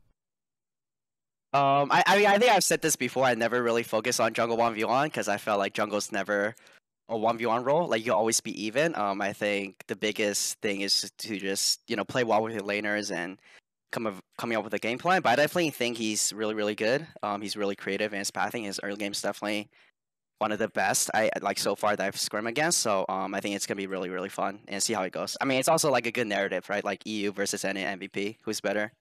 [1.54, 3.26] Um, I, I mean, I think I've said this before.
[3.26, 6.56] I never really focus on jungle one v one because I felt like jungle's never
[7.10, 7.88] a one v one role.
[7.88, 8.96] Like you always be even.
[8.96, 12.64] Um, I think the biggest thing is to just you know play well with your
[12.64, 13.40] laners and
[13.92, 15.22] come of, coming up with a game plan.
[15.22, 17.06] But I definitely think he's really really good.
[17.22, 18.64] Um, he's really creative in his pathing.
[18.64, 19.70] His early game is definitely
[20.40, 22.80] one of the best I like so far that I've scrim against.
[22.80, 25.38] So um, I think it's gonna be really really fun and see how it goes.
[25.40, 26.84] I mean, it's also like a good narrative, right?
[26.84, 28.92] Like EU versus NA MVP, who's better?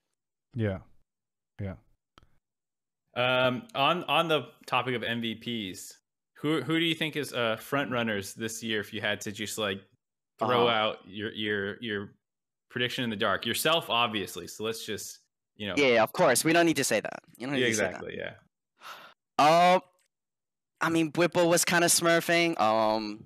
[0.53, 0.79] Yeah,
[1.59, 1.73] yeah.
[3.15, 5.93] Um, on on the topic of MVPs,
[6.37, 8.79] who who do you think is uh front runners this year?
[8.79, 9.81] If you had to just like
[10.39, 12.13] throw Uh, out your your your
[12.69, 14.47] prediction in the dark, yourself obviously.
[14.47, 15.19] So let's just
[15.55, 16.43] you know Yeah, of course.
[16.43, 17.19] We don't need to say that.
[17.37, 17.89] You don't need yeah to say that.
[18.03, 18.33] exactly yeah.
[19.39, 19.81] Um,
[20.81, 22.59] I mean, Bwipo was kind of smurfing.
[22.59, 23.23] Um,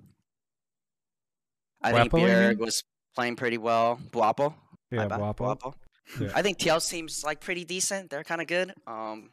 [1.82, 2.84] I think Guapo, you Bjerg was
[3.14, 3.98] playing pretty well.
[4.12, 4.54] Guapo.
[4.90, 5.44] Yeah, bad, Guapo.
[5.44, 5.74] Guapo.
[6.20, 6.30] Yeah.
[6.34, 8.10] I think TL seems like pretty decent.
[8.10, 8.72] They're kind of good.
[8.86, 9.30] Um,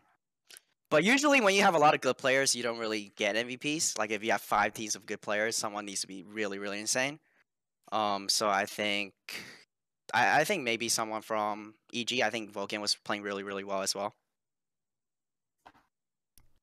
[0.95, 3.99] But usually, when you have a lot of good players, you don't really get MVPs.
[3.99, 6.80] Like if you have five teams of good players, someone needs to be really, really
[6.80, 7.19] insane.
[7.91, 9.13] Um, so I think,
[10.13, 12.22] I, I think maybe someone from EG.
[12.22, 14.13] I think Vulcan was playing really, really well as well.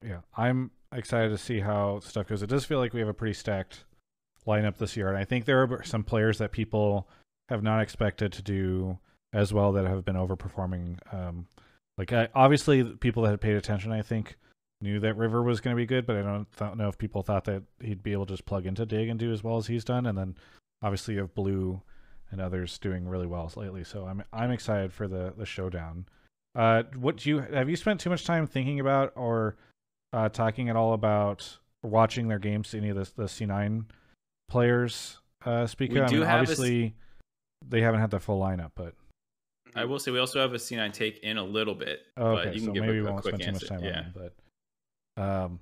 [0.03, 2.43] Yeah, I'm excited to see how stuff goes.
[2.43, 3.85] It does feel like we have a pretty stacked
[4.47, 7.07] lineup this year, and I think there are some players that people
[7.51, 8.99] have not expected to do
[9.35, 10.97] as well that have been overperforming.
[11.13, 11.49] Um,
[11.99, 14.37] like I, obviously, people that had paid attention, I think,
[14.81, 17.23] knew that River was going to be good, but I don't th- know if people
[17.23, 19.67] thought that he'd be able to just plug into Dig and do as well as
[19.67, 20.07] he's done.
[20.07, 20.37] And then
[20.83, 21.81] obviously you have Blue
[22.31, 23.85] and others doing really well lately.
[23.85, 26.07] So I'm I'm excited for the the showdown.
[26.55, 29.57] Uh, what do you have you spent too much time thinking about or
[30.13, 32.71] uh, talking at all about watching their games?
[32.71, 33.85] to Any of the the C9
[34.49, 35.93] players uh, speak?
[35.93, 36.01] We?
[36.01, 36.95] I do mean, have a obviously
[37.67, 38.95] they haven't had the full lineup, but
[39.75, 42.47] I will say we also have a C9 take in a little bit, Oh, but
[42.47, 43.89] okay, you can so give maybe a, we won't quick spend too much time yeah.
[43.99, 44.33] on them,
[45.17, 45.61] but um,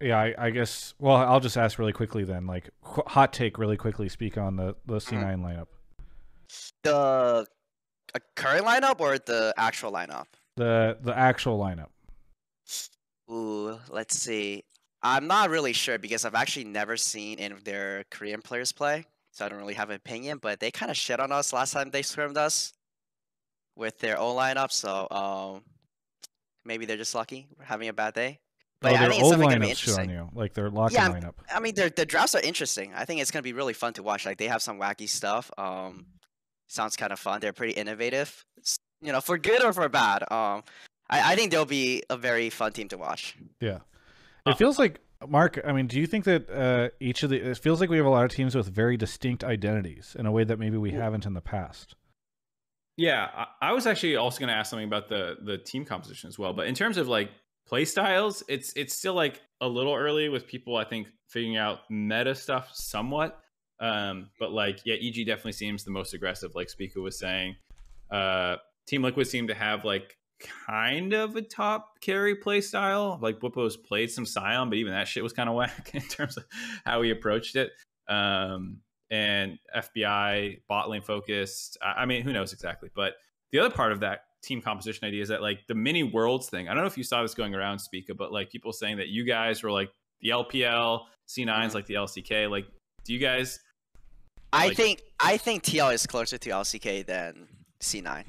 [0.00, 0.94] yeah, I, I guess.
[0.98, 2.46] Well, I'll just ask really quickly then.
[2.46, 4.08] Like, qu- hot take, really quickly.
[4.08, 5.42] Speak on the the C Mm-hmm.
[5.42, 5.66] 9 lineup.
[6.82, 7.46] The
[8.14, 10.26] a current lineup or the actual lineup?
[10.56, 11.88] The the actual lineup.
[13.30, 14.64] Ooh, let's see.
[15.02, 19.04] I'm not really sure because I've actually never seen any of their Korean players play,
[19.30, 20.38] so I don't really have an opinion.
[20.42, 22.72] But they kind of shit on us last time they scrimmed us
[23.76, 25.62] with their own lineup, so um,
[26.64, 28.38] maybe they're just lucky, having a bad day.
[28.80, 30.26] But oh, yeah, I think it's old definitely gonna be lineups shit on interesting.
[30.34, 31.34] you, like their lock-in Yeah, lineup.
[31.54, 32.92] I mean, their the drafts are interesting.
[32.94, 34.26] I think it's gonna be really fun to watch.
[34.26, 35.50] Like they have some wacky stuff.
[35.56, 36.06] Um,
[36.68, 37.40] sounds kind of fun.
[37.40, 38.44] They're pretty innovative.
[39.00, 40.22] You know, for good or for bad.
[40.30, 40.64] Um,
[41.08, 43.36] I, I think they'll be a very fun team to watch.
[43.60, 43.78] Yeah.
[44.46, 45.60] Uh, It feels like Mark.
[45.64, 47.36] I mean, do you think that uh, each of the?
[47.50, 50.32] It feels like we have a lot of teams with very distinct identities in a
[50.32, 51.94] way that maybe we haven't in the past.
[52.96, 56.38] Yeah, I, was actually also going to ask something about the the team composition as
[56.38, 56.52] well.
[56.52, 57.30] But in terms of like
[57.66, 60.76] play styles, it's it's still like a little early with people.
[60.76, 63.40] I think figuring out meta stuff somewhat.
[63.80, 66.54] Um, but like, yeah, EG definitely seems the most aggressive.
[66.54, 67.56] Like Spica was saying,
[68.10, 68.56] uh,
[68.86, 70.16] Team Liquid seemed to have like
[70.66, 73.18] kind of a top carry play style.
[73.20, 76.36] Like Bwipo's played some Sion, but even that shit was kind of whack in terms
[76.36, 76.44] of
[76.84, 77.70] how he approached it.
[78.08, 78.78] Um,
[79.12, 81.76] and FBI bot lane focused.
[81.82, 82.88] I, I mean, who knows exactly?
[82.96, 83.12] But
[83.52, 86.68] the other part of that team composition idea is that like the mini worlds thing.
[86.68, 89.08] I don't know if you saw this going around, Spica, but like people saying that
[89.08, 89.90] you guys were like
[90.22, 91.74] the LPL, C9s Mhm.
[91.74, 92.48] like the LCK.
[92.50, 92.66] Like,
[93.04, 93.60] do you guys?
[94.52, 97.48] I Like- think I think TL is closer to LCK than
[97.80, 98.24] C9.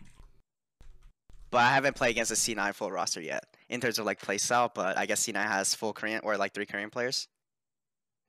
[1.50, 4.38] But I haven't played against a C9 full roster yet in terms of like play
[4.38, 4.72] style.
[4.74, 7.28] But I guess C9 has full Korean or like three Korean players.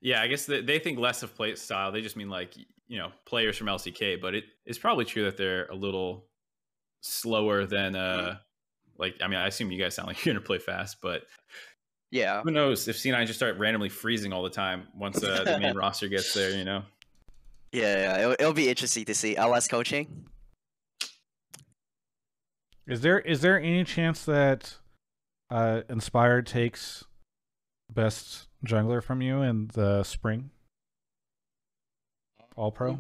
[0.05, 1.90] Yeah, I guess they, they think less of play style.
[1.90, 2.55] They just mean like
[2.86, 6.26] you know players from LCK, but it is probably true that they're a little
[7.01, 8.36] slower than uh
[8.98, 11.22] like I mean I assume you guys sound like you're gonna play fast, but
[12.10, 12.43] Yeah.
[12.43, 15.74] who knows if C9 just start randomly freezing all the time once uh, the main
[15.82, 16.82] roster gets there, you know?
[17.72, 18.18] Yeah, yeah.
[18.18, 20.26] It'll, it'll be interesting to see LS coaching.
[22.86, 24.76] Is there is there any chance that
[25.51, 27.05] uh, Inspired takes
[27.93, 30.50] best jungler from you in the spring?
[32.56, 32.98] All pro.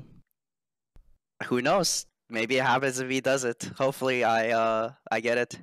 [1.46, 2.06] Who knows?
[2.30, 3.70] Maybe it happens if he does it.
[3.78, 5.58] Hopefully, I uh I get it.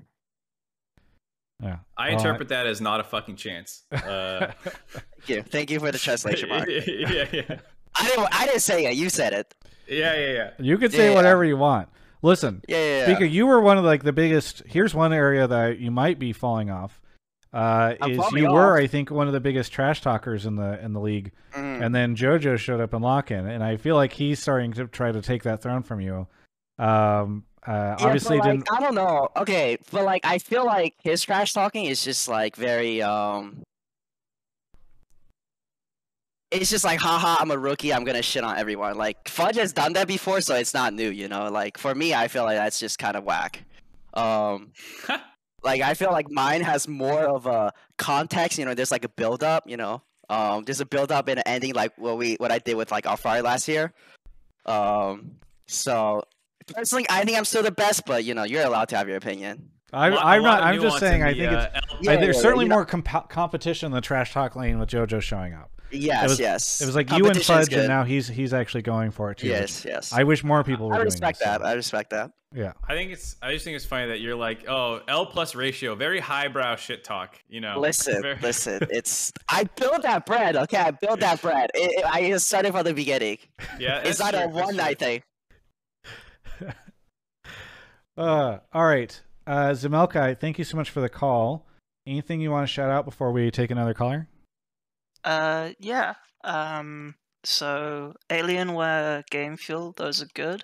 [1.61, 1.77] Yeah.
[1.97, 3.83] I Well, interpret that as not a fucking chance.
[3.91, 5.41] Uh, Thank you.
[5.43, 6.67] Thank you for the translation mark.
[6.69, 7.57] yeah, yeah,
[7.95, 8.27] I didn't.
[8.31, 8.95] I didn't say it.
[8.95, 9.53] You said it.
[9.87, 10.49] yeah, yeah, yeah.
[10.59, 11.15] You can say Yeah.
[11.15, 11.89] whatever you want.
[12.23, 12.97] Listen, Yeah, yeah.
[12.97, 13.05] yeah.
[13.05, 14.63] Spica, you were one of like the biggest.
[14.65, 17.01] Here's one area that you might be falling off.
[17.53, 18.77] Uh, is falling you were.
[18.77, 21.85] I think, one of the biggest trash talkers in the in the league, Mm.
[21.85, 25.11] and then JoJo showed up in lock-in, and I feel like he's starting to try
[25.11, 26.27] to take that throne from you.
[26.79, 28.67] Um, uh, Yeah, obviously, like, didn't.
[28.71, 29.27] I don't know.
[29.35, 33.63] Okay, but like I feel like his trash talking is just like very um.
[36.51, 37.93] It's just like, haha, I'm a rookie.
[37.93, 38.97] I'm gonna shit on everyone.
[38.97, 41.49] Like Fudge has done that before, so it's not new, you know.
[41.49, 43.63] Like for me, I feel like that's just kind of whack.
[44.13, 44.71] Um,
[45.63, 48.57] like I feel like mine has more of a context.
[48.57, 49.69] You know, there's like a build up.
[49.69, 52.59] You know, um, there's a build up and an ending, like what we what I
[52.59, 53.93] did with like Alphari last year.
[54.65, 55.31] Um,
[55.67, 56.23] so
[56.75, 59.17] personally, I think I'm still the best, but you know, you're allowed to have your
[59.17, 59.69] opinion.
[59.93, 60.63] I, Lo- a I'm lot not.
[60.63, 61.21] I'm just saying.
[61.21, 61.65] in I the, think it's.
[61.65, 64.31] uh, L- Yeah, I- there's yeah, certainly you know- more comp- competition in the trash
[64.33, 65.69] talk lane with JoJo showing up.
[65.91, 66.81] Yes, it was- yes.
[66.81, 67.79] It was like you and Competition's Fudge, good.
[67.79, 69.47] and now he's he's actually going for it too.
[69.47, 70.13] Yes, yes.
[70.13, 71.65] I wish more people were I doing respect this, that.
[71.65, 72.31] I respect that.
[72.53, 72.73] Yeah.
[72.87, 73.37] I think it's.
[73.41, 77.03] I just think it's funny that you're like, oh, L plus ratio, very highbrow shit
[77.03, 77.39] talk.
[77.47, 77.79] You know.
[77.79, 78.79] Listen, Very- listen.
[78.89, 80.55] It's I built that bread.
[80.57, 81.69] Okay, I built that bread.
[81.73, 83.37] It, it- I started from the beginning.
[83.79, 85.23] Yeah, It's not a true, that's one night thing.
[88.17, 89.19] Uh, all right.
[89.47, 91.65] Uh, Zemelkai, thank you so much for the call.
[92.05, 94.27] anything you want to shout out before we take another caller?
[95.23, 96.15] Uh, yeah.
[96.43, 100.63] Um, so Alienware, Game Fuel, those are good,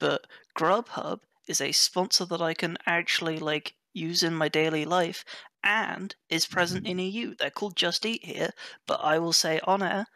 [0.00, 0.26] but
[0.56, 5.24] Grubhub is a sponsor that I can actually like use in my daily life
[5.62, 6.98] and is present mm-hmm.
[6.98, 7.34] in EU.
[7.34, 8.50] They're called Just Eat here,
[8.86, 10.06] but I will say on air,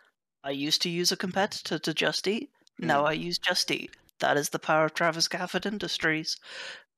[0.42, 2.50] I used to use a competitor to Just Eat.
[2.78, 3.08] Now mm.
[3.08, 3.90] I use Just Eat.
[4.20, 6.36] That is the power of Travis Gafford Industries.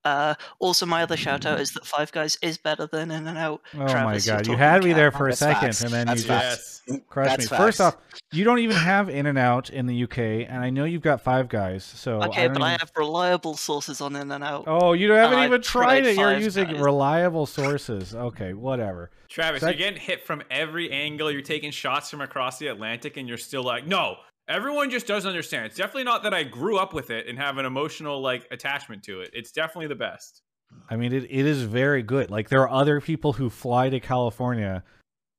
[0.04, 3.38] Uh, also, my other shout out is that Five Guys is better than In and
[3.38, 3.62] Out.
[3.74, 4.96] Oh Travis, my god, you had me cat.
[4.96, 5.82] there for a second, facts.
[5.82, 6.82] and then That's you facts.
[6.88, 7.44] just crushed me.
[7.46, 7.96] That's First off,
[8.32, 10.18] you don't even have In and Out in the UK,
[10.48, 11.84] and I know you've got Five Guys.
[11.84, 14.64] So Okay, don't but I have reliable sources on In and Out.
[14.66, 16.16] Oh, you haven't I've even tried tried it.
[16.16, 16.80] You're using Guys.
[16.80, 18.14] reliable sources.
[18.14, 19.10] Okay, whatever.
[19.28, 21.30] Travis, Sec- you're getting hit from every angle.
[21.30, 24.16] You're taking shots from across the Atlantic, and you're still like, no.
[24.48, 25.66] Everyone just doesn't understand.
[25.66, 29.02] It's definitely not that I grew up with it and have an emotional like attachment
[29.05, 29.31] to it.
[29.32, 30.43] It's definitely the best.
[30.90, 32.31] I mean, it, it is very good.
[32.31, 34.82] Like there are other people who fly to California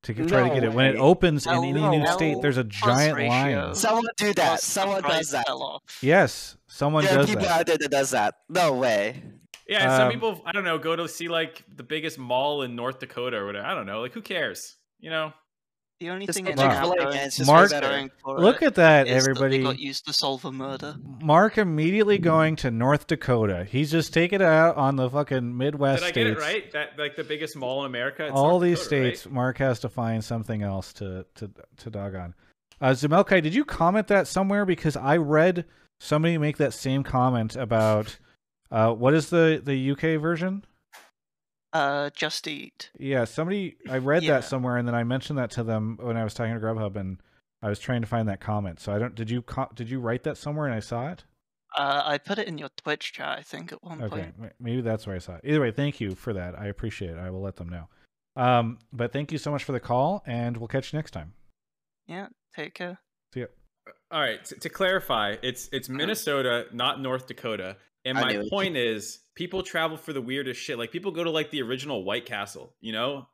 [0.04, 0.74] to get, try to get it.
[0.74, 1.00] When it way.
[1.00, 3.30] opens in any no, new state, there's a giant ratio.
[3.68, 3.76] line.
[3.76, 4.60] Someone do that.
[4.62, 5.48] Someone does that.
[5.48, 5.82] fell off.
[6.02, 7.60] Yes, someone There are does people that.
[7.62, 8.36] out there that does that.
[8.50, 9.22] No way.
[9.68, 12.64] Yeah, and some Um, people I don't know go to see like the biggest mall
[12.64, 13.66] in North Dakota or whatever.
[13.66, 14.02] I don't know.
[14.02, 14.76] Like who cares?
[15.00, 15.34] You know.
[16.04, 16.72] The only Just thing go in Mark.
[16.74, 17.28] Chick-fil-A, going, man.
[17.28, 19.60] It's just Mark- way for Look it at that everybody.
[19.60, 20.98] they got used to solve a murder.
[21.22, 23.64] Mark immediately going to North Dakota.
[23.64, 26.42] He's just taking it out on the fucking Midwest Did I get states.
[26.42, 26.72] it right?
[26.74, 28.26] That like the biggest mall in America.
[28.26, 29.18] It's All North these Dakota, right?
[29.18, 32.34] states, Mark has to find something else to to to dog on.
[32.82, 34.66] Uh, Zemelkai, did you comment that somewhere?
[34.66, 35.64] Because I read
[36.02, 38.18] somebody make that same comment about
[38.72, 40.66] uh, what is the the UK version?
[41.74, 42.92] Uh, Just Eat.
[43.00, 44.34] Yeah, somebody I read Yeah.
[44.36, 46.96] that somewhere, and then I mentioned that to them when I was talking to Grubhub,
[46.96, 47.18] and
[47.64, 48.80] I was trying to find that comment.
[48.80, 49.16] So I don't.
[49.16, 51.24] Did you co- did you write that somewhere and I saw it?
[51.76, 54.36] Uh, I put it in your Twitch chat, I think, at one Okay, point.
[54.40, 55.42] m- maybe that's where I saw it.
[55.44, 56.58] Either way, thank you for that.
[56.60, 57.18] I appreciate it.
[57.18, 57.90] I will let them know.
[58.36, 61.34] Um, but thank you so much for the call, and we'll catch you next time.
[62.06, 63.00] Yeah, take care.
[63.34, 63.48] See ya.
[64.12, 64.44] All right.
[64.46, 67.78] To, to clarify, it's it's Minnesota, not North Dakota.
[68.06, 70.78] And my point is, people travel for the weirdest shit.
[70.78, 72.74] Like people go to like the original White Castle.
[72.82, 73.28] You know,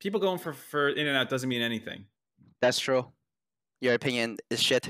[0.00, 2.06] people going for for In and Out doesn't mean anything.
[2.60, 3.06] That's true.
[3.80, 4.88] Your opinion is shit.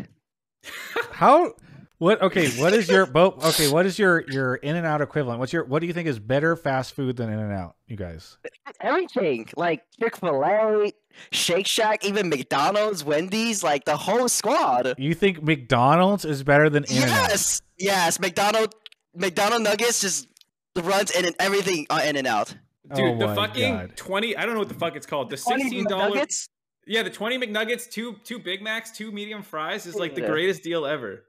[1.12, 1.54] How?
[1.98, 2.20] What?
[2.22, 2.48] Okay.
[2.60, 3.06] What is your?
[3.06, 3.70] boat okay.
[3.70, 5.40] What is your your In and Out equivalent?
[5.40, 5.64] What's your?
[5.64, 7.76] What do you think is better fast food than In and Out?
[7.86, 8.36] You guys.
[8.80, 10.92] Everything like Chick Fil A,
[11.30, 14.94] Shake Shack, even McDonald's, Wendy's, like the whole squad.
[14.98, 17.28] You think McDonald's is better than In and Out?
[17.30, 18.20] Yes, yes.
[18.20, 18.74] McDonald,
[19.14, 20.28] McDonald Nuggets just
[20.76, 22.54] runs in and everything on In and Out.
[22.94, 23.96] Dude, oh the fucking God.
[23.96, 24.36] twenty.
[24.36, 25.30] I don't know what the fuck it's called.
[25.30, 26.10] The sixteen dollar.
[26.10, 26.48] Nuggets.
[26.86, 30.62] Yeah, the twenty McNuggets, two two Big Macs, two medium fries is like the greatest
[30.62, 31.24] deal ever.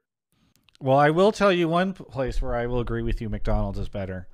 [0.81, 3.29] Well, I will tell you one place where I will agree with you.
[3.29, 4.27] McDonald's is better.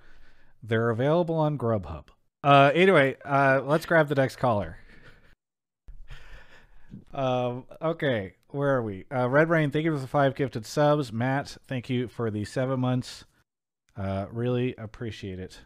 [0.63, 2.05] They're available on Grubhub.
[2.43, 4.77] Uh, anyway, uh, let's grab the next caller.
[7.13, 9.05] Um, okay, where are we?
[9.13, 11.13] Uh, Red Rain, thank you for the five gifted subs.
[11.13, 13.25] Matt, thank you for the seven months.
[14.01, 15.59] Uh, really appreciate it,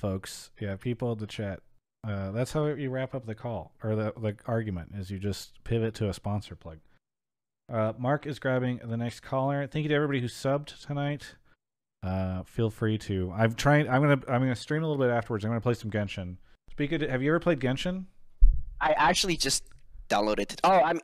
[0.00, 0.50] folks.
[0.60, 1.60] Yeah, people in the chat.
[2.06, 5.62] Uh, that's how you wrap up the call or the the argument is you just
[5.62, 6.78] pivot to a sponsor plug.
[7.72, 9.66] Uh, Mark is grabbing the next caller.
[9.68, 11.36] Thank you to everybody who subbed tonight.
[12.02, 13.32] Uh, feel free to.
[13.36, 13.88] I'm trying.
[13.88, 14.20] I'm gonna.
[14.28, 15.44] I'm gonna stream a little bit afterwards.
[15.44, 16.36] I'm gonna play some Genshin.
[16.72, 18.06] Spica, have you ever played Genshin?
[18.80, 19.64] I actually just
[20.08, 20.52] downloaded.
[20.52, 20.60] It.
[20.64, 21.00] Oh, I'm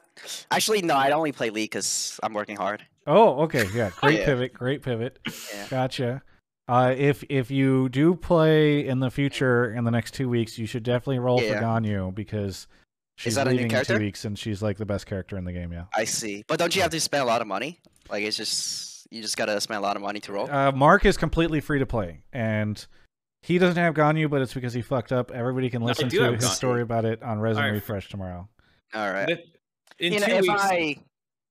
[0.51, 0.95] actually no.
[0.97, 2.85] I only play League because I'm working hard.
[3.07, 3.67] Oh, okay.
[3.73, 3.91] Yeah.
[4.01, 4.25] Great Yeah.
[4.25, 4.53] pivot.
[4.55, 5.19] Great pivot.
[5.55, 5.67] Yeah.
[5.71, 6.23] Gotcha.
[6.69, 10.67] Uh, if if you do play in the future in the next two weeks, you
[10.67, 12.67] should definitely roll for Ganyu because
[13.17, 15.45] she's that a new leaving in two weeks and she's like the best character in
[15.45, 15.73] the game.
[15.73, 15.85] Yeah.
[15.97, 16.45] I see.
[16.47, 17.81] But don't you have to spend a lot of money?
[18.11, 20.51] Like it's just you just gotta spend a lot of money to roll.
[20.51, 22.87] Uh, Mark is completely free to play, and
[23.43, 25.31] he doesn't have Ganyu, but it's because he fucked up.
[25.31, 26.49] Everybody can listen do to his Ganyu.
[26.49, 27.75] story about it on Resin Alright.
[27.75, 28.49] Refresh tomorrow.
[28.95, 29.39] All right.
[29.99, 30.97] In you know, two if weeks, I,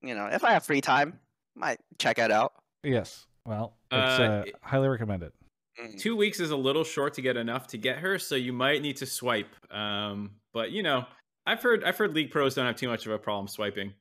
[0.02, 1.20] you know, if I have free time,
[1.56, 2.54] might check it out.
[2.84, 3.26] Yes.
[3.46, 5.32] Well, it's Uh, uh, it- highly recommended.
[5.80, 6.00] Mm.
[6.00, 8.82] two weeks is a little short to get enough to get her, so you might
[8.82, 9.54] need to swipe.
[9.72, 11.06] Um, but you know,
[11.46, 13.94] I've heard I've heard league pros don't have too much of a problem swiping.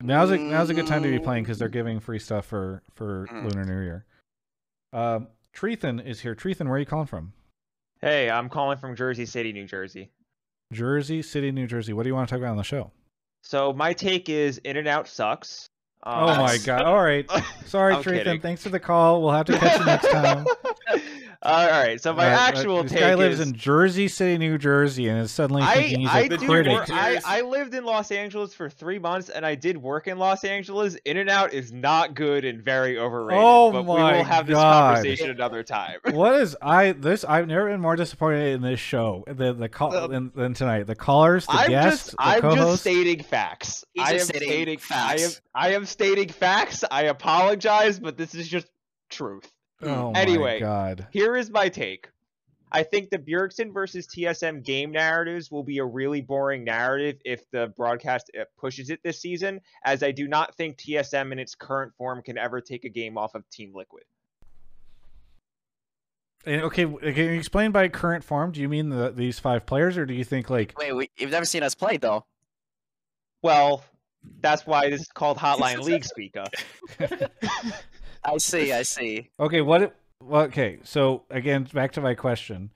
[0.00, 1.72] Now's a now's a good time to be playing because they're Mm.
[1.72, 3.42] giving free stuff for for Mm.
[3.44, 4.06] Lunar New Year.
[4.92, 6.34] Um, Treethan is here.
[6.34, 7.32] Treethan, where are you calling from?
[8.00, 10.10] Hey, I'm calling from Jersey City, New Jersey.
[10.72, 11.92] Jersey City, New Jersey.
[11.92, 12.92] What do you want to talk about on the show?
[13.42, 15.66] So my take is In and Out sucks.
[16.06, 16.82] Oh my Um, god!
[16.82, 17.28] All right,
[17.66, 18.40] sorry, kidding.
[18.40, 19.22] Thanks for the call.
[19.22, 20.46] We'll have to catch you next time.
[21.46, 24.36] all right, so my Uh, uh, actual this take guy lives is in Jersey City,
[24.38, 26.72] New Jersey, and is suddenly I thinking he's I, a do critic.
[26.72, 27.22] work, I Years.
[27.24, 30.96] I lived in Los Angeles for three months, and I did work in Los Angeles.
[31.04, 33.42] In and Out is not good and very overrated.
[33.44, 34.94] Oh but we will have this God.
[34.96, 35.98] conversation another time.
[36.10, 37.24] what is I this?
[37.24, 40.86] I've never been more disappointed in this show than the call Uh, than, than tonight.
[40.86, 42.80] The callers, the I'm guests, just the I'm just co-hosts.
[42.80, 43.84] stating facts.
[43.94, 45.40] He's I am just stating stating I am facts.
[45.54, 46.84] I am stating facts.
[46.90, 48.66] I apologize, but this is just
[49.10, 49.50] truth.
[49.82, 50.54] Oh Anyway.
[50.54, 51.06] my god!
[51.10, 52.08] Here is my take.
[52.72, 57.48] I think the Bjergsen versus TSM game narratives will be a really boring narrative if
[57.52, 61.54] the broadcast uh, pushes it this season, as I do not think TSM in its
[61.54, 64.02] current form can ever take a game off of Team Liquid.
[66.44, 68.52] And, okay, can you explain by current form?
[68.52, 71.30] Do you mean the, these five players, or do you think like Wait, we, you've
[71.30, 72.24] never seen us play though.
[73.42, 73.84] Well,
[74.40, 76.46] that's why this is called Hotline League, Spica.
[78.26, 79.30] I see, I see.
[79.38, 79.82] okay, what?
[79.82, 82.70] it- Well, okay, so again, back to my question.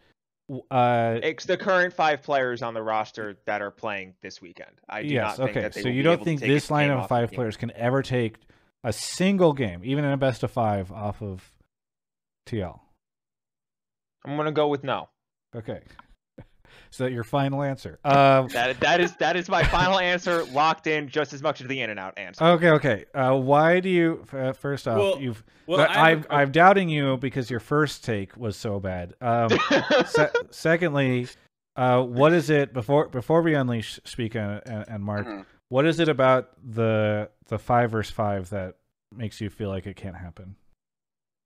[0.70, 4.72] Uh, It's the current five players on the roster that are playing this weekend.
[4.88, 5.60] I do yes, not think okay.
[5.62, 8.36] that they So you don't think this a line of five players can ever take
[8.82, 11.48] a single game, even in a best of five, off of
[12.46, 12.80] TL?
[14.24, 15.08] I'm gonna go with no.
[15.54, 15.80] Okay.
[16.90, 17.98] So that your final answer.
[18.04, 21.66] Um, That that is that is my final answer, locked in just as much as
[21.68, 22.44] the in and out answer.
[22.44, 23.04] okay, okay.
[23.14, 24.24] Uh, why do you?
[24.32, 25.42] Uh, first off, Well, you've.
[25.66, 28.80] Well, but I I'm have a- I'm doubting you because your first take was so
[28.80, 29.14] bad.
[29.20, 29.50] Um,
[30.06, 31.28] se- secondly,
[31.76, 35.26] uh, what is it before before we unleash Spica and, and, and Mark?
[35.26, 35.44] Mhm.
[35.68, 38.74] what is it about the the five versus five that
[39.14, 40.56] makes you feel like it can't happen?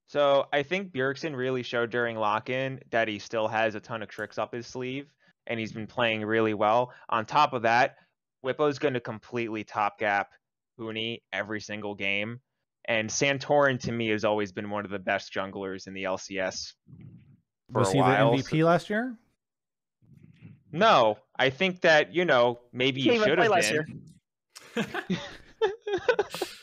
[0.07, 4.09] So I think Bjergsen really showed during lock-in that he still has a ton of
[4.09, 5.07] tricks up his sleeve,
[5.47, 6.93] and he's been playing really well.
[7.09, 7.97] On top of that,
[8.45, 10.31] Bwipo's going to completely top gap
[10.79, 12.41] Huni every single game,
[12.87, 16.75] and Santorin to me has always been one of the best junglers in the LCS.
[17.73, 19.17] For Was a he while, the MVP last year?
[20.71, 25.19] No, I think that you know maybe he should play have last been.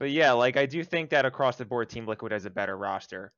[0.00, 0.06] year.
[0.06, 2.76] But yeah, like I do think that across the board, Team Liquid has a better
[2.76, 3.32] roster,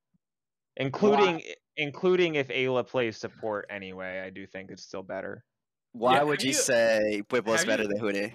[0.77, 1.43] including
[1.77, 4.21] including if Ayla plays support anyway.
[4.21, 5.45] I do think it's still better.
[5.93, 8.33] Why Yeah, would you you- say Bwipo's have better you- than Huni?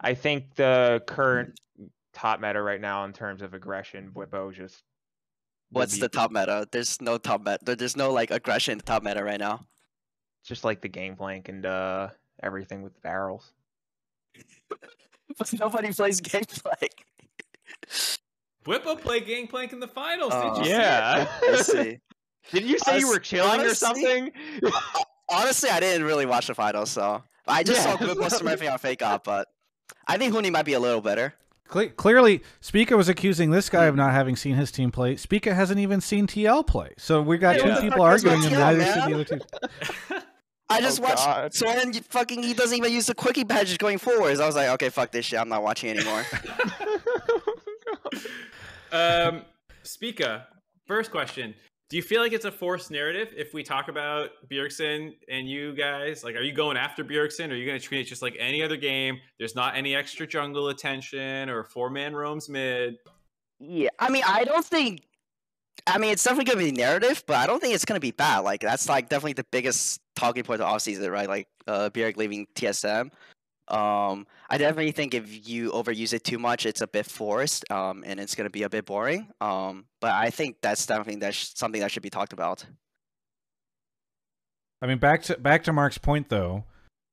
[0.00, 1.58] I think the current
[2.12, 4.82] top meta right now in terms of aggression, Bwipo just
[5.70, 6.68] What's be the top meta?
[6.70, 7.58] There's no top meta.
[7.76, 9.66] There's no like aggression in top meta right now.
[10.44, 12.08] just like the Gangplank and uh
[12.42, 13.52] everything with the barrels.
[15.38, 17.04] But nobody plays Gangplank.
[18.64, 20.32] Bwipo played Gangplank in the finals.
[20.34, 20.56] Oh.
[20.56, 20.76] Did you oh.
[20.76, 20.78] see it?
[20.78, 21.26] Yeah.
[21.42, 21.98] I see.
[22.52, 24.32] Did you say you were Honest- chilling or something?
[25.28, 28.70] Honestly, I didn't really watch the finals, so I just Yeah, saw Bwipo so- smurfing
[28.70, 29.48] on Fake Op, but
[30.06, 31.34] I think Huni might be a little better.
[31.68, 35.16] Cle- clearly, Spica was accusing this guy of not having seen his team play.
[35.16, 36.92] Spica hasn't even seen TL play.
[36.96, 40.20] So we got Yeah, two people arguing, with and TL, neither should the other two.
[40.68, 41.54] I just Oh, watched God.
[41.54, 44.40] Soren fucking he doesn't even use the quickie badges going forwards.
[44.40, 45.38] I was like, okay, fuck this shit.
[45.38, 46.24] I'm not watching anymore.
[48.92, 49.42] um,
[49.82, 50.46] Spica,
[50.86, 51.54] first question.
[51.88, 55.72] Do you feel like it's a forced narrative if we talk about Bjergsen and you
[55.72, 56.24] guys?
[56.24, 57.50] Like, are you going after Bjergsen?
[57.50, 59.20] Or are you going to treat it just like any other game?
[59.38, 62.96] There's not any extra jungle attention or four man roams mid.
[63.60, 65.02] yeah, I mean, I don't think.
[65.86, 68.40] I mean, it's definitely gonna be narrative, but I don't think it's gonna be bad.
[68.40, 71.28] Like that's like definitely the biggest talking point of the offseason, right?
[71.28, 73.10] Like uh Bjerg leaving TSM.
[73.68, 78.04] Um, I definitely think if you overuse it too much, it's a bit forced, um,
[78.06, 79.28] and it's gonna be a bit boring.
[79.40, 82.64] Um, but I think that's definitely that's something that should be talked about.
[84.82, 86.64] I mean, back to back to Mark's point though.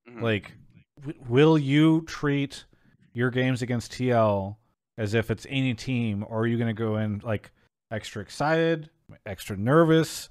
[0.10, 0.22] Mhm.
[0.22, 0.52] Like,
[1.00, 2.66] w- will you treat
[3.14, 4.58] your games against TL
[4.98, 7.52] as if it's any team, or are you going to go in like
[7.94, 8.90] extra excited,
[9.26, 10.30] extra nervous?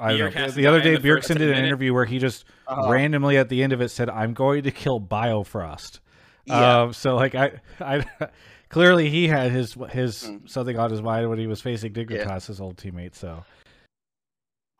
[0.00, 0.48] I don't know.
[0.48, 1.64] The other day, in the Bjergsen did an minute.
[1.66, 2.90] interview where he just Uh-huh.
[2.90, 6.00] randomly at the end of it said, "I'm going to kill Biofrost."
[6.46, 6.82] Yeah.
[6.82, 8.04] Um, so like I, I
[8.70, 10.48] clearly he had his his Mm.
[10.48, 13.14] something on his mind when he was facing Dignitas, his old teammate.
[13.14, 13.44] So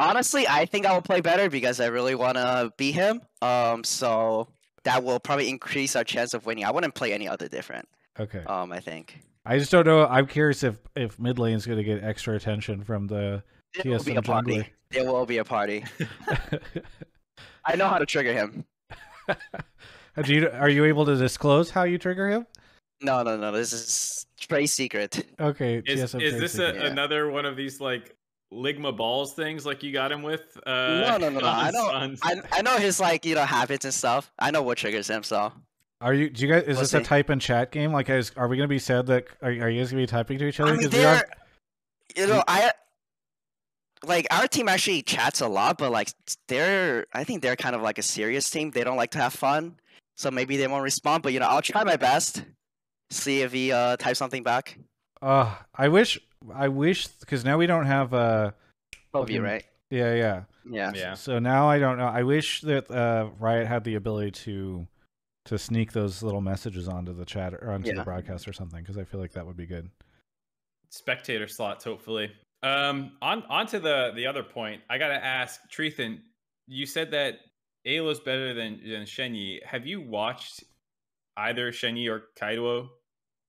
[0.00, 3.20] Honestly, I think I will play better because I really want to beat him.
[3.40, 4.48] Um, so
[4.84, 6.64] that will probably increase our chance of winning.
[6.64, 7.88] I wouldn't play any other different.
[8.18, 10.06] okay, Um, I think I just don't know.
[10.06, 13.42] I'm curious if if mid lane's going to get extra attention from the
[13.74, 14.68] there will be TSM a party.
[14.90, 15.84] There will be a party.
[17.64, 18.64] I know how to trigger him.
[20.22, 22.46] Do you, are you able to disclose how you trigger him?
[23.00, 23.50] No, no, no.
[23.50, 25.26] This is trade secret.
[25.40, 26.74] Okay, Is, TSM is this a.
[26.74, 26.86] Yeah.
[26.86, 28.14] another one of these like
[28.52, 30.56] Ligma balls things like you got him with?
[30.66, 31.46] Uh, no, no, no, no.
[31.46, 32.16] I know.
[32.22, 34.30] I, I know his like you know habits and stuff.
[34.38, 35.22] I know what triggers him.
[35.22, 35.52] So
[36.02, 36.28] Are you?
[36.30, 36.62] Do you guys?
[36.64, 37.92] Is We'll this a type and chat game?
[37.92, 39.26] Like, is, are we going to be said that?
[39.40, 40.72] Are, are you guys going to be typing to each other?
[40.72, 41.24] I mean, 'Cause we are-
[42.16, 42.72] there, You know, I
[44.04, 46.10] like our team actually chats a lot, but like
[46.48, 48.70] they're I think they're kind of like a serious team.
[48.70, 49.76] They don't like to have fun,
[50.16, 51.22] so maybe they won't respond.
[51.22, 52.44] But you know, I'll try my best.
[53.10, 54.78] See if he uh types something back.
[55.20, 56.18] Uh, I wish,
[56.52, 58.12] I wish, because now we don't have.
[58.12, 58.50] Uh,
[59.14, 59.64] Hope you Fucking- right.
[59.90, 60.42] yeah, yeah.
[60.68, 60.92] Yeah.
[60.94, 61.14] Yeah.
[61.14, 62.06] So now I don't know.
[62.06, 64.86] I wish that uh, Riot had the ability to
[65.46, 68.96] to sneak those little messages onto the chat or onto the broadcast or something, because
[68.98, 69.90] I feel like that would be good.
[70.90, 72.30] spectator slots, hopefully.
[72.62, 76.22] Um, on onto the the other point, I gotta ask Treethan.
[76.68, 77.40] You said that
[77.86, 79.64] Alo's better than than Shenyi.
[79.64, 80.62] Have you watched
[81.36, 82.88] either Shenyi or Keido?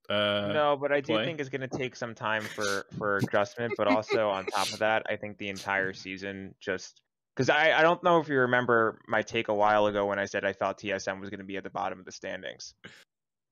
[0.10, 1.26] Uh, no, but I do play?
[1.26, 3.74] think it's going to take some time for for adjustment.
[3.78, 7.02] But also on top of that, I think the entire season just
[7.36, 10.26] because I I don't know if you remember my take a while ago when I
[10.26, 12.74] said I thought TSM was going to be at the bottom of the standings.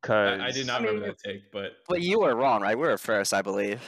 [0.02, 2.62] Because I, I did not I mean, remember that take, but But you were wrong,
[2.62, 2.78] right?
[2.78, 3.82] We were first, I believe.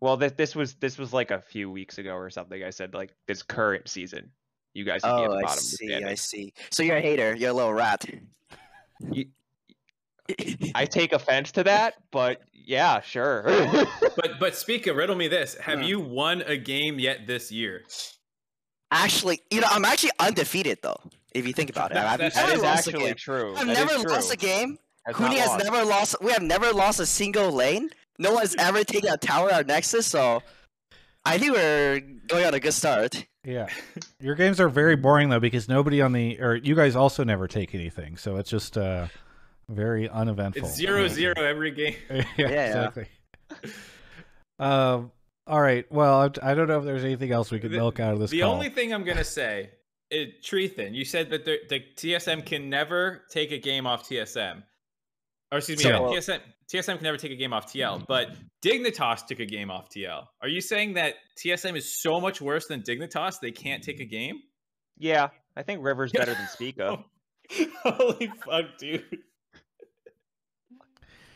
[0.00, 2.62] Well, this this was this was like a few weeks ago or something.
[2.62, 4.30] I said like this current season,
[4.74, 6.04] you guys would be at Oh, the I bottom of the see.
[6.04, 6.52] I see.
[6.70, 7.34] So you're a hater.
[7.34, 8.04] You're a little rat.
[9.10, 9.30] You-
[10.74, 13.44] I take offense to that, but yeah, sure.
[14.16, 15.84] but but Spica, riddle me this: Have Hmm.
[15.84, 17.84] you won a game yet this year?
[18.90, 21.00] Actually, you know, I'm actually undefeated though.
[21.32, 23.14] If you think about it, I've That- never that is lost a actually game.
[23.16, 23.54] true.
[23.56, 24.32] I've That is never lost true.
[24.34, 24.78] a game.
[25.06, 25.64] Has Huni has lost.
[25.64, 26.16] never lost.
[26.20, 27.90] We have never lost a single lane.
[28.18, 30.06] No one's ever taken a tower or Nexus.
[30.06, 30.42] So
[31.24, 33.26] I think we're going on a good start.
[33.44, 33.68] Yeah,
[34.20, 37.46] your games are very boring though because nobody on the or you guys also never
[37.46, 39.06] take anything, so it's just uh
[39.68, 40.64] very uneventful.
[40.66, 41.94] It's zero zero every game.
[42.10, 42.66] yeah, yeah.
[42.66, 43.06] exactly.
[44.58, 45.12] um.
[45.46, 45.84] All right.
[45.92, 48.18] Well, I, I don't know if there's anything else we could The- milk out of
[48.18, 48.52] this The call.
[48.52, 49.70] only thing I'm gonna say,
[50.10, 54.62] is, Treethan, you said that the, the TSM can never take a game off TSM,
[55.52, 56.40] or excuse me, So- yeah, TSM
[56.72, 58.30] TSM can never take a game off TL, but
[58.64, 60.24] Dignitas took a game off TL.
[60.42, 64.04] Are you saying that TSM is so much worse than Dignitas they can't take a
[64.04, 64.40] game?
[64.98, 67.04] Yeah, I think River's better than Spica.
[67.84, 69.04] Holy fuck, dude!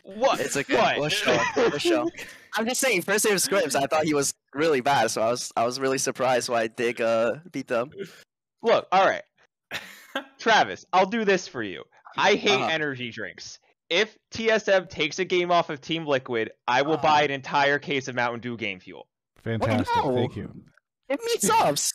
[0.03, 0.39] What?
[0.41, 0.75] It's okay.
[0.75, 0.97] What?
[0.99, 1.39] We'll show.
[1.55, 2.09] We'll show.
[2.57, 3.75] I'm just saying, first day of scrims.
[3.75, 6.99] I thought he was really bad, so I was I was really surprised why Dig
[7.01, 7.89] uh beat them.
[8.63, 9.23] Look, all right,
[10.39, 11.83] Travis, I'll do this for you.
[12.17, 12.67] I hate Uh-huh.
[12.69, 13.57] energy drinks.
[13.89, 17.01] If TSM takes a game off of Team Liquid, I will Uh-huh.
[17.03, 19.07] buy an entire case of Mountain Dew Game Fuel.
[19.43, 19.87] Fantastic.
[19.95, 20.13] no.
[20.15, 20.53] Thank you.
[21.09, 21.93] Give me subs.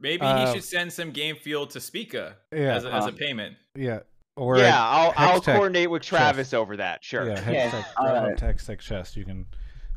[0.00, 2.76] Maybe Uh, he should send some game fuel to Spica Yeah.
[2.76, 3.56] as, a, as a Uh, payment.
[3.74, 4.00] yeah.
[4.38, 7.02] Or yeah, I'll I'll Hextech coordinate with Travis over that.
[7.02, 7.26] Sure.
[7.26, 8.36] Yeah, Yeah, Hextech, all grab right.
[8.36, 9.16] Hextech chest.
[9.16, 9.46] You can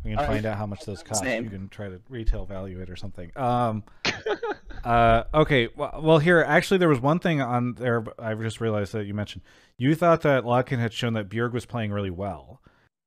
[0.03, 0.33] we can All right.
[0.33, 1.23] find out how much those cost.
[1.23, 1.43] name?
[1.43, 3.31] You can try to retail value it or something.
[3.35, 3.83] Um.
[4.83, 5.23] uh.
[5.33, 5.69] Okay.
[5.75, 8.03] Well, well, here actually there was one thing on there.
[8.17, 9.43] I just realized that you mentioned
[9.77, 12.61] you thought that lock-in had shown that Bjerg was playing really well,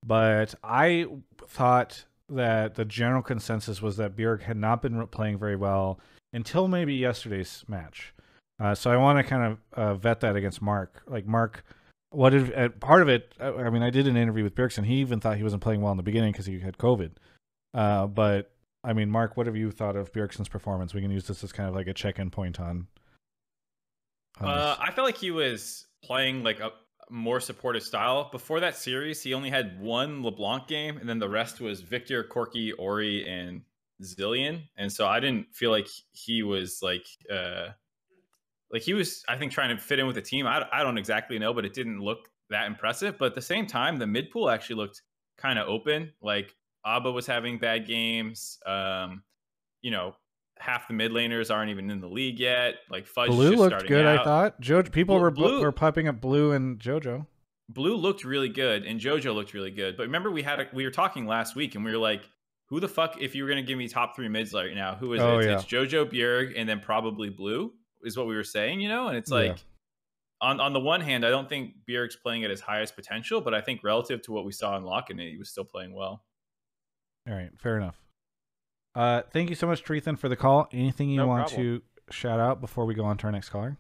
[0.05, 1.07] but I
[1.49, 5.99] thought that the general consensus was that Bjerg had not been playing very well
[6.33, 8.15] until maybe yesterday's match.
[8.61, 11.03] Uh, so I want to kind of uh, vet that against Mark.
[11.07, 11.65] Like Mark,
[12.11, 13.33] what did uh, part of it?
[13.41, 14.85] uh, I mean, I did an interview with Bjergsen.
[14.85, 17.13] He even thought he wasn't playing well in the beginning because he had COVID.
[17.73, 18.53] Uh, but
[18.85, 20.95] I mean, Mark, what have you thought of Bjergsen's performance?
[20.95, 22.87] We can use this as kind of like a check-in point on.
[24.41, 24.77] on Uh.
[24.79, 26.71] I felt like he was playing like a
[27.11, 28.29] more supportive style.
[28.31, 32.25] Before that series, he only had one LeBlanc game, and then the rest was Viktor,
[32.25, 33.63] Corki, Ori, and
[34.03, 34.63] Zilean.
[34.77, 37.07] And so I didn't feel like he was like,
[38.75, 39.23] like he was.
[39.29, 40.47] I think trying to fit in with the team.
[40.47, 43.17] I, I don't exactly know, but it didn't look that impressive.
[43.17, 45.01] But at the same time, the mid pool actually looked
[45.39, 46.13] kind of open.
[46.21, 48.59] Like Abba was having bad games.
[48.67, 49.23] Um,
[49.81, 50.15] you know,
[50.59, 52.75] half the mid laners aren't even in the league yet.
[52.91, 54.61] Like Fudge Blue looked good, I thought.
[54.61, 57.27] Jo- people Blue- were Blue- were popping up Blue and JoJo.
[57.71, 59.97] Blue looked really good and JoJo looked really good.
[59.97, 62.23] But remember, we had a, we were talking last week and we were like,
[62.69, 63.17] who the fuck?
[63.21, 65.47] If you were gonna give me top three mids right now, who is Oh, it?
[65.47, 65.55] yeah.
[65.55, 67.73] It's JoJo, Bjerg, and then probably Blue
[68.05, 69.09] is what we were saying, you know.
[69.09, 69.39] And it's Yeah.
[69.39, 69.65] like,
[70.41, 73.55] on on the one hand, I don't think Bjerg's playing at his highest potential, but
[73.55, 76.25] I think relative to what we saw in Lock he was still playing well.
[77.29, 78.01] All right, fair enough.
[78.95, 80.69] Uh, thank you so much, Treethan, for the call.
[80.73, 81.81] Anything you No want problem.
[82.09, 83.77] to shout out before we go on to our next caller?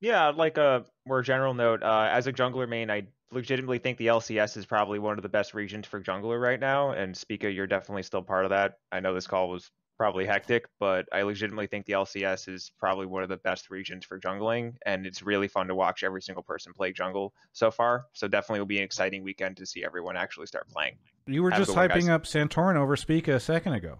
[0.00, 4.06] Yeah, like a more general note, uh, as a jungler main, I legitimately think the
[4.06, 6.90] LCS is probably one of the best regions for jungler right now.
[6.92, 8.78] And Spica, you're definitely still part of that.
[8.92, 13.06] I know this call was probably hectic, but I legitimately think the LCS is probably
[13.06, 16.42] one of the best regions for jungling, and it's really fun to watch every single
[16.42, 18.06] person play jungle so far.
[18.12, 20.96] So definitely will be an exciting weekend to see everyone actually start playing.
[21.26, 23.98] You were Have just hyping up Santorin over Spica a second ago.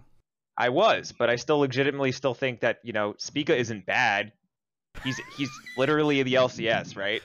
[0.57, 4.33] I was, but I still legitimately still think that you know Spica isn't bad.
[5.03, 7.23] He's he's literally the LCS, right?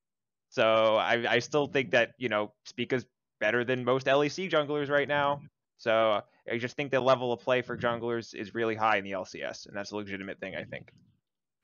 [0.50, 3.06] so I I still think that you know Spica's
[3.40, 5.40] better than most LEC junglers right now.
[5.84, 9.10] So I just think the level of play for junglers is really high in the
[9.10, 10.94] LCS, and that's a legitimate thing, I think.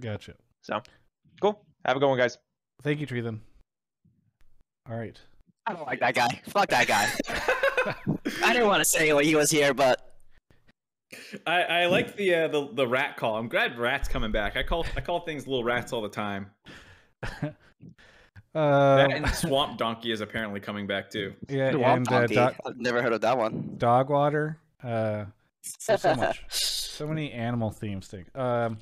[0.02, 0.34] Gotcha.
[0.60, 0.82] So,
[1.40, 1.64] cool.
[1.86, 2.36] Have a good one, guys.
[2.82, 3.40] Thank you, Treethan.
[4.90, 5.18] All right.
[5.66, 6.38] I don't like that guy.
[6.48, 7.08] Fuck that guy.
[8.44, 10.14] I didn't want to say when he was here, but
[11.46, 13.36] I, I like the, uh, the the rat call.
[13.36, 14.58] I'm glad rat's coming back.
[14.58, 16.50] I call I call things little rats all the time.
[18.54, 21.34] Uh, That and swamp donkey is apparently coming back too.
[21.48, 22.34] yeah, Swamp and uh, Donkey.
[22.34, 23.74] dog, I've never heard of that one.
[23.78, 24.58] dog water.
[24.82, 25.26] Uh,
[25.86, 28.28] there's so much, so many animal themes things.
[28.34, 28.78] Um,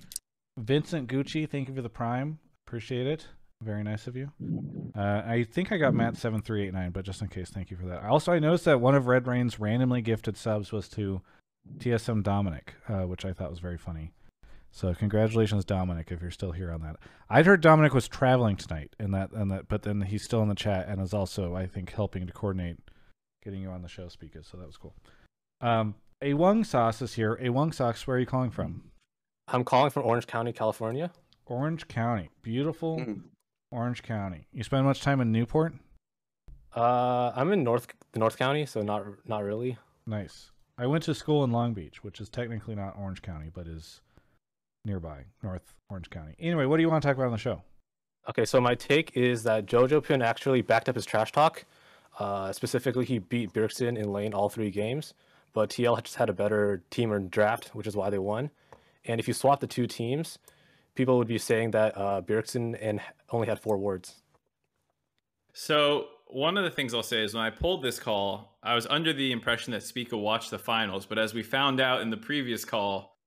[0.58, 2.38] Vincent Gucci, thank you for the prime.
[2.66, 3.26] Appreciate it.
[3.62, 4.30] Very nice of you.
[4.96, 7.70] Uh, I think I got Matt seven three eight nine, but just in case, thank
[7.70, 8.04] you for that.
[8.04, 11.20] Also, I noticed that one of Red Rain's randomly gifted subs was to
[11.78, 14.12] TSM Dominic, uh, which I thought was very funny.
[14.70, 16.96] So congratulations, Dominic, if you're still here on that.
[17.28, 20.48] I'd heard Dominic was traveling tonight, and that and that, but then he's still in
[20.48, 22.76] the chat and is also, I think, helping to coordinate
[23.42, 24.46] getting you on the show, speakers.
[24.50, 24.94] So that was cool.
[25.60, 27.36] Um, A1 Sauce is here.
[27.42, 28.90] A1 Sauce, where are you calling from?
[29.48, 31.10] I'm calling from Orange County, California.
[31.46, 33.22] Orange County, beautiful Mm.
[33.72, 34.46] Orange County.
[34.52, 35.74] You spend much time in Newport?
[36.76, 39.78] Uh, I'm in North the North County, so not not really.
[40.06, 40.50] Nice.
[40.76, 44.00] I went to school in Long Beach, which is technically not Orange County, but is
[44.84, 46.34] nearby, North Orange County.
[46.38, 47.62] Anyway, what do you want to talk about on the show?
[48.28, 51.64] Okay, so my take is that Jojopyun actually backed up his trash talk.
[52.18, 55.14] Uh, specifically, he beat Bjergsen in lane all three games,
[55.52, 58.50] but TL just had a better team or draft, which is why they won.
[59.04, 60.38] And if you swap the two teams,
[60.94, 63.00] people would be saying that uh, Bjergsen and
[63.30, 64.16] only had four wards.
[65.52, 68.86] So one of the things I'll say is when I pulled this call, I was
[68.86, 72.16] under the impression that Spica watched the finals, but as we found out in the
[72.16, 73.17] previous call,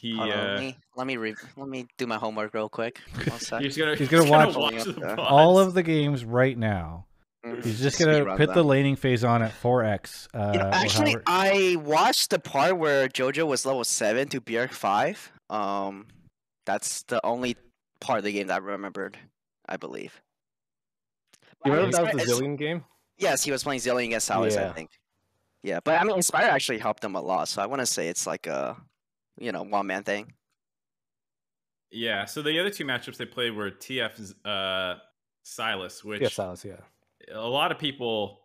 [0.00, 2.68] he Hold on, uh, let me let me re- let me do my homework real
[2.68, 2.98] quick.
[3.50, 4.60] One he's gonna He's gonna watch- the
[4.98, 5.14] Yeah.
[5.16, 5.18] VODs.
[5.18, 7.06] All of the games right now.
[7.44, 7.64] Mhm.
[7.64, 10.28] He's just gonna run put the laning phase on at 4x.
[10.34, 14.40] Uh, You know, actually, however- I watched the part where JoJo was level seven to
[14.40, 15.32] Bjerg five.
[15.48, 16.06] Um,
[16.66, 17.56] that's the only
[18.00, 19.18] part of the game that I remembered,
[19.68, 20.20] I believe.
[21.64, 22.84] You remember that was the Zilean game?
[23.18, 24.90] Yes, he was playing Zilean against Alice, I think.
[25.62, 28.08] Yeah, but I mean, Inspire actually helped him a lot, so I want to say
[28.08, 28.76] it's like a,
[29.38, 30.32] you know, one man thing.
[31.90, 32.24] Yeah.
[32.24, 34.96] So the other two matchups they played were TF uh,
[35.44, 36.76] Sylas, which Yeah, Sylas, yeah.
[37.32, 38.38] a lot of people.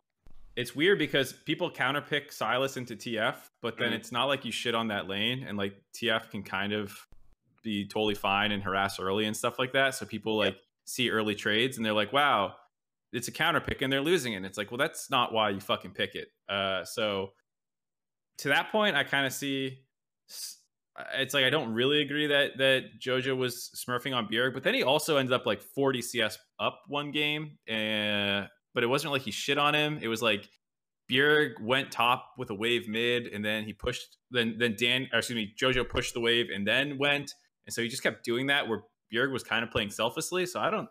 [0.56, 3.96] It's weird because people counterpick Sylas into TF, but then Mhm.
[3.96, 6.98] it's not like you shit on that lane, and like TF can kind of
[7.62, 9.96] be totally fine and harass early and stuff like that.
[9.96, 12.56] So people like see early trades and they're like, "Wow,
[13.12, 14.38] it's a counterpick," and they're losing it.
[14.38, 16.32] And it's like, well, that's not why you fucking pick it.
[16.48, 17.34] Uh, so
[18.38, 19.84] to that point, I kind of see.
[20.98, 24.64] S- It's like I don't really agree that that Jojo was smurfing on Bjerg, but
[24.64, 29.14] then he also ended up like 40 CS up one game, and but it wasn't
[29.14, 30.00] like he shit on him.
[30.02, 30.48] It was like
[31.12, 34.18] Bjerg went top with a wave mid, and then he pushed.
[34.32, 37.32] Then then Dan, or excuse me, Jojo pushed the wave and then went,
[37.66, 38.68] and so he just kept doing that.
[38.68, 38.82] Where
[39.14, 40.46] Bjerg was kind of playing selflessly.
[40.48, 40.90] So I don't,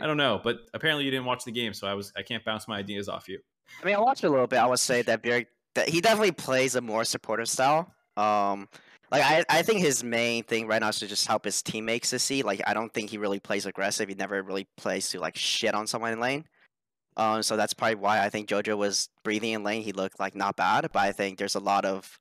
[0.00, 0.40] I don't know.
[0.42, 3.08] But apparently you didn't watch the game, so I was I can't bounce my ideas
[3.08, 3.40] off you.
[3.82, 4.58] I mean, I watched a little bit.
[4.60, 7.92] I would say that Bjerg, that he definitely plays a more supportive style.
[8.16, 8.68] Um,
[9.10, 12.10] like I, I think his main thing right now is to just help his teammates
[12.10, 12.42] to see.
[12.42, 14.08] Like I don't think he really plays aggressive.
[14.08, 16.44] He never really plays to like shit on someone in lane.
[17.16, 19.82] Um, so that's probably why I think JoJo was breathing in lane.
[19.82, 22.18] He looked like not bad, but I think there's a lot of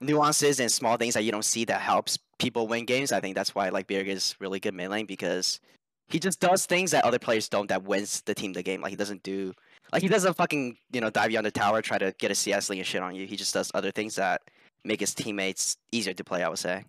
[0.00, 3.12] nuances and small things that you don't see that helps people win games.
[3.12, 5.60] I think that's why like Bjerg is really good mid lane because
[6.08, 8.80] he just does things that other players don't that wins the team the game.
[8.82, 9.52] Like he doesn't do
[9.92, 12.34] like he doesn't fucking you know dive you on the tower try to get a
[12.34, 13.26] CS lane and shit on you.
[13.26, 14.42] He just does other things that
[14.84, 16.42] make his teammates easier to play.
[16.42, 16.84] I would say.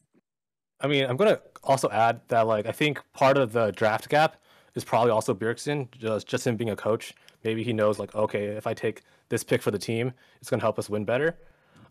[0.81, 4.37] I mean, I'm gonna also add that like I think part of the draft gap
[4.73, 7.13] is probably also Bjergsen, just just him being a coach.
[7.43, 10.61] Maybe he knows like, okay, if I take this pick for the team, it's gonna
[10.61, 11.37] help us win better.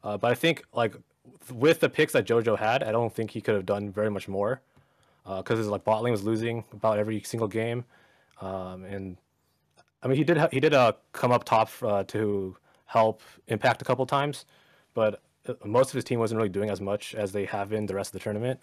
[0.03, 0.97] Uh, but I think like
[1.53, 4.29] with the picks that JoJo had, I don't think he could have done very much
[4.29, 4.63] more
[5.25, 7.85] because his like bot lane was losing about every single game,
[8.41, 9.17] um, and
[10.03, 12.57] I mean he did ha- he did uh, come up top uh, to
[12.87, 14.47] help impact a couple times,
[14.95, 15.17] but uh,
[15.65, 18.09] most of his team wasn't really doing as much as they have in the rest
[18.09, 18.61] of the tournament.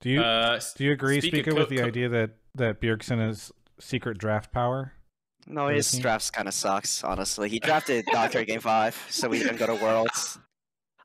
[0.00, 2.30] do you uh, do you agree, speak of Speaker, co- with the co- idea that
[2.54, 4.92] that Bjergsen is secret draft power?
[5.46, 6.02] No, his team?
[6.02, 7.02] drafts kind of sucks.
[7.02, 10.38] Honestly, he drafted Doctor Game Five, so we didn't go to Worlds.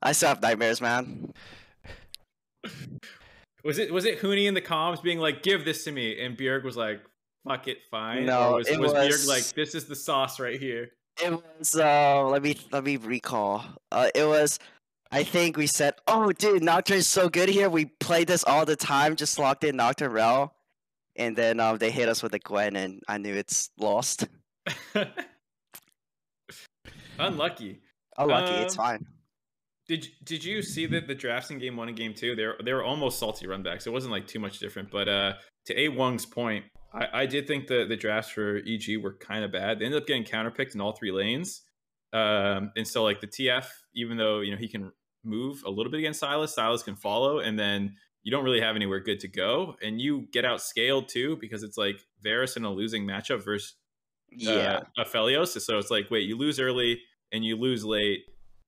[0.02, 1.32] I still have nightmares, man.
[3.64, 6.36] Was it was it Huni in the comms being like, "Give this to me," and
[6.36, 7.00] Bjerg was like,
[7.48, 10.60] "Fuck it, fine." No, or was, it was Bjerg like, "This is the sauce right
[10.60, 10.90] here"?
[11.22, 13.64] It was uh let me let me recall.
[13.92, 14.58] Uh it was
[15.10, 17.68] I think we said, Oh dude, Nocturne is so good here.
[17.70, 20.54] We play this all the time, just locked in Nocturne Rell.
[21.16, 24.26] And then um they hit us with the Gwen and I knew it's lost.
[27.18, 27.80] Unlucky.
[28.18, 29.06] Unlucky, it's Um, fine.
[29.86, 32.34] Did Did you see that the drafts in game one and game two?
[32.34, 33.86] They were they were almost salty runbacks.
[33.86, 34.90] It wasn't like too much different.
[34.90, 35.34] But uh,
[35.66, 39.52] to A1's point, I, I did think the the drafts for EG were kind of
[39.52, 39.78] bad.
[39.78, 41.62] They ended up getting counterpicked in all three lanes.
[42.12, 44.92] Um, and so like the TF, even though you know he can
[45.24, 48.76] move a little bit against Sylas, Sylas can follow, and then you don't really have
[48.76, 52.64] anywhere good to go, and you get out scaled too because it's like Varus in
[52.64, 53.74] a losing matchup versus
[54.30, 54.80] Yeah.
[54.96, 55.60] uh, Aphelios.
[55.60, 57.00] So it's like, wait, you lose early
[57.32, 58.20] and you lose late,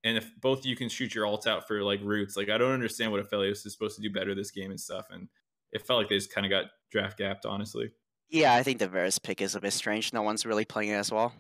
[0.03, 2.73] and if both you can shoot your alt out for like roots, like I don't
[2.73, 5.07] understand what Aphelios is supposed to do better this game and stuff.
[5.11, 5.29] And
[5.73, 7.91] it felt like they just kind of got draft gapped, honestly.
[8.31, 10.13] Yeah, I think the Varus pick is a bit strange.
[10.13, 11.33] No one's really playing it as well.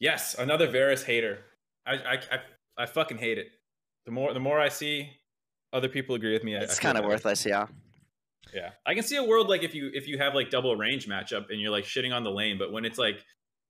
[0.00, 1.38] Yes, another Varus hater.
[1.86, 2.38] I I I,
[2.78, 3.48] I fucking hate it.
[4.06, 5.10] The more the more I see
[5.72, 7.66] other people agree with me, I, It's kind of worthless, yeah.
[8.52, 11.08] Yeah, I can see a world like if you if you have like double range
[11.08, 13.24] matchup and you're like shitting on the lane, but when it's like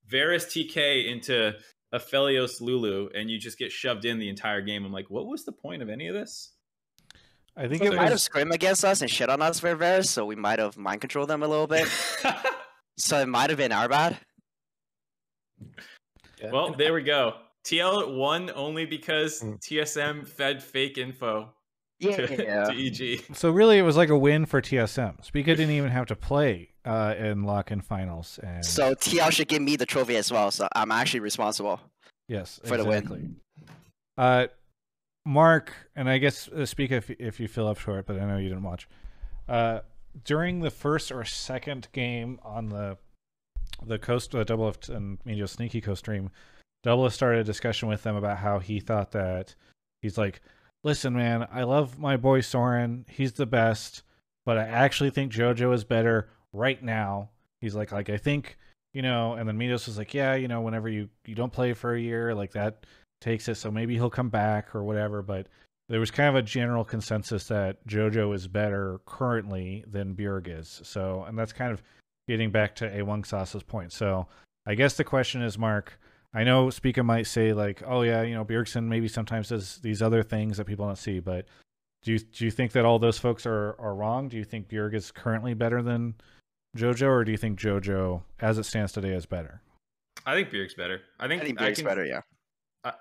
[0.06, 1.52] Varus TK into
[1.94, 5.44] Aphelios Lulu and you just get shoved in the entire game, I'm like, what was
[5.44, 6.53] the point of any of this?
[7.56, 8.22] I think They it might have was.
[8.22, 11.28] scrimmed against us and shit on us for Varus, so we might have mind controlled
[11.31, 11.89] them a little bit.
[12.98, 14.18] so it might have been our bad.
[16.40, 16.51] Yeah.
[16.51, 17.35] well, there we go.
[17.64, 19.59] TL won only because Mm.
[19.60, 21.55] TSM fed fake info
[22.01, 22.16] Yeah.
[22.16, 22.89] to, to E
[23.28, 23.36] EG.
[23.36, 25.24] So really, it was like a win for TSM.
[25.24, 29.62] Speaka didn't even have to play uh, in lock-in finals, and So TL should give
[29.62, 30.51] me the trophy as well.
[30.51, 31.81] So I'm actually responsible.
[32.28, 32.98] yes, for the win.
[33.05, 33.28] exactly.
[34.18, 34.47] Uh,
[35.26, 38.26] Mark, and I guess uh, Spica if if you feel up for it, but I
[38.26, 38.88] know you didn't watch.
[39.48, 39.80] Uh,
[40.24, 42.98] during the first or second game on the
[43.84, 46.30] the coast uh, Doublelift and Meteos Sneaky Co stream,
[46.84, 49.55] Doublelift started a discussion with them about how he thought that
[50.02, 50.40] he's like,
[50.82, 54.02] listen, man, I love my boy Soren, he's the best,
[54.44, 57.30] but I actually think JoJo is better right now.
[57.60, 58.59] He's like, like I think
[58.92, 61.72] you know, and then Meteos was like, yeah, you know, whenever you you don't play
[61.72, 62.86] for a year, like that
[63.20, 63.56] takes it.
[63.56, 65.22] So maybe he'll come back or whatever.
[65.22, 65.48] But
[65.88, 70.80] there was kind of a general consensus that JoJo is better currently than Bjerg is.
[70.84, 71.82] So, and that's kind of
[72.28, 73.92] getting back to A1 Sauce's point.
[73.92, 74.26] So,
[74.66, 75.98] I guess the question is, Mark.
[76.36, 80.02] I know Spica might say like, "Oh yeah, you know, Bjergsen maybe sometimes does these
[80.02, 81.46] other things that people don't see," but
[82.02, 84.28] do you do you think that all those folks are are wrong?
[84.28, 86.14] Do you think Bjerg is currently better than
[86.76, 89.62] JoJo, or do you think JoJo, as it stands today, is better?
[90.26, 91.02] I think Bjerg's better.
[91.20, 92.22] I think I think I can- better, yeah.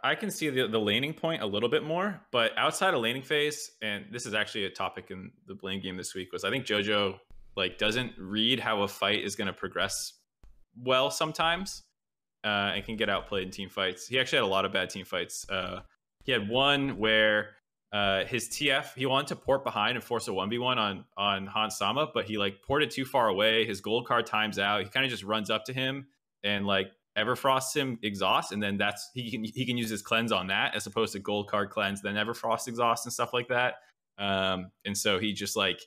[0.03, 3.21] I, can see the, the laning point a little bit more, but outside of laning
[3.21, 6.49] phase, and this is actually a topic in the blame game this week, was I
[6.49, 7.19] think JoJo
[7.57, 10.13] like doesn't read how a fight is going to progress
[10.81, 11.83] well sometimes,
[12.45, 14.07] uh, and can get outplayed in team fights.
[14.07, 15.45] He actually had a lot of bad team fights.
[15.49, 15.81] Uh,
[16.23, 17.49] he had one where
[17.91, 21.03] uh, his TF he wanted to port behind and force a one v one on
[21.17, 23.65] on Hans Sama, but he like ported too far away.
[23.65, 24.81] His gold card times out.
[24.81, 26.07] He kind of just runs up to him
[26.43, 30.31] and like Everfrost him exhaust, and then that's he can he can use his cleanse
[30.31, 33.75] on that as opposed to gold card cleanse, then Everfrost exhaust and stuff like that.
[34.17, 35.79] Um, and so he just like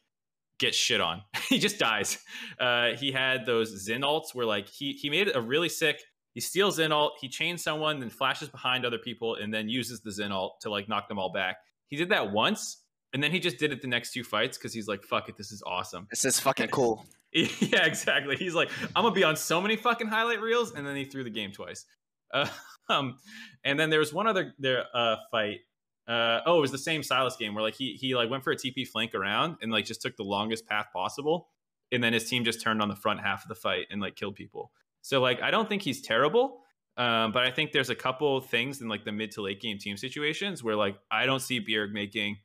[0.58, 1.22] gets shit on.
[1.48, 2.18] he just dies.
[2.58, 6.00] Uh, he had those Xin ults where like he he made a really sick.
[6.32, 10.00] He steals Xin ult, he chains someone, then flashes behind other people, and then uses
[10.00, 11.56] the Xin ult to like knock them all back.
[11.88, 12.82] He did that once,
[13.12, 15.36] and then he just did it the next two fights because he's like, "Fuck it,
[15.36, 17.04] this is awesome." This is fucking cool.
[17.60, 18.34] yeah, exactly.
[18.36, 21.22] He's like, I'm gonna be on so many fucking highlight reels, and then he threw
[21.22, 21.84] the game twice.
[22.32, 22.48] Uh,
[22.88, 23.18] um,
[23.62, 25.60] and then there was one other there uh fight.
[26.08, 28.52] Uh, oh, it was the same Sylas game where like he he like went for
[28.52, 31.48] a TP flank around and like just took the longest path possible,
[31.92, 34.16] and then his team just turned on the front half of the fight and like
[34.16, 34.72] killed people.
[35.02, 36.62] So like I don't think he's terrible,
[36.96, 39.76] um, but I think there's a couple things in like the mid to late game
[39.76, 42.38] team situations where like I don't see Bjerg making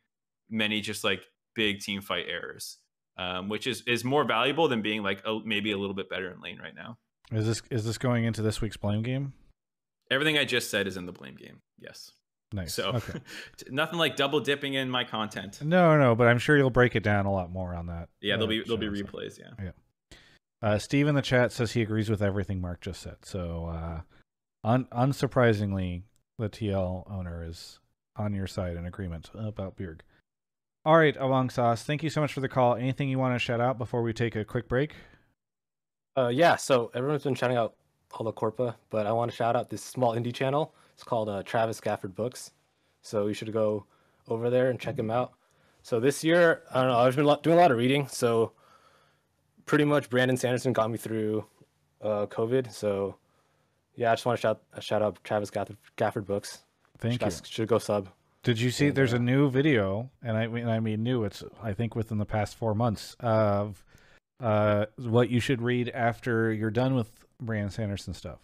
[0.50, 1.24] many just like
[1.56, 2.80] big team fight errors
[3.18, 6.32] um, which is is more valuable than being like a, maybe a little bit better
[6.32, 6.98] in lane right now.
[7.32, 9.34] Is this is this going into this week's blame game?
[10.10, 11.62] Everything I just said is in the blame game.
[11.80, 12.12] Yes.
[12.54, 12.74] Nice.
[12.74, 13.20] So okay.
[13.70, 15.62] nothing like double dipping in my content.
[15.62, 18.10] No, no, but I'm sure you'll break it down a lot more on that.
[18.20, 19.40] Yeah, there'll uh, be there'll be replays.
[19.40, 19.72] Yeah.
[20.62, 23.18] Uh, Steve in the chat says he agrees with everything Mark just said.
[23.24, 24.02] So, uh,
[24.64, 26.04] un- unsurprisingly,
[26.38, 27.80] the TL owner is
[28.16, 30.02] on your side in agreement about Bjerg.
[30.84, 32.76] All right, A1 Sauce, thank you so much for the call.
[32.76, 34.96] Anything you want to shout out before we take a quick break?
[36.18, 37.76] Uh, yeah, so everyone's been shouting out
[38.14, 40.74] all the Corpa, but I want to shout out this small indie channel.
[40.96, 42.52] It's called uh, Travis Gafford Books.
[43.04, 43.86] So you should go
[44.28, 45.34] over there and check him out.
[45.84, 48.08] So this year, I don't know, I've been doing a lot of reading.
[48.08, 48.52] So
[49.66, 51.46] pretty much Brandon Sanderson got me through
[52.02, 52.72] uh, COVID.
[52.72, 53.18] So
[53.96, 56.64] yeah, I just want to shout shout out Travis Gafford, Gafford Books.
[56.98, 57.26] Thank should, you.
[57.26, 58.10] guys Should go sub.
[58.44, 58.88] Did you see?
[58.88, 61.24] And, There's uh, a new video, and I mean, I mean, new.
[61.24, 63.84] It's I think within the past four months of
[64.40, 68.40] uh, what you should read after you're done with Brandon Sanderson stuff.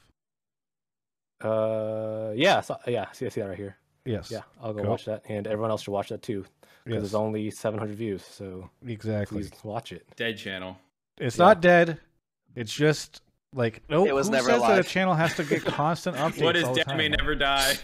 [1.44, 3.78] Uh, yeah, so, yeah, see, I see that right here.
[4.06, 4.32] Yes.
[4.32, 4.92] Yeah, I'll go Cool.
[4.92, 6.46] watch that, and everyone else should watch that too,
[6.84, 7.02] because Yes.
[7.02, 8.24] there's only 700 views.
[8.24, 9.40] So Exactly.
[9.42, 10.06] please watch it.
[10.16, 10.78] Dead channel.
[11.20, 11.46] It's Yeah.
[11.46, 12.00] not dead.
[12.56, 13.22] It's just
[13.54, 14.06] like no.
[14.06, 14.88] It was who never says that a alive.
[14.88, 16.42] channel has to get constant updates?
[16.44, 17.76] What is all the dead may never die.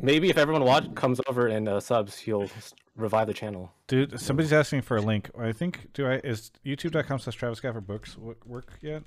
[0.00, 2.48] Maybe if everyone watch comes over and uh, subs, he'll
[2.96, 3.72] revive the channel.
[3.86, 5.30] Dude, somebody's asking for a link.
[5.38, 9.02] I think do I is youtube.com slash Travis Gafford books work yet?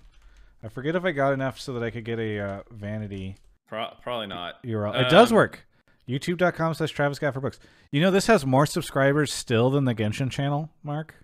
[0.64, 3.35] I forget if I got enough so that I could get a uh, vanity
[3.68, 4.64] Pro- probably not.
[4.64, 4.95] URL.
[5.05, 5.65] It does Um, work.
[6.07, 7.59] YouTube.com slash Travis Gafford books.
[7.91, 11.15] You know this has more subscribers still than the Genshin channel, Mark.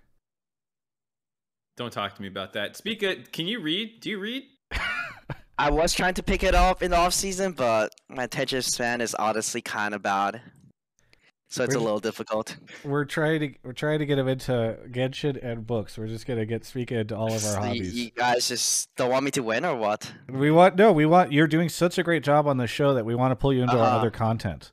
[1.76, 2.76] Don't talk to me about that.
[2.76, 3.32] Speak it.
[3.32, 4.00] Can you read?
[4.00, 4.44] Do you read?
[5.58, 9.00] I was trying to pick it up in the off season, but my attention span
[9.00, 10.40] is honestly kind of bad.
[11.48, 12.56] So it's a little difficult.
[12.82, 15.96] We're trying to we're trying to get him into Genshin and books.
[15.96, 17.94] We're just gonna get Spica into all of our So you, hobbies.
[17.94, 20.12] you guys just don't want me to win or what?
[20.28, 23.04] We want no, we want you're doing such a great job on the show that
[23.04, 23.96] we want to pull you into our Uh-huh.
[23.98, 24.72] other content.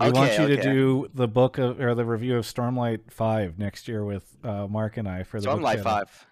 [0.00, 3.58] We want Okay, you to do the book of, or the review of Stormlight Five
[3.58, 6.26] next year with uh, Mark and I for the book five.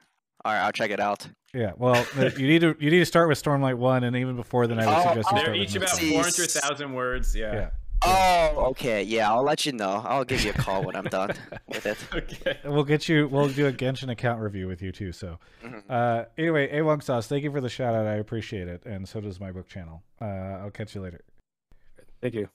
[0.47, 1.27] All right, I'll check it out.
[1.53, 2.07] Yeah, well,
[2.39, 4.87] you need to you need to start with Stormlight One, and even before then, I
[4.87, 5.95] would Oh, suggest you oh, They're start with each Mist.
[5.95, 6.13] about Jeez.
[6.13, 7.35] 400,000 words.
[7.35, 7.53] Yeah.
[7.53, 7.71] Yeah.
[8.03, 9.03] Oh, okay.
[9.03, 10.03] Yeah, I'll let you know.
[10.07, 11.31] I'll give you a call when I'm done
[11.67, 11.99] with it.
[12.15, 12.59] Okay.
[12.65, 13.27] We'll get you.
[13.27, 15.11] We'll do a Genshin account review with you too.
[15.11, 15.83] So, Mhm.
[15.91, 18.07] uh, anyway, A1 Sauce, thank you for the shout out.
[18.07, 20.05] I appreciate it, and so does my book channel.
[20.21, 20.27] Uh,
[20.63, 21.23] I'll catch you later.
[22.23, 22.49] Thank you.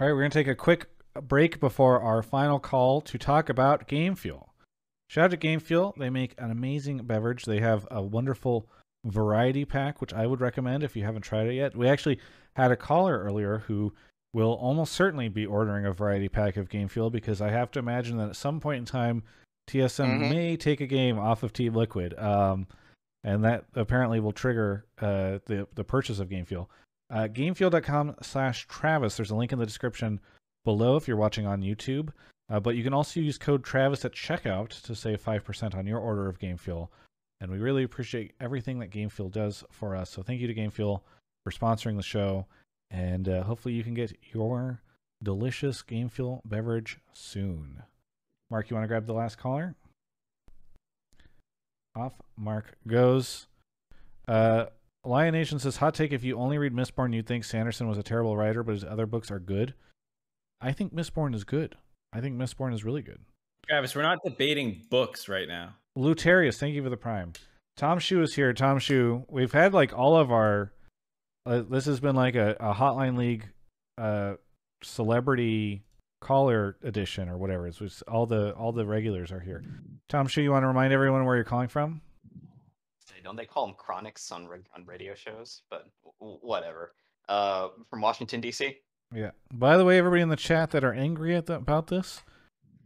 [0.00, 0.86] All right, we're going to take a quick
[1.20, 4.49] break before our final call to talk about Game Fuel.
[5.10, 5.92] Shout out to Game Fuel.
[5.98, 7.44] They make an amazing beverage.
[7.44, 8.68] They have a wonderful
[9.04, 11.74] variety pack, which I would recommend if you haven't tried it yet.
[11.74, 12.20] We actually
[12.54, 13.92] had a caller earlier who
[14.32, 17.80] will almost certainly be ordering a variety pack of Game Fuel because I have to
[17.80, 19.24] imagine that at some point in time,
[19.68, 20.30] TSM Mhm.
[20.30, 22.16] may take a game off of Team Liquid.
[22.16, 22.68] Um,
[23.24, 26.70] and that apparently will trigger uh, the, the purchase of Game Fuel.
[27.10, 29.16] Uh, gamefuel.com slash Travis.
[29.16, 30.20] There's a link in the description
[30.64, 32.10] below if you're watching on YouTube.
[32.50, 36.00] Uh, but you can also use code Travis at checkout to save 5% on your
[36.00, 36.90] order of Game Fuel.
[37.40, 40.10] And we really appreciate everything that Game Fuel does for us.
[40.10, 41.04] So thank you to Game Fuel
[41.44, 42.46] for sponsoring the show.
[42.90, 44.82] And uh, hopefully you can get your
[45.22, 47.82] delicious Game Fuel beverage soon.
[48.50, 49.76] Mark, you want to grab the last caller?
[51.94, 53.46] Off Mark goes.
[54.26, 54.66] Uh,
[55.04, 58.02] Lion Nation says, hot take, if you only read Mistborn, you'd think Sanderson was a
[58.02, 59.74] terrible writer, but his other books are good.
[60.60, 61.76] I think Mistborn is good.
[62.12, 63.20] I think Mistborn is really good.
[63.68, 65.76] Travis, we're not debating books right now.
[65.96, 67.32] Lutarius, thank you for the prime.
[67.76, 68.52] Tom Shu is here.
[68.52, 70.72] Tom Shu, we've had like all of our.
[71.46, 73.48] Uh, this has been like a, a Hotline League
[73.96, 74.34] uh,
[74.82, 75.82] celebrity
[76.20, 77.66] caller edition or whatever.
[77.66, 79.64] It's just all the all the regulars are here.
[80.08, 82.00] Tom Shu, you want to remind everyone where you're calling from?
[83.22, 85.62] Don't they call them chronics on on radio shows?
[85.70, 85.86] But
[86.20, 86.94] w- whatever.
[87.28, 88.76] Uh, from Washington D.C.
[89.14, 89.30] Yeah.
[89.52, 92.22] By the way, everybody in the chat that are angry at the, about this,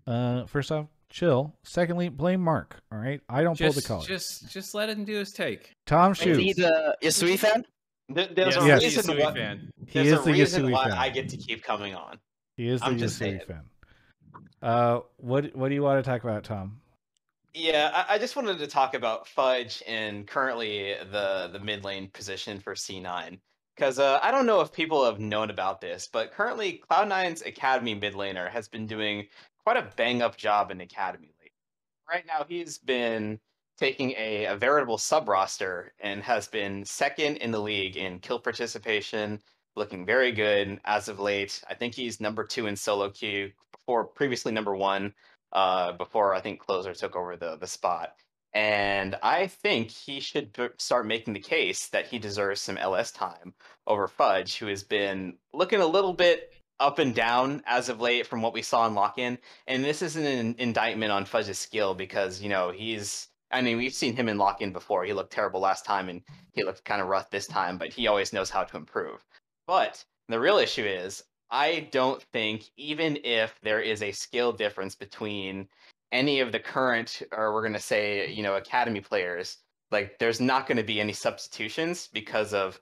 [0.06, 1.54] uh, first off, chill.
[1.64, 2.76] Secondly, blame Mark.
[2.90, 4.06] All right, I don't pull the Just, collar.
[4.06, 5.72] just, just let him do his take.
[5.86, 6.34] Tom Is Shu.
[6.34, 7.64] he the Yasui fan?
[8.08, 8.82] There, there's Yes, a Yes.
[8.82, 9.34] he's a reason Yasui why.
[9.34, 9.70] fan.
[9.86, 10.92] He There's is a the reason Yasui why fan.
[10.98, 12.18] I get to keep coming on.
[12.56, 13.62] He is the I'm just Yasui fan.
[14.62, 16.80] Uh, what what do you want to talk about, Tom?
[17.52, 22.08] Yeah, I, I just wanted to talk about Fudge and currently the the mid lane
[22.12, 23.38] position for C9
[23.74, 27.94] because uh, I don't know if people have known about this, but currently Cloud9's Academy
[27.94, 29.26] mid laner has been doing
[29.64, 31.52] quite a bang up job in Academy lately.
[32.08, 33.40] Right now, he's been
[33.78, 38.38] taking a, a veritable sub roster and has been second in the league in kill
[38.38, 39.40] participation,
[39.74, 41.62] looking very good as of late.
[41.68, 45.12] I think he's number two in solo queue before previously number one
[45.52, 48.14] uh, before I think Closer took over the the spot.
[48.54, 53.10] And I think he should b- start making the case that he deserves some LS
[53.10, 53.52] time
[53.86, 58.26] over Fudge, who has been looking a little bit up and down as of late
[58.26, 59.38] from what we saw in lock in.
[59.66, 63.92] And this isn't an indictment on Fudge's skill because, you know, he's, I mean, we've
[63.92, 65.04] seen him in lock in before.
[65.04, 66.22] He looked terrible last time and
[66.52, 69.24] he looked kind of rough this time, but he always knows how to improve.
[69.66, 74.94] But the real issue is, I don't think, even if there is a skill difference
[74.94, 75.68] between
[76.14, 79.58] any of the current, or we're going to say, you know, academy players,
[79.90, 82.80] like there's not going to be any substitutions because of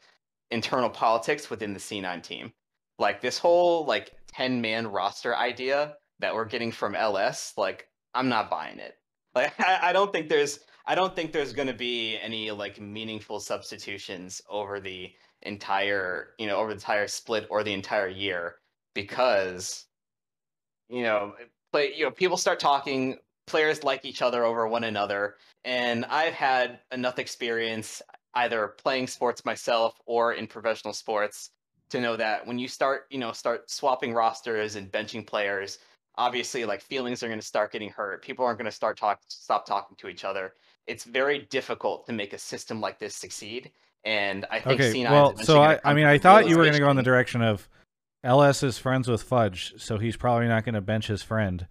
[0.51, 2.53] internal politics within the C9 team.
[2.99, 8.29] Like this whole like 10 man roster idea that we're getting from LS, like I'm
[8.29, 8.99] not buying it.
[9.35, 12.81] Like I, I don't think there's I don't think there's going to be any like
[12.81, 15.11] meaningful substitutions over the
[15.43, 18.57] entire, you know, over the entire split or the entire year
[18.95, 19.87] because
[20.89, 21.33] you know,
[21.73, 26.35] play you know, people start talking, players like each other over one another, and I've
[26.35, 28.03] had enough experience
[28.35, 31.51] either playing sports myself or in professional sports
[31.90, 35.78] to know that when you start, you know, start swapping rosters and benching players,
[36.16, 38.23] obviously like feelings are going to start getting hurt.
[38.23, 40.55] People aren't going to start talk stop talking to each other.
[40.86, 43.70] It's very difficult to make a system like this succeed.
[44.05, 46.65] And I think Okay, C9 is well, so I, I mean, I thought you were
[46.65, 47.69] going to go in the direction of
[48.24, 51.66] LS is friends with Fudge, so he's probably not going to bench his friend.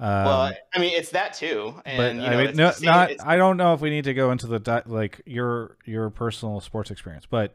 [0.00, 1.74] Um, well, I mean, it's that too.
[1.84, 3.10] but And you I know, mean, no, same- not.
[3.10, 6.10] it's- I don't know if we need to go into the di- like your your
[6.10, 7.54] personal sports experience, but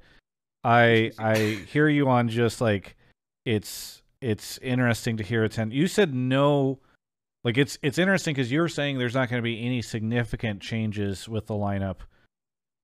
[0.64, 2.98] I I hear you on just like
[3.46, 5.72] it's it's interesting to hear a ten.
[5.72, 6.80] You said no,
[7.46, 11.30] like it's it's interesting because you're saying there's not going to be any significant changes
[11.30, 11.98] with the lineup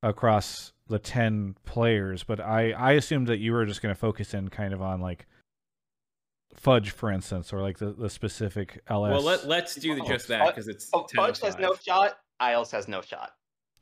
[0.04, 4.34] across the ten players, but I I assumed that you were just going to focus
[4.34, 5.26] in kind of on like
[6.60, 9.12] Fudge, for instance, or like the, the specific LS.
[9.12, 12.18] Well, let let's do the, just that because it's Oh, 10 Fudge has no shot.
[12.40, 13.32] Isles has no shot.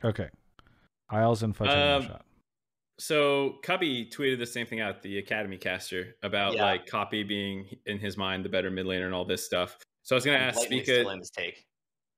[0.03, 0.29] Okay.
[1.09, 2.25] Isles and Fudge have no Um, shot.
[2.99, 6.65] So Cubby tweeted the same thing out the Academy caster about Yeah.
[6.65, 9.77] like Copy being in his mind the better mid laner and all this stuff.
[10.03, 11.17] So I was gonna I'm ask blatantly Spica.
[11.17, 11.65] his take.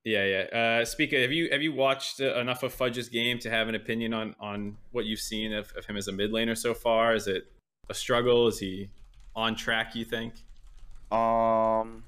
[0.04, 0.78] Yeah, yeah.
[0.80, 3.74] Uh, Spica, have you have you watched uh, enough of Fudge's game to have an
[3.74, 7.14] opinion on on what you've seen of, of him as a mid laner so far?
[7.14, 7.44] Is it
[7.90, 8.46] a struggle?
[8.48, 8.88] Is he
[9.36, 9.94] on track?
[9.94, 10.34] You think?
[11.10, 12.04] Um,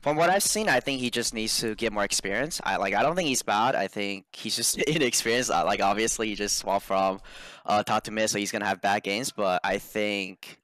[0.00, 2.60] from what I've seen, I think he just needs to get more experience.
[2.64, 2.94] I like.
[2.94, 3.74] I don't think he's bad.
[3.74, 5.50] I think he's just inexperienced.
[5.50, 7.20] Uh, Like obviously, he just swapped from
[7.66, 9.30] uh, top to mid, so he's gonna have bad games.
[9.30, 10.58] But I think,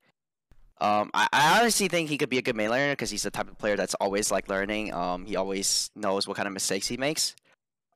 [0.80, 3.30] um, I, I honestly think he could be a good main learner because he's the
[3.30, 4.94] type of player that's always like learning.
[4.94, 7.34] Um, he always knows what kind of mistakes he makes.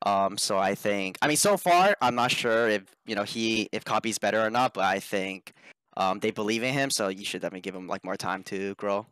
[0.04, 1.16] Um, so I think.
[1.22, 4.50] I mean, so far, I'm not sure if you know he if copy's better or
[4.50, 5.54] not, but I think.
[5.96, 8.74] Um, they believe in him, so you should definitely give him like more time to
[8.76, 9.06] grow.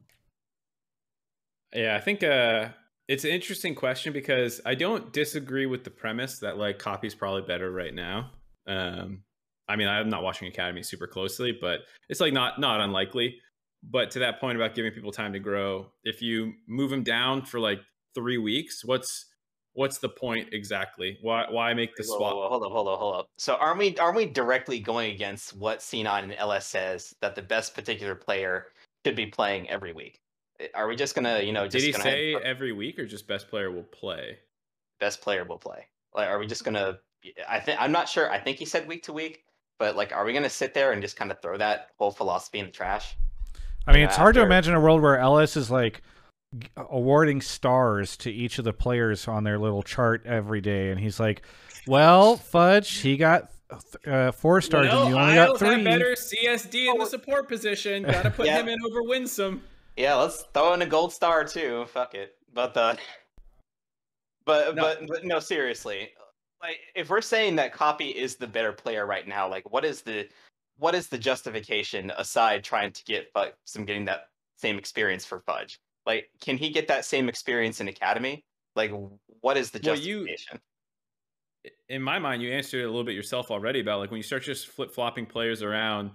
[1.74, 2.68] Yeah, I think uh,
[3.08, 7.42] it's an interesting question because I don't disagree with the premise that like Copy's probably
[7.42, 8.30] better right now.
[8.66, 9.22] Um,
[9.68, 13.38] I mean, I'm not watching Academy super closely, but it's like not not unlikely.
[13.82, 17.44] But to that point about giving people time to grow, if you move him down
[17.44, 17.80] for like
[18.14, 19.26] three weeks, what's
[19.72, 21.18] what's the point exactly?
[21.22, 22.34] Why why make the swap?
[22.34, 23.26] whoa, whoa, hold up, hold up, hold up.
[23.38, 27.42] So aren't we aren't we directly going against what C9 and LS says that the
[27.42, 28.66] best particular player
[29.04, 30.20] should be playing every week?
[30.74, 33.48] Are we just gonna, you know, Did he gonna say every week or just best
[33.48, 34.38] player will play?
[34.98, 35.86] best player will play?
[36.14, 36.98] Like, are we just gonna?
[37.48, 38.30] I think I'm not sure.
[38.30, 39.44] I think he said week to week,
[39.78, 42.58] but like, are we gonna sit there and just kind of throw that whole philosophy
[42.58, 43.16] in the trash?
[43.86, 46.00] I mean, it's hard to imagine a world where LS is like g-
[46.76, 51.20] awarding stars to each of the players on their little chart every day, and he's
[51.20, 51.42] like,
[51.86, 53.50] "Well, Fudge, he got
[54.06, 55.84] uh, four stars, and you only got Isles had three.
[55.84, 58.02] better CSD in the support position.
[58.04, 58.60] Got to put Yeah.
[58.60, 59.62] him in over Winsome.
[59.96, 61.84] Yeah, let's throw in a gold star too.
[61.86, 62.36] Fuck it.
[62.52, 62.98] But the
[64.44, 64.82] but No.
[64.82, 66.10] but but no, seriously.
[66.62, 70.02] Like if we're saying that Copy is the better player right now, like what is
[70.02, 70.28] the
[70.78, 75.40] what is the justification aside trying to get Fu- some getting that same experience for
[75.40, 75.78] Fudge?
[76.08, 78.44] Like can he get that same experience in Academy?
[78.74, 78.90] Like
[79.42, 80.60] what is the Well, you- justification?
[81.90, 84.22] in my mind, you answered it a little bit yourself already about like when you
[84.22, 86.10] start just flip flopping players around,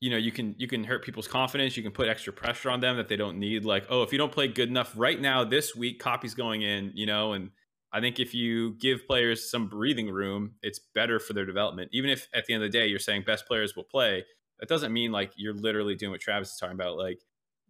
[0.00, 1.76] you know, you can you can hurt people's confidence.
[1.76, 3.64] You can put extra pressure on them that they don't need.
[3.64, 6.92] Like, oh, if you don't play good enough right now this week, copy's going in,
[6.94, 7.32] you know.
[7.32, 7.50] And
[7.92, 11.90] I think if you give players some breathing room, it's better for their development.
[11.92, 14.24] Even if at the end of the day you're saying best players will play,
[14.60, 17.18] that doesn't mean like you're literally doing what Travis is talking about, like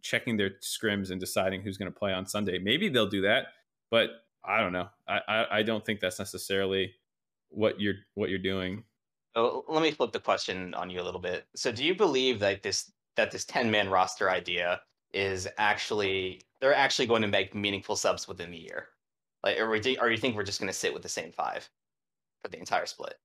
[0.01, 2.59] checking their scrims and deciding who's going to play on Sunday.
[2.59, 3.47] Maybe they'll do that,
[3.91, 4.09] but
[4.43, 4.89] I don't know.
[5.07, 6.93] I, I I don't think that's necessarily
[7.49, 8.83] what you're what you're doing.
[9.35, 11.45] Oh, let me flip the question on you a little bit.
[11.55, 14.81] So, do you believe that this that this ten man roster idea
[15.13, 18.87] is actually they're actually going to make meaningful subs within the year?
[19.43, 21.69] Like, or, we, or you think we're just going to sit with the same five
[22.41, 23.15] for the entire split?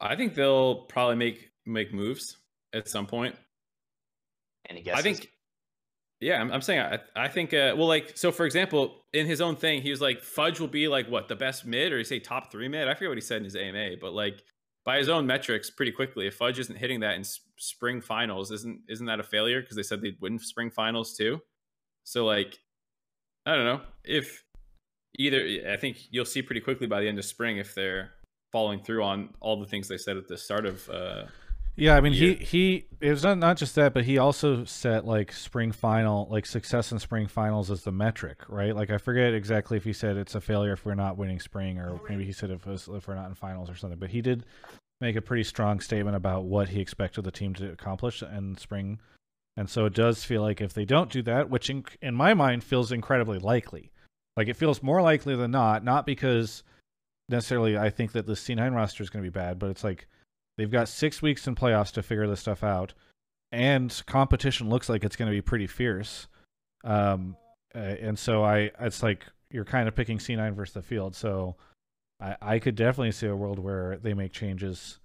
[0.00, 2.38] I think they'll probably make make moves
[2.72, 3.34] at some point.
[4.68, 4.98] Any guesses?
[4.98, 5.30] I think,
[6.20, 9.40] yeah, I'm, I'm saying I, I think, uh, well, like, so for example, in his
[9.40, 12.04] own thing, he was like, Fudge will be like what the best mid, or he
[12.04, 12.88] say top three mid.
[12.88, 14.42] I forget what he said in his AMA, but like
[14.84, 17.24] by his own metrics, pretty quickly, if Fudge isn't hitting that in
[17.58, 19.60] spring finals, isn't isn't that a failure?
[19.60, 21.40] Because they said they'd win spring finals too.
[22.04, 22.58] So like,
[23.46, 24.44] I don't know if
[25.18, 25.70] either.
[25.70, 28.10] I think you'll see pretty quickly by the end of spring if they're
[28.52, 30.88] following through on all the things they said at the start of.
[30.88, 31.24] Uh,
[31.76, 32.34] Yeah, I mean, year.
[32.34, 36.28] he he it was not not just that, but he also set like spring final,
[36.30, 38.74] like success in spring finals as the metric, right?
[38.74, 41.78] Like I forget exactly if he said it's a failure if we're not winning spring,
[41.78, 42.06] or mm-hmm.
[42.08, 43.98] maybe he said if, if we're not in finals or something.
[43.98, 44.46] But he did
[45.00, 49.00] make a pretty strong statement about what he expected the team to accomplish in spring,
[49.56, 52.34] and so it does feel like if they don't do that, which in, in my
[52.34, 53.90] mind feels incredibly likely,
[54.36, 56.62] like it feels more likely than not, not because
[57.28, 60.06] necessarily I think that the C9 roster is going to be bad, but it's like
[60.56, 62.94] they've got six weeks in playoffs to figure this stuff out,
[63.52, 66.26] and competition looks like it's going to be pretty fierce.
[66.84, 67.36] Um,
[67.74, 71.14] uh, and so I, it's like you're kind of picking C9 versus the field.
[71.14, 71.56] So
[72.20, 74.98] I, I could definitely see a world where they make changes.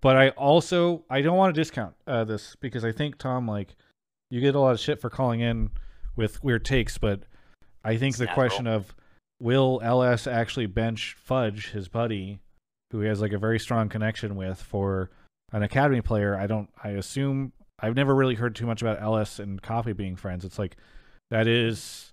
[0.00, 3.74] But I also I don't want to discount uh, this because I think Tom like
[4.30, 5.70] you get a lot of shit for calling in
[6.14, 7.22] with weird takes, but
[7.84, 8.48] I think It's the natural.
[8.48, 8.94] question of
[9.40, 12.40] will LS actually bench Fudge, his buddy,
[12.90, 15.10] who he has like a very strong connection with, for
[15.52, 16.36] an academy player?
[16.36, 16.70] I don't.
[16.82, 20.44] I assume I've never really heard too much about LS and Coffee being friends.
[20.44, 20.76] It's like
[21.30, 22.12] that is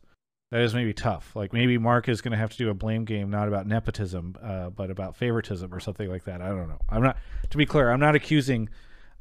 [0.52, 1.36] that is maybe tough.
[1.36, 4.36] Like maybe Mark is going to have to do a blame game, not about nepotism,
[4.42, 6.42] uh, but about favoritism or something like that.
[6.42, 6.80] I don't know.
[6.90, 7.18] I'm not.
[7.50, 8.70] To be clear, I'm not accusing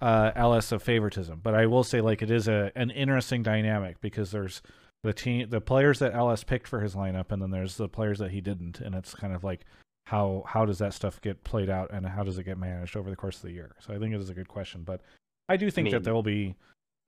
[0.01, 4.01] uh, LS of favoritism, but I will say like it is a an interesting dynamic
[4.01, 4.61] because there's
[5.03, 8.19] the team, the players that LS picked for his lineup, and then there's the players
[8.19, 9.65] that he didn't, and it's kind of like
[10.07, 13.09] how how does that stuff get played out and how does it get managed over
[13.11, 13.75] the course of the year?
[13.81, 15.01] So I think it is a good question, but
[15.49, 16.57] I do think mean- that there will be.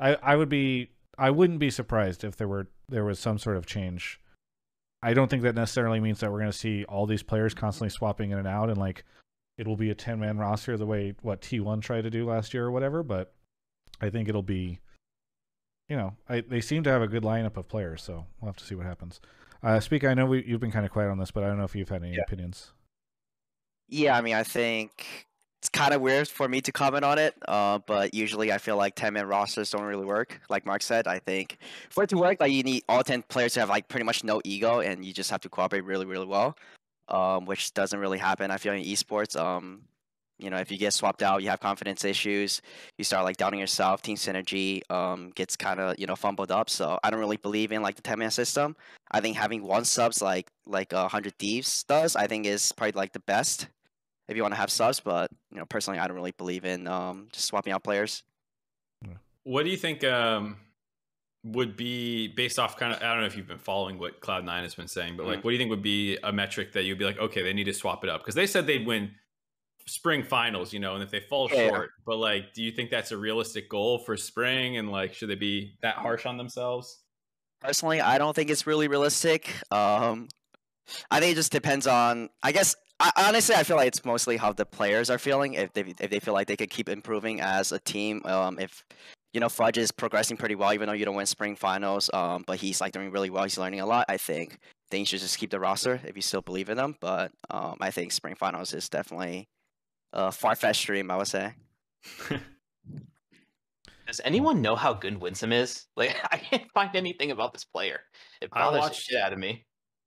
[0.00, 3.56] I I would be I wouldn't be surprised if there were there was some sort
[3.56, 4.20] of change.
[5.02, 7.90] I don't think that necessarily means that we're going to see all these players constantly
[7.90, 9.04] swapping in and out and like
[9.58, 12.52] it will be a 10 man roster the way what T1 tried to do last
[12.52, 13.32] year or whatever, but
[14.00, 14.80] I think it'll be
[15.88, 18.56] you know, I, they seem to have a good lineup of players, so we'll have
[18.56, 19.20] to see what happens.
[19.62, 21.58] Uh, Speak, I know we, you've been kind of quiet on this, but I don't
[21.58, 22.22] know if you've had any Yeah.
[22.26, 22.72] opinions.
[23.88, 25.26] Yeah, I mean, I think
[25.60, 28.76] it's kind of weird for me to comment on it, uh, but usually I feel
[28.76, 30.40] like 10 man rosters don't really work.
[30.48, 31.58] Like Mark said, I think
[31.90, 34.24] for it to work, like you need all 10 players to have like pretty much
[34.24, 36.56] no ego and you just have to cooperate really, really well,
[37.08, 38.50] um, which doesn't really happen.
[38.50, 39.82] I feel in esports, um,
[40.38, 42.60] you know, if you get swapped out, you have confidence issues,
[42.98, 46.68] you start like doubting yourself, team synergy um, gets kind of, you know, fumbled up.
[46.70, 48.76] So I don't really believe in like the 10 man system.
[49.12, 52.92] I think having one subs like like uh, 100 Thieves does, I think is probably
[52.92, 53.68] like the best
[54.28, 55.00] if you want to have subs.
[55.00, 58.22] But you know, personally, I don't really believe in um, just swapping out players.
[59.44, 60.56] What do you think um,
[61.44, 63.00] would be based off kind of?
[63.00, 65.40] I don't know if you've been following what Cloud Nine has been saying, but like,
[65.40, 65.44] Mm.
[65.44, 67.64] what do you think would be a metric that you'd be like, okay, they need
[67.64, 69.12] to swap it up because they said they'd win
[69.86, 71.68] spring finals, you know, and if they fall Yeah.
[71.68, 74.78] short, but like, do you think that's a realistic goal for spring?
[74.78, 77.04] And like, should they be that harsh on themselves?
[77.60, 79.54] Personally, I don't think it's really realistic.
[79.72, 80.26] Um,
[81.08, 82.30] I think it just depends on.
[82.42, 85.54] I guess I, honestly, I feel like it's mostly how the players are feeling.
[85.54, 88.22] If they if they feel like they could keep improving as a team.
[88.24, 88.84] Um, if
[89.34, 92.08] you know Fudge is progressing pretty well, even though you don't win spring finals.
[92.14, 93.42] Um, but he's like doing really well.
[93.44, 94.06] He's learning a lot.
[94.08, 94.58] I think.
[94.90, 96.96] Then you should just keep the roster if you still believe in them.
[97.00, 99.48] But um, I think spring finals is definitely
[100.12, 101.10] a far fetched dream.
[101.10, 101.52] I would say.
[104.06, 105.86] Does anyone know how good Winsome is?
[105.96, 108.00] Like, I can't find anything about this player.
[108.40, 109.66] It I bothers the watched- shit out of me.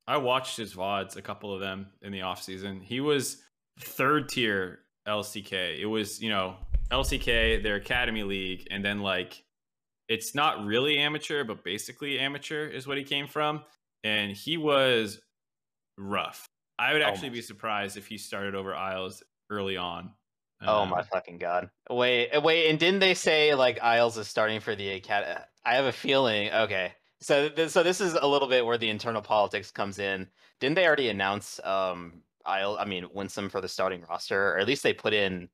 [0.09, 2.81] I watched his VODs, a couple of them in the off season.
[2.81, 3.43] He was
[3.79, 5.79] third tier LCK.
[5.79, 6.55] It was, you know,
[6.89, 9.43] LCK, their academy league, and then like
[10.07, 13.61] it's not really amateur, but basically amateur is what he came from.
[14.03, 15.21] And he was
[15.95, 16.47] rough.
[16.79, 19.21] I would Oh actually be surprised if he started over Isles
[19.51, 20.11] early on.
[20.61, 21.69] Oh Um, my fucking god!
[21.87, 25.39] Wait, wait, and didn't they say like Isles is starting for the academy?
[25.63, 26.51] I have a feeling.
[26.51, 30.27] Okay, so th- so this is a little bit where the internal politics comes in.
[30.59, 32.77] Didn't they already announce um Isle?
[32.79, 35.49] I mean, Winsome for the starting roster, or at least they put in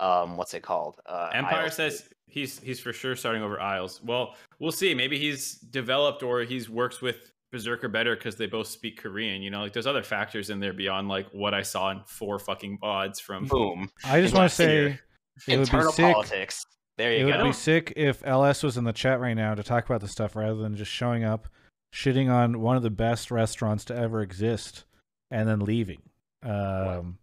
[0.00, 1.00] um what's it called?
[1.06, 1.74] Uh, Empire Isles.
[1.74, 4.00] says he's he's for sure starting over Isles.
[4.04, 4.94] Well, we'll see.
[4.94, 9.40] Maybe he's developed or he's works with Berserker better because they both speak Korean.
[9.40, 12.38] You know, like there's other factors in there beyond like what I saw in four
[12.38, 13.46] fucking VODs from.
[13.46, 15.00] boom I just want to Last year.
[15.46, 16.12] say it would be internal sick.
[16.12, 16.64] politics.
[16.96, 19.62] There It you would be sick if LS was in the chat right now to
[19.62, 21.48] talk about the stuff rather than just showing up,
[21.94, 24.84] shitting on one of the best restaurants to ever exist,
[25.30, 26.00] and then leaving.
[26.42, 27.18] Um,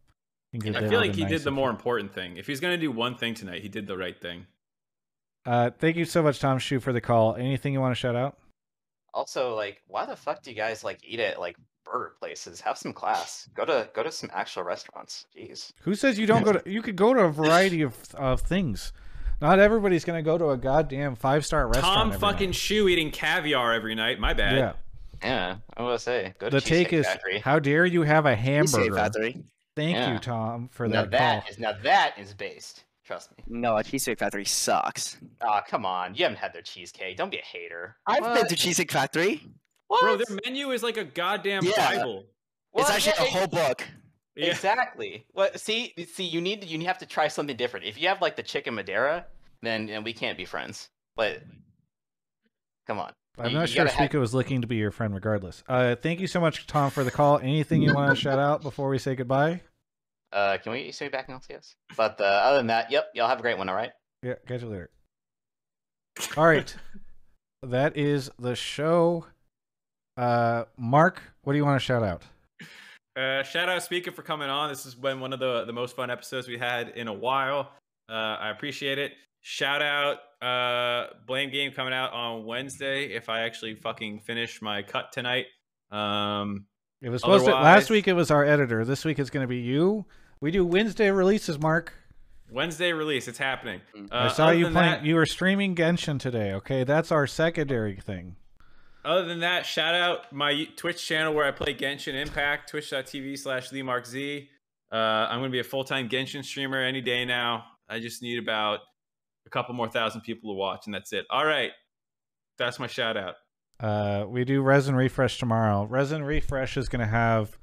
[0.51, 2.37] think that I feel like he nice did the more important thing.
[2.37, 4.45] If he's gonna do one thing tonight, he did the right thing.
[5.45, 7.35] Uh, thank you so much, Tom Shu, for the call.
[7.35, 8.37] Anything you want to shout out?
[9.13, 12.61] Also, like, why the fuck do you guys like eat at like burger places?
[12.61, 13.49] Have some class.
[13.53, 15.25] Go to go to some actual restaurants.
[15.35, 15.71] Jeez.
[15.81, 16.69] Who says you don't go to?
[16.69, 18.93] You could go to a variety of of things.
[19.43, 22.13] Not everybody's gonna go to a goddamn five star restaurant.
[22.13, 22.55] Tom fucking night.
[22.55, 24.17] Shu eating caviar every night.
[24.17, 24.55] My bad.
[24.57, 24.73] yeah.
[25.21, 26.33] Yeah, I was gonna say.
[26.39, 27.39] Go to The take Cheesecake is, Factory.
[27.39, 28.95] how dare you have a hamburger?
[28.95, 29.43] Factory.
[29.75, 30.13] Thank Yeah.
[30.13, 31.51] you, Tom, for now that that call.
[31.51, 32.85] is now that is based.
[33.05, 33.43] Trust me.
[33.47, 35.17] No, a Cheesecake Factory sucks.
[35.41, 36.15] Ah, come on.
[36.15, 37.17] You haven't had their cheesecake.
[37.17, 37.97] Don't be a hater.
[38.07, 39.41] I've been to Cheesecake Factory.
[39.87, 40.01] What?
[40.01, 41.95] Bro, their menu is like a goddamn Yeah.
[41.97, 42.23] Bible.
[42.71, 42.83] What?
[42.83, 43.83] It's actually Yeah, a whole book.
[44.35, 44.47] Yeah.
[44.47, 45.25] Exactly.
[45.33, 45.59] What?
[45.59, 47.85] See, see, you need you have to try something different.
[47.85, 49.25] If you have like the chicken Madeira,
[49.63, 50.89] then then we can't be friends.
[51.15, 51.41] But
[52.87, 53.13] come on.
[53.37, 55.63] I'm You- not you sure gotta Spica was looking to be your friend regardless.
[55.67, 57.39] Uh, thank you so much, Tom, for the call.
[57.39, 59.61] Anything you want to shout out before we say goodbye?
[60.31, 61.75] Uh, can we see me back in LCS?
[61.97, 63.69] But uh, other than that, yep, y'all have a great one.
[63.69, 63.91] All right.
[64.21, 64.89] Yeah, catch you later.
[66.37, 66.75] All right.
[67.63, 69.25] that is the show.
[70.15, 72.21] Uh Mark, what do you want to shout out?
[73.15, 74.69] Uh, shout out Spica for coming on.
[74.69, 77.71] This has been one of the, the most fun episodes we had in a while.
[78.09, 79.13] Uh, I appreciate it.
[79.45, 84.81] Shout out uh, Blame Game coming out on Wednesday if I actually fucking finish my
[84.83, 85.47] cut tonight.
[85.91, 86.65] Um,
[87.01, 88.85] It was supposed to last week it was our editor.
[88.85, 90.05] This week it's going to be you.
[90.39, 91.93] We do Wednesday releases, Mark.
[92.49, 93.27] Wednesday release.
[93.27, 93.81] It's happening.
[93.93, 96.85] Uh, I saw you playing that- you were streaming Genshin today, okay?
[96.85, 98.37] That's our secondary thing.
[99.03, 103.71] Other than that, shout out my Twitch channel where I play Genshin Impact, twitch.tv slash
[103.71, 104.47] LeeMarkZ.
[104.89, 107.65] Uh, I'm going to be a full time Genshin streamer any day now.
[107.89, 108.79] I just need about
[109.45, 111.25] a couple more thousand people to watch, and that's it.
[111.29, 111.71] All right.
[112.57, 113.35] That's my shout out.
[113.79, 115.85] Uh, we do Resin Refresh tomorrow.
[115.85, 117.57] Resin Refresh is going to have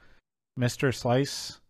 [0.59, 0.95] Mr.
[0.95, 1.61] Slice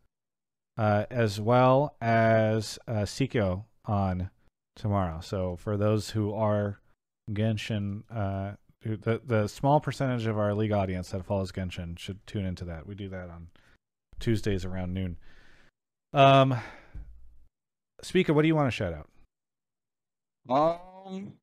[0.79, 4.31] uh, as well as uh, Sikyo on
[4.77, 5.21] tomorrow.
[5.21, 6.81] So for those who are
[7.31, 12.47] Genshin, uh, the the small percentage of our league audience that follows Genshin should tune
[12.47, 12.87] into that.
[12.87, 13.49] We do that on
[14.21, 15.19] Tuesdays around noon.
[16.15, 16.57] Um,
[18.03, 19.10] Spica, what do you want to shout out?
[20.49, 21.35] Um,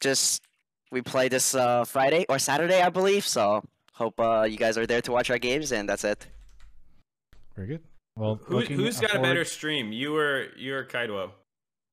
[0.00, 0.42] just
[0.90, 3.26] we play this uh Friday or Saturday, I believe.
[3.26, 3.62] So
[3.92, 6.26] hope uh you guys are there to watch our games, and that's it.
[7.56, 7.82] Very good.
[8.16, 9.92] Well, Who, who's got a better stream?
[9.92, 11.30] You or you or Keido?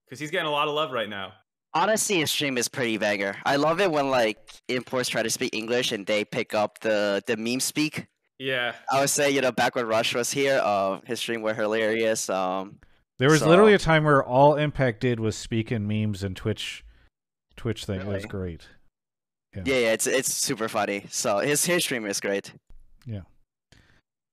[0.05, 1.33] Because he's getting a lot of love right now.
[1.73, 3.35] Honestly, his stream is pretty banger.
[3.45, 7.21] I love it when like imports try to speak English and they pick up the
[7.27, 8.07] the meme speak.
[8.39, 8.73] Yeah.
[8.91, 12.29] I would say you know back when Rush was here, uh, his stream were hilarious.
[12.29, 12.79] Um,
[13.19, 16.35] There was So- literally a time where all Impact did was speak in memes and
[16.35, 16.83] Twitch,
[17.55, 18.01] Twitch thing.
[18.01, 18.27] It was Really?
[18.27, 18.67] great.
[19.55, 21.05] yeah, yeah, it's it's super funny.
[21.09, 22.53] So his his stream is great.
[23.05, 23.21] Yeah,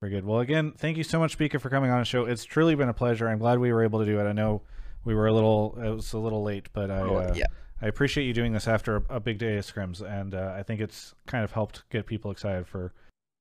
[0.00, 0.24] very good.
[0.24, 2.24] Well, again, thank you so much, Spica, for coming on the show.
[2.24, 3.28] It's truly been a pleasure.
[3.28, 4.24] I'm glad we were able to do it.
[4.24, 4.62] I know
[5.04, 7.46] we were a little, it was a little late, but I, Oh, uh, yeah.
[7.80, 10.62] I appreciate you doing this after a, a big day of scrims, and uh, I
[10.62, 12.92] think it's kind of helped get people excited for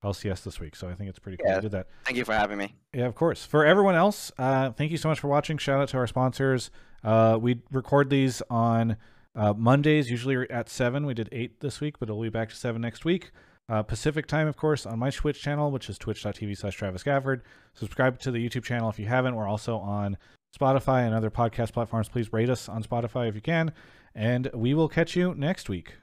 [0.04, 0.76] LCS this week.
[0.76, 1.56] So I think it's pretty cool Yeah.
[1.58, 1.88] you did that.
[2.06, 2.76] Thank you for having me.
[2.94, 3.46] Yeah, of course.
[3.46, 5.58] For everyone else, uh, thank you so much for watching.
[5.58, 6.72] Shout out to our sponsors.
[7.04, 8.98] Uh, we record these on
[9.36, 11.06] uh, Mondays, usually at 7.
[11.06, 13.32] We did 8 this week, but it'll be back to 7 next week.
[13.70, 17.42] Uh, Pacific time, of course, on my Twitch channel, which is twitch.tv slash Travis Gafford.
[17.74, 19.36] Subscribe to the YouTube channel if you haven't.
[19.36, 20.18] We're also on
[20.60, 22.10] Spotify and other podcast platforms.
[22.10, 23.72] Please rate us on Spotify if you can.
[24.14, 25.94] And we will catch you next week.